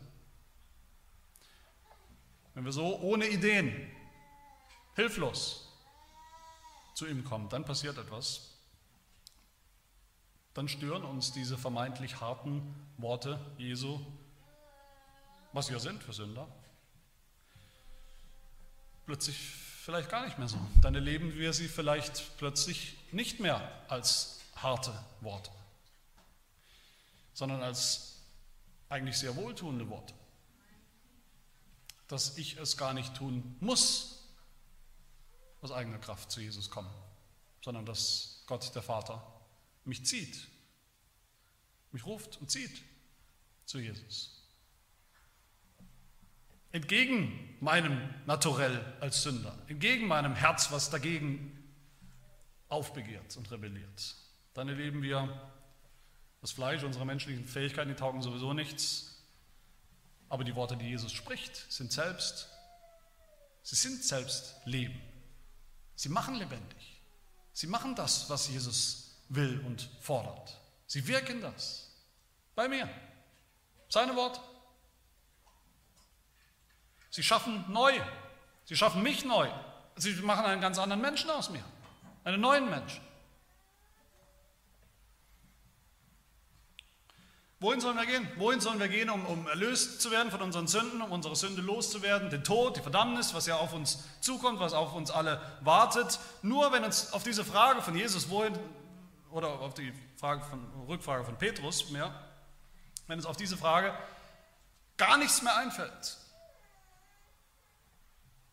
wenn 2.55 2.65
wir 2.65 2.73
so 2.73 2.99
ohne 3.01 3.29
Ideen 3.29 3.91
hilflos 4.95 5.73
zu 6.95 7.07
ihm 7.07 7.25
kommt, 7.25 7.53
dann 7.53 7.65
passiert 7.65 7.99
etwas. 7.99 8.51
Dann 10.55 10.69
stören 10.69 11.03
uns 11.03 11.33
diese 11.33 11.59
vermeintlich 11.59 12.21
harten 12.21 12.63
Worte 12.97 13.41
Jesu, 13.59 14.01
was 15.53 15.69
wir 15.71 15.81
sind 15.81 16.03
für 16.03 16.13
Sünder, 16.13 16.47
plötzlich 19.05 19.37
vielleicht 19.37 20.09
gar 20.09 20.25
nicht 20.25 20.39
mehr 20.39 20.49
so. 20.49 20.59
Dann 20.81 20.95
erleben 20.95 21.35
wir 21.35 21.53
sie 21.53 21.67
vielleicht 21.67 22.39
plötzlich 22.39 22.97
nicht 23.11 23.41
mehr 23.41 23.69
als 23.89 24.41
harte 24.55 24.93
Worte, 25.21 25.51
sondern 27.33 27.63
als 27.63 28.21
eigentlich 28.89 29.19
sehr 29.19 29.35
wohltuende 29.35 29.89
Worte. 29.89 30.15
Dass 32.09 32.37
ich 32.37 32.59
es 32.59 32.77
gar 32.77 32.93
nicht 32.93 33.15
tun 33.15 33.57
muss, 33.61 34.23
aus 35.61 35.73
eigener 35.73 35.99
Kraft 35.99 36.31
zu 36.31 36.41
Jesus 36.41 36.71
kommen, 36.71 36.91
sondern 37.63 37.87
dass 37.87 38.43
Gott 38.47 38.75
der 38.75 38.83
Vater 38.83 39.25
mich 39.85 40.05
zieht, 40.05 40.47
mich 41.93 42.05
ruft 42.05 42.39
und 42.41 42.51
zieht 42.51 42.83
zu 43.65 43.79
Jesus. 43.79 44.43
Entgegen 46.73 47.57
meinem 47.61 47.99
Naturell 48.27 48.97
als 49.01 49.23
Sünder, 49.23 49.57
entgegen 49.69 50.07
meinem 50.07 50.35
Herz, 50.35 50.73
was 50.73 50.91
dagegen 50.91 51.65
aufbegehrt 52.69 53.37
und 53.37 53.51
rebelliert. 53.51 54.17
Dann 54.55 54.69
erleben 54.69 55.03
wir 55.03 55.51
das 56.41 56.53
Fleisch, 56.53 56.83
unsere 56.83 57.07
menschlichen 57.07 57.47
Fähigkeiten, 57.47 57.89
die 57.89 57.97
taugen 57.97 58.21
sowieso 58.23 58.53
nichts. 58.53 59.14
Aber 60.35 60.43
die 60.43 60.57
Worte, 60.57 60.77
die 60.77 60.89
Jesus 60.89 61.13
spricht, 61.13 61.71
sind 61.71 61.93
selbst, 61.93 62.49
sie 63.63 63.77
sind 63.77 64.03
selbst 64.03 64.57
Leben. 64.65 65.01
Sie 65.95 66.09
machen 66.09 66.35
lebendig. 66.35 67.01
Sie 67.53 67.69
machen 67.69 67.95
das, 67.95 68.29
was 68.29 68.49
Jesus 68.49 69.15
will 69.29 69.63
und 69.65 69.89
fordert. 70.01 70.59
Sie 70.89 71.07
wirken 71.07 71.41
das. 71.41 71.89
Bei 72.57 72.67
mir. 72.67 72.91
Seine 73.89 74.17
Worte. 74.17 74.41
Sie 77.11 77.23
schaffen 77.23 77.65
neu. 77.69 77.93
Sie 78.65 78.75
schaffen 78.75 79.05
mich 79.05 79.25
neu. 79.25 79.49
Sie 79.95 80.15
machen 80.15 80.47
einen 80.47 80.61
ganz 80.61 80.81
anderen 80.81 81.01
Menschen 81.01 81.31
aus 81.31 81.49
mir. 81.49 81.63
Einen 82.25 82.41
neuen 82.41 82.69
Menschen. 82.69 83.01
Wohin 87.65 87.81
sollen 87.81 87.97
wir 87.97 88.05
gehen? 88.05 88.29
Wohin 88.37 88.61
sollen 88.61 88.79
wir 88.79 88.89
gehen, 88.89 89.09
um, 89.09 89.25
um 89.25 89.49
erlöst 89.49 90.03
zu 90.03 90.11
werden 90.11 90.31
von 90.31 90.43
unseren 90.43 90.67
Sünden, 90.67 91.01
um 91.01 91.11
unsere 91.11 91.35
Sünde 91.35 91.63
loszuwerden, 91.63 92.29
den 92.29 92.45
Tod, 92.45 92.77
die 92.77 92.83
Verdammnis, 92.83 93.33
was 93.33 93.47
ja 93.47 93.57
auf 93.57 93.73
uns 93.73 94.05
zukommt, 94.21 94.61
was 94.61 94.75
auf 94.75 94.93
uns 94.93 95.11
alle 95.11 95.41
wartet? 95.63 96.21
Nur 96.43 96.73
wenn 96.73 96.85
uns 96.85 97.15
auf 97.15 97.23
diese 97.23 97.43
Frage 97.43 97.81
von 97.81 97.97
Jesus, 97.97 98.29
wohin, 98.29 98.53
oder 99.31 99.49
auf 99.49 99.73
die 99.73 99.95
Frage 100.19 100.45
von, 100.45 100.63
Rückfrage 100.89 101.25
von 101.25 101.39
Petrus 101.39 101.89
mehr, 101.89 102.15
wenn 103.07 103.19
uns 103.19 103.25
auf 103.25 103.39
diese 103.39 103.57
Frage 103.57 103.95
gar 104.99 105.17
nichts 105.17 105.41
mehr 105.41 105.57
einfällt, 105.57 106.19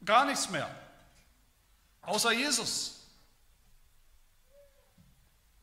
gar 0.05 0.23
nichts 0.23 0.49
mehr, 0.49 0.73
außer 2.03 2.31
Jesus, 2.31 2.97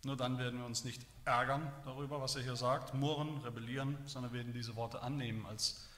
Nur 0.05 0.19
dann 0.19 0.39
werden 0.39 0.59
wir 0.59 0.67
uns 0.67 0.85
nicht 0.85 1.03
ärgern 1.29 1.71
darüber, 1.85 2.21
was 2.21 2.35
er 2.37 2.43
hier 2.43 2.57
sagt, 2.57 2.95
murren, 2.95 3.39
rebellieren, 3.43 3.97
sondern 4.07 4.33
werden 4.33 4.53
diese 4.53 4.75
Worte 4.77 5.03
annehmen 5.03 5.47
als, 5.47 5.89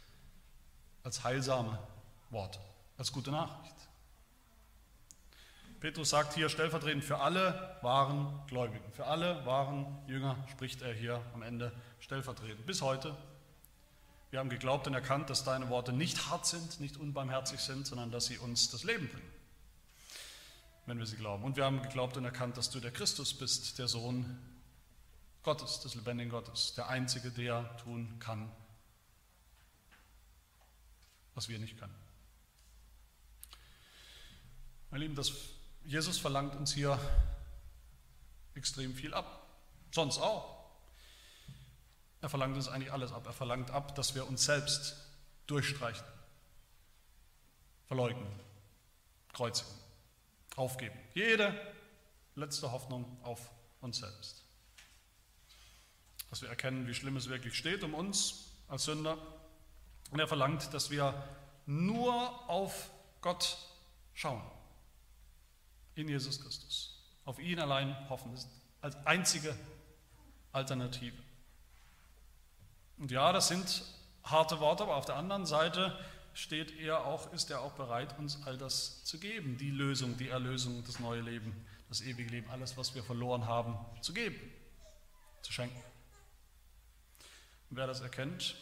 als 1.02 1.24
heilsame 1.24 1.78
Worte, 2.30 2.58
als 2.98 3.12
gute 3.12 3.30
Nachricht. 3.30 3.74
Petrus 5.80 6.10
sagt 6.10 6.34
hier 6.34 6.50
stellvertretend 6.50 7.02
für 7.02 7.20
alle 7.20 7.78
wahren 7.80 8.38
Gläubigen, 8.48 8.92
für 8.92 9.06
alle 9.06 9.46
wahren 9.46 9.96
Jünger 10.06 10.36
spricht 10.50 10.82
er 10.82 10.92
hier 10.92 11.22
am 11.32 11.42
Ende 11.42 11.72
stellvertretend. 12.00 12.66
Bis 12.66 12.82
heute. 12.82 13.16
Wir 14.30 14.38
haben 14.38 14.50
geglaubt 14.50 14.86
und 14.86 14.94
erkannt, 14.94 15.28
dass 15.28 15.42
deine 15.42 15.70
Worte 15.70 15.92
nicht 15.92 16.30
hart 16.30 16.46
sind, 16.46 16.78
nicht 16.80 16.98
unbarmherzig 16.98 17.58
sind, 17.60 17.86
sondern 17.86 18.12
dass 18.12 18.26
sie 18.26 18.38
uns 18.38 18.70
das 18.70 18.84
Leben 18.84 19.08
bringen, 19.08 19.32
wenn 20.86 20.98
wir 20.98 21.06
sie 21.06 21.16
glauben. 21.16 21.42
Und 21.42 21.56
wir 21.56 21.64
haben 21.64 21.82
geglaubt 21.82 22.16
und 22.16 22.24
erkannt, 22.24 22.56
dass 22.56 22.70
du 22.70 22.78
der 22.78 22.92
Christus 22.92 23.34
bist, 23.34 23.78
der 23.80 23.88
Sohn 23.88 24.38
Gottes, 25.42 25.80
des 25.80 25.94
lebendigen 25.94 26.30
Gottes, 26.30 26.74
der 26.74 26.88
Einzige, 26.88 27.30
der 27.30 27.76
tun 27.78 28.18
kann, 28.18 28.50
was 31.34 31.48
wir 31.48 31.58
nicht 31.58 31.78
können. 31.78 31.94
Meine 34.90 35.04
Lieben, 35.04 35.14
das 35.14 35.32
Jesus 35.84 36.18
verlangt 36.18 36.54
uns 36.56 36.72
hier 36.72 36.98
extrem 38.54 38.94
viel 38.94 39.14
ab. 39.14 39.46
Sonst 39.92 40.18
auch. 40.18 40.60
Er 42.20 42.28
verlangt 42.28 42.54
uns 42.54 42.68
eigentlich 42.68 42.92
alles 42.92 43.12
ab. 43.12 43.26
Er 43.26 43.32
verlangt 43.32 43.70
ab, 43.70 43.94
dass 43.94 44.14
wir 44.14 44.26
uns 44.26 44.44
selbst 44.44 44.96
durchstreichen, 45.46 46.06
verleugnen, 47.86 48.28
kreuzigen, 49.32 49.72
aufgeben. 50.54 50.98
Jede 51.14 51.58
letzte 52.34 52.70
Hoffnung 52.70 53.18
auf 53.22 53.50
uns 53.80 53.98
selbst. 53.98 54.44
Dass 56.30 56.42
wir 56.42 56.48
erkennen, 56.48 56.86
wie 56.86 56.94
schlimm 56.94 57.16
es 57.16 57.28
wirklich 57.28 57.56
steht 57.56 57.82
um 57.84 57.94
uns 57.94 58.52
als 58.68 58.84
Sünder. 58.84 59.18
Und 60.10 60.18
er 60.18 60.28
verlangt, 60.28 60.72
dass 60.72 60.90
wir 60.90 61.14
nur 61.66 62.48
auf 62.48 62.90
Gott 63.20 63.58
schauen 64.14 64.42
in 65.94 66.08
Jesus 66.08 66.40
Christus. 66.40 66.98
Auf 67.24 67.38
ihn 67.38 67.60
allein 67.60 68.08
hoffen, 68.08 68.32
das 68.32 68.44
ist 68.44 68.50
als 68.80 69.06
einzige 69.06 69.54
Alternative. 70.52 71.16
Und 72.98 73.10
ja, 73.10 73.32
das 73.32 73.48
sind 73.48 73.82
harte 74.24 74.60
Worte, 74.60 74.82
aber 74.82 74.96
auf 74.96 75.04
der 75.04 75.16
anderen 75.16 75.46
Seite 75.46 75.98
steht 76.34 76.78
er 76.78 77.04
auch, 77.06 77.32
ist 77.32 77.50
er 77.50 77.60
auch 77.60 77.72
bereit, 77.72 78.18
uns 78.18 78.38
all 78.46 78.56
das 78.56 79.04
zu 79.04 79.18
geben, 79.18 79.56
die 79.56 79.70
Lösung, 79.70 80.16
die 80.16 80.28
Erlösung, 80.28 80.82
das 80.84 81.00
neue 81.00 81.20
Leben, 81.20 81.66
das 81.88 82.00
ewige 82.02 82.30
Leben, 82.30 82.50
alles, 82.50 82.76
was 82.76 82.94
wir 82.94 83.02
verloren 83.02 83.46
haben, 83.46 83.76
zu 84.00 84.12
geben, 84.12 84.38
zu 85.42 85.52
schenken. 85.52 85.80
Wer 87.70 87.86
das 87.86 88.00
erkennt, 88.00 88.56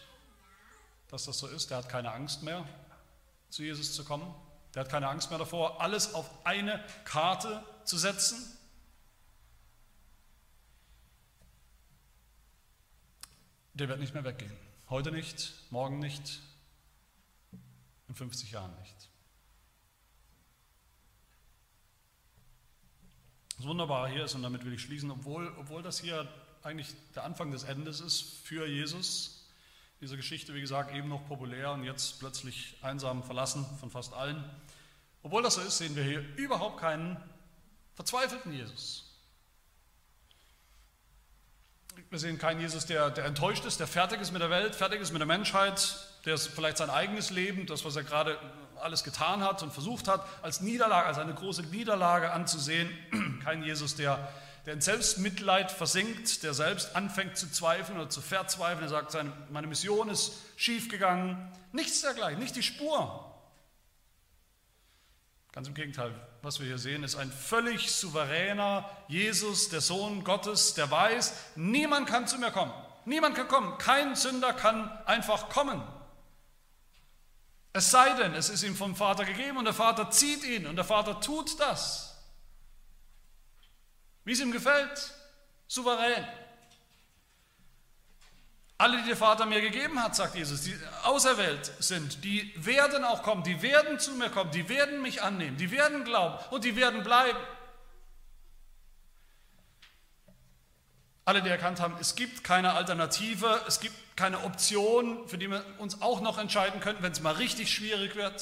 dass 1.09 1.25
das 1.25 1.39
so 1.39 1.47
ist, 1.47 1.71
der 1.71 1.79
hat 1.79 1.89
keine 1.89 2.13
Angst 2.13 2.43
mehr, 2.43 2.69
zu 3.49 3.63
Jesus 3.63 3.95
zu 3.95 4.05
kommen, 4.05 4.35
der 4.75 4.85
hat 4.85 4.91
keine 4.91 5.09
Angst 5.09 5.31
mehr 5.31 5.39
davor, 5.39 5.81
alles 5.81 6.13
auf 6.13 6.47
eine 6.47 6.85
Karte 7.05 7.65
zu 7.85 7.97
setzen. 7.97 8.37
Der 13.73 13.89
wird 13.89 14.01
nicht 14.01 14.13
mehr 14.13 14.25
weggehen. 14.25 14.53
Heute 14.91 15.11
nicht, 15.11 15.55
morgen 15.71 15.99
nicht, 16.01 16.41
in 18.09 18.15
50 18.15 18.51
Jahren 18.51 18.75
nicht. 18.81 19.09
Das 23.57 23.67
Wunderbare 23.67 24.09
hier 24.09 24.25
ist, 24.25 24.35
und 24.35 24.43
damit 24.43 24.65
will 24.65 24.75
ich 24.75 24.83
schließen, 24.83 25.11
obwohl, 25.11 25.49
obwohl 25.59 25.83
das 25.83 25.99
hier 25.99 26.29
eigentlich 26.63 26.95
der 27.15 27.25
Anfang 27.25 27.51
des 27.51 27.65
Endes 27.65 28.01
ist 28.01 28.23
für 28.45 28.67
Jesus, 28.67 29.47
diese 30.01 30.17
Geschichte, 30.17 30.55
wie 30.55 30.61
gesagt, 30.61 30.95
eben 30.95 31.09
noch 31.09 31.27
populär 31.27 31.73
und 31.73 31.85
jetzt 31.85 32.21
plötzlich 32.21 32.77
einsam 32.83 33.23
verlassen 33.23 33.67
von 33.81 33.91
fast 33.91 34.13
allen. 34.13 34.45
Obwohl 35.23 35.43
das 35.43 35.55
so 35.55 35.61
ist, 35.61 35.79
sehen 35.79 35.97
wir 35.97 36.05
hier 36.05 36.21
überhaupt 36.37 36.81
keinen 36.81 37.17
verzweifelten 37.95 38.53
Jesus. 38.53 39.05
Wir 42.11 42.19
sehen 42.21 42.39
keinen 42.39 42.61
Jesus, 42.61 42.87
der, 42.87 43.11
der 43.11 43.25
enttäuscht 43.25 43.65
ist, 43.65 43.81
der 43.81 43.89
fertig 43.89 44.21
ist 44.21 44.31
mit 44.31 44.41
der 44.41 44.51
Welt, 44.51 44.77
fertig 44.77 45.01
ist 45.01 45.11
mit 45.11 45.21
der 45.21 45.27
Menschheit, 45.27 45.97
der 46.25 46.39
vielleicht 46.39 46.77
sein 46.77 46.91
eigenes 46.91 47.31
Leben, 47.31 47.67
das, 47.67 47.85
was 47.85 47.97
er 47.97 48.05
gerade 48.05 48.39
alles 48.81 49.03
getan 49.03 49.43
hat 49.43 49.65
und 49.65 49.73
versucht 49.73 50.07
hat, 50.07 50.25
als 50.43 50.61
Niederlage, 50.61 51.07
als 51.07 51.19
eine 51.19 51.35
große 51.35 51.63
Niederlage 51.65 52.31
anzusehen. 52.31 52.89
Kein 53.45 53.65
Jesus, 53.65 53.97
der 53.97 54.33
der 54.69 54.75
in 54.75 54.83
Selbstmitleid 54.83 55.73
versinkt, 55.73 56.43
der 56.43 56.53
selbst 56.53 56.95
anfängt 56.95 57.39
zu 57.39 57.51
zweifeln 57.51 57.99
oder 57.99 58.11
zu 58.11 58.21
verzweifeln. 58.21 58.85
Er 58.85 58.91
sagt, 58.91 59.13
seine, 59.13 59.33
meine 59.51 59.67
Mission 59.67 60.11
ist 60.11 60.35
schiefgegangen. 60.57 61.39
Nichts 61.73 62.03
dergleichen, 62.03 62.39
nicht 62.39 62.55
die 62.55 62.63
Spur. 62.63 63.35
Ganz 65.53 65.69
im 65.69 65.75
Gegenteil, 65.75 66.13
was 66.43 66.61
wir 66.61 66.67
hier 66.67 66.77
sehen, 66.77 67.03
ist 67.03 67.17
ein 67.17 67.33
völlig 67.33 67.91
souveräner 67.91 68.87
Jesus, 69.09 69.71
der 69.71 69.81
Sohn 69.81 70.23
Gottes, 70.23 70.75
der 70.75 70.91
weiß, 70.91 71.33
niemand 71.57 72.07
kann 72.07 72.29
zu 72.29 72.37
mir 72.37 72.51
kommen. 72.51 72.75
Niemand 73.07 73.37
kann 73.37 73.49
kommen. 73.49 73.79
Kein 73.79 74.17
Sünder 74.17 74.53
kann 74.53 74.91
einfach 75.07 75.49
kommen. 75.49 75.83
Es 77.73 77.91
sei 77.91 78.11
denn, 78.17 78.35
es 78.35 78.51
ist 78.51 78.63
ihm 78.65 78.77
vom 78.77 78.95
Vater 78.95 79.25
gegeben 79.25 79.57
und 79.57 79.65
der 79.65 79.73
Vater 79.73 80.11
zieht 80.11 80.45
ihn 80.45 80.67
und 80.67 80.77
der 80.77 80.85
Vater 80.85 81.23
tut 81.23 81.59
das 81.59 82.08
wie 84.29 84.33
es 84.33 84.41
ihm 84.41 84.53
gefällt, 84.53 85.15
souverän. 85.69 86.23
Alle, 88.77 88.99
die 88.99 89.09
der 89.09 89.17
Vater 89.17 89.47
mir 89.47 89.63
gegeben 89.63 90.03
hat, 90.03 90.15
sagt 90.15 90.35
Jesus, 90.35 90.65
die 90.65 90.79
auserwählt 91.05 91.73
sind, 91.79 92.23
die 92.25 92.53
werden 92.55 93.05
auch 93.05 93.23
kommen, 93.23 93.43
die 93.43 93.63
werden 93.63 93.99
zu 93.99 94.13
mir 94.13 94.29
kommen, 94.29 94.51
die 94.51 94.69
werden 94.69 95.01
mich 95.01 95.23
annehmen, 95.23 95.57
die 95.57 95.71
werden 95.71 96.05
glauben 96.05 96.37
und 96.51 96.65
die 96.65 96.77
werden 96.77 97.03
bleiben. 97.03 97.39
Alle, 101.25 101.41
die 101.41 101.49
erkannt 101.49 101.81
haben, 101.81 101.97
es 101.99 102.15
gibt 102.15 102.45
keine 102.45 102.75
Alternative, 102.75 103.63
es 103.67 103.81
gibt 103.81 103.97
keine 104.15 104.45
Option, 104.45 105.27
für 105.27 105.39
die 105.39 105.51
wir 105.51 105.65
uns 105.79 106.03
auch 106.03 106.21
noch 106.21 106.37
entscheiden 106.37 106.81
könnten, 106.81 107.03
wenn 107.03 107.13
es 107.13 107.21
mal 107.21 107.35
richtig 107.35 107.73
schwierig 107.73 108.15
wird. 108.15 108.35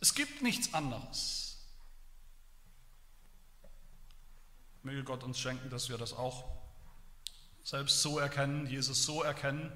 Es 0.00 0.14
gibt 0.14 0.40
nichts 0.40 0.72
anderes. 0.72 1.41
Möge 4.82 5.04
Gott 5.04 5.22
uns 5.22 5.38
schenken, 5.38 5.70
dass 5.70 5.88
wir 5.88 5.98
das 5.98 6.12
auch 6.12 6.44
selbst 7.62 8.02
so 8.02 8.18
erkennen, 8.18 8.66
Jesus 8.66 9.04
so 9.04 9.22
erkennen, 9.22 9.70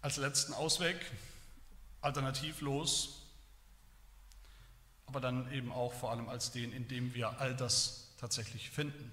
als 0.00 0.16
letzten 0.16 0.54
Ausweg, 0.54 0.96
alternativlos, 2.00 3.22
aber 5.06 5.20
dann 5.20 5.52
eben 5.52 5.72
auch 5.72 5.92
vor 5.92 6.10
allem 6.10 6.28
als 6.28 6.52
den, 6.52 6.72
in 6.72 6.88
dem 6.88 7.14
wir 7.14 7.40
all 7.40 7.54
das 7.54 8.14
tatsächlich 8.18 8.70
finden, 8.70 9.12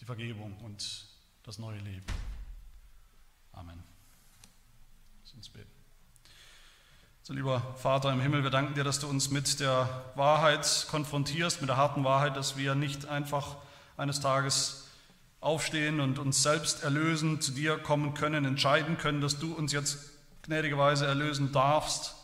die 0.00 0.04
Vergebung 0.04 0.56
und 0.58 1.06
das 1.42 1.58
neue 1.58 1.78
Leben. 1.78 2.06
Amen. 3.52 3.82
Lass 5.22 5.34
uns 5.34 5.48
beten. 5.48 5.77
So, 7.28 7.34
lieber 7.34 7.60
Vater 7.76 8.10
im 8.10 8.22
Himmel, 8.22 8.42
wir 8.42 8.48
danken 8.48 8.72
dir, 8.72 8.84
dass 8.84 9.00
du 9.00 9.06
uns 9.06 9.28
mit 9.28 9.60
der 9.60 10.02
Wahrheit 10.14 10.86
konfrontierst, 10.90 11.60
mit 11.60 11.68
der 11.68 11.76
harten 11.76 12.02
Wahrheit, 12.02 12.38
dass 12.38 12.56
wir 12.56 12.74
nicht 12.74 13.06
einfach 13.06 13.56
eines 13.98 14.20
Tages 14.20 14.88
aufstehen 15.42 16.00
und 16.00 16.18
uns 16.18 16.42
selbst 16.42 16.84
erlösen, 16.84 17.42
zu 17.42 17.52
dir 17.52 17.76
kommen 17.76 18.14
können, 18.14 18.46
entscheiden 18.46 18.96
können, 18.96 19.20
dass 19.20 19.38
du 19.38 19.52
uns 19.52 19.72
jetzt 19.72 19.98
gnädigerweise 20.40 21.06
erlösen 21.06 21.52
darfst, 21.52 22.14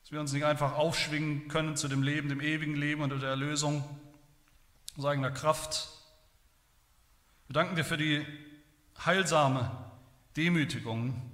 dass 0.00 0.10
wir 0.10 0.20
uns 0.20 0.32
nicht 0.32 0.46
einfach 0.46 0.74
aufschwingen 0.74 1.48
können 1.48 1.76
zu 1.76 1.88
dem 1.88 2.02
Leben, 2.02 2.30
dem 2.30 2.40
ewigen 2.40 2.76
Leben 2.76 3.02
und 3.02 3.10
der 3.10 3.28
Erlösung 3.28 3.84
aus 4.96 5.04
eigener 5.04 5.32
Kraft. 5.32 5.90
Wir 7.46 7.52
danken 7.52 7.76
dir 7.76 7.84
für 7.84 7.98
die 7.98 8.24
heilsame 9.04 9.70
Demütigung, 10.38 11.30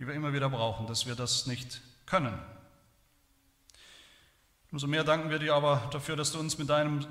die 0.00 0.08
wir 0.08 0.14
immer 0.14 0.32
wieder 0.32 0.50
brauchen, 0.50 0.88
dass 0.88 1.06
wir 1.06 1.14
das 1.14 1.46
nicht 1.46 1.80
können. 2.10 2.36
Umso 4.72 4.88
mehr 4.88 5.04
danken 5.04 5.30
wir 5.30 5.38
dir 5.38 5.54
aber 5.54 5.88
dafür, 5.92 6.16
dass 6.16 6.32
du 6.32 6.40
uns 6.40 6.58
mit 6.58 6.68
deinem 6.68 7.06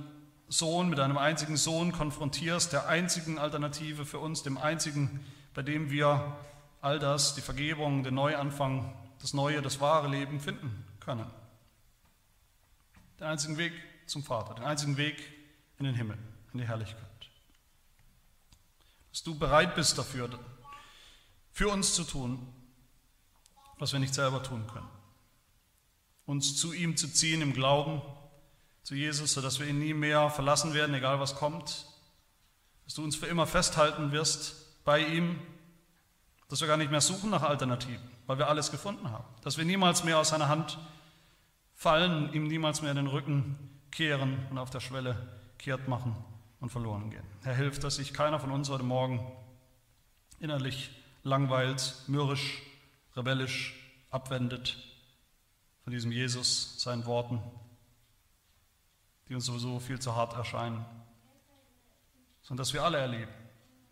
Sohn, 0.49 0.89
mit 0.89 0.99
deinem 0.99 1.17
einzigen 1.17 1.57
Sohn 1.57 1.91
konfrontierst, 1.91 2.73
der 2.73 2.87
einzigen 2.87 3.39
Alternative 3.39 4.05
für 4.05 4.19
uns, 4.19 4.43
dem 4.43 4.57
einzigen, 4.57 5.25
bei 5.53 5.61
dem 5.61 5.89
wir 5.89 6.37
all 6.81 6.99
das, 6.99 7.35
die 7.35 7.41
Vergebung, 7.41 8.03
den 8.03 8.15
Neuanfang, 8.15 8.93
das 9.21 9.33
neue, 9.33 9.61
das 9.61 9.79
wahre 9.79 10.09
Leben 10.09 10.39
finden 10.39 10.85
können. 10.99 11.29
Den 13.19 13.27
einzigen 13.27 13.57
Weg 13.57 13.73
zum 14.05 14.23
Vater, 14.23 14.55
den 14.55 14.65
einzigen 14.65 14.97
Weg 14.97 15.21
in 15.77 15.85
den 15.85 15.95
Himmel, 15.95 16.17
in 16.53 16.59
die 16.59 16.67
Herrlichkeit. 16.67 17.03
Dass 19.11 19.23
du 19.23 19.37
bereit 19.37 19.75
bist 19.75 19.97
dafür, 19.97 20.29
für 21.51 21.69
uns 21.69 21.93
zu 21.93 22.03
tun, 22.03 22.47
was 23.79 23.93
wir 23.93 23.99
nicht 23.99 24.13
selber 24.13 24.43
tun 24.43 24.67
können. 24.67 24.87
Uns 26.25 26.55
zu 26.57 26.73
ihm 26.73 26.95
zu 26.95 27.07
ziehen 27.07 27.41
im 27.41 27.53
Glauben, 27.53 28.01
zu 28.83 28.93
Jesus, 28.93 29.33
sodass 29.33 29.59
wir 29.59 29.67
ihn 29.67 29.79
nie 29.79 29.93
mehr 29.93 30.29
verlassen 30.29 30.73
werden, 30.73 30.93
egal 30.93 31.19
was 31.19 31.35
kommt. 31.35 31.85
Dass 32.85 32.93
du 32.93 33.03
uns 33.03 33.15
für 33.15 33.25
immer 33.25 33.47
festhalten 33.47 34.11
wirst 34.11 34.83
bei 34.83 34.99
ihm, 34.99 35.39
dass 36.49 36.61
wir 36.61 36.67
gar 36.67 36.77
nicht 36.77 36.91
mehr 36.91 37.01
suchen 37.01 37.29
nach 37.29 37.43
Alternativen, 37.43 38.09
weil 38.27 38.37
wir 38.37 38.49
alles 38.49 38.71
gefunden 38.71 39.09
haben. 39.11 39.25
Dass 39.43 39.57
wir 39.57 39.65
niemals 39.65 40.03
mehr 40.03 40.17
aus 40.17 40.29
seiner 40.29 40.49
Hand 40.49 40.77
fallen, 41.75 42.33
ihm 42.33 42.47
niemals 42.47 42.81
mehr 42.81 42.93
den 42.93 43.07
Rücken 43.07 43.57
kehren 43.91 44.37
und 44.49 44.57
auf 44.57 44.69
der 44.69 44.79
Schwelle 44.79 45.15
kehrt 45.57 45.87
machen 45.87 46.15
und 46.59 46.71
verloren 46.71 47.09
gehen. 47.09 47.23
Herr, 47.43 47.55
hilf, 47.55 47.79
dass 47.79 47.95
sich 47.95 48.13
keiner 48.13 48.39
von 48.39 48.51
uns 48.51 48.69
heute 48.69 48.83
Morgen 48.83 49.25
innerlich 50.39 50.91
langweilt, 51.23 51.95
mürrisch, 52.07 52.61
rebellisch 53.15 53.75
abwendet 54.09 54.77
von 55.83 55.93
diesem 55.93 56.11
Jesus, 56.11 56.81
seinen 56.81 57.05
Worten, 57.05 57.41
die 59.27 59.35
uns 59.35 59.45
sowieso 59.45 59.79
viel 59.79 59.99
zu 59.99 60.15
hart 60.15 60.33
erscheinen, 60.33 60.85
sondern 62.41 62.63
dass 62.63 62.73
wir 62.73 62.83
alle 62.83 62.97
erleben, 62.97 63.31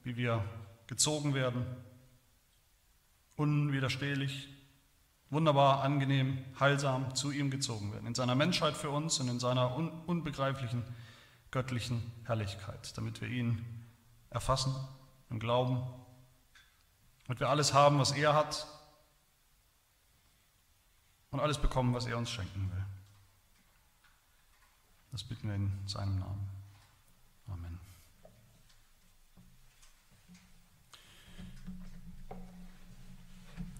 wie 0.03 0.17
wir 0.17 0.43
gezogen 0.87 1.33
werden, 1.33 1.65
unwiderstehlich, 3.35 4.47
wunderbar, 5.29 5.83
angenehm, 5.83 6.43
heilsam 6.59 7.13
zu 7.15 7.31
ihm 7.31 7.51
gezogen 7.51 7.91
werden, 7.93 8.07
in 8.07 8.15
seiner 8.15 8.35
Menschheit 8.35 8.75
für 8.75 8.89
uns 8.89 9.19
und 9.19 9.27
in 9.27 9.39
seiner 9.39 9.75
un 9.75 9.89
unbegreiflichen 10.05 10.83
göttlichen 11.51 12.11
Herrlichkeit, 12.25 12.97
damit 12.97 13.21
wir 13.21 13.27
ihn 13.27 13.65
erfassen 14.29 14.75
und 15.29 15.39
glauben, 15.39 15.81
damit 17.25 17.39
wir 17.39 17.49
alles 17.49 17.73
haben, 17.73 17.99
was 17.99 18.11
er 18.11 18.33
hat 18.33 18.67
und 21.31 21.39
alles 21.39 21.57
bekommen, 21.57 21.93
was 21.93 22.05
er 22.05 22.17
uns 22.17 22.29
schenken 22.29 22.71
will. 22.71 22.85
Das 25.11 25.23
bitten 25.23 25.47
wir 25.47 25.55
in 25.55 25.71
seinem 25.87 26.19
Namen. 26.19 26.25
Amen. 26.25 26.46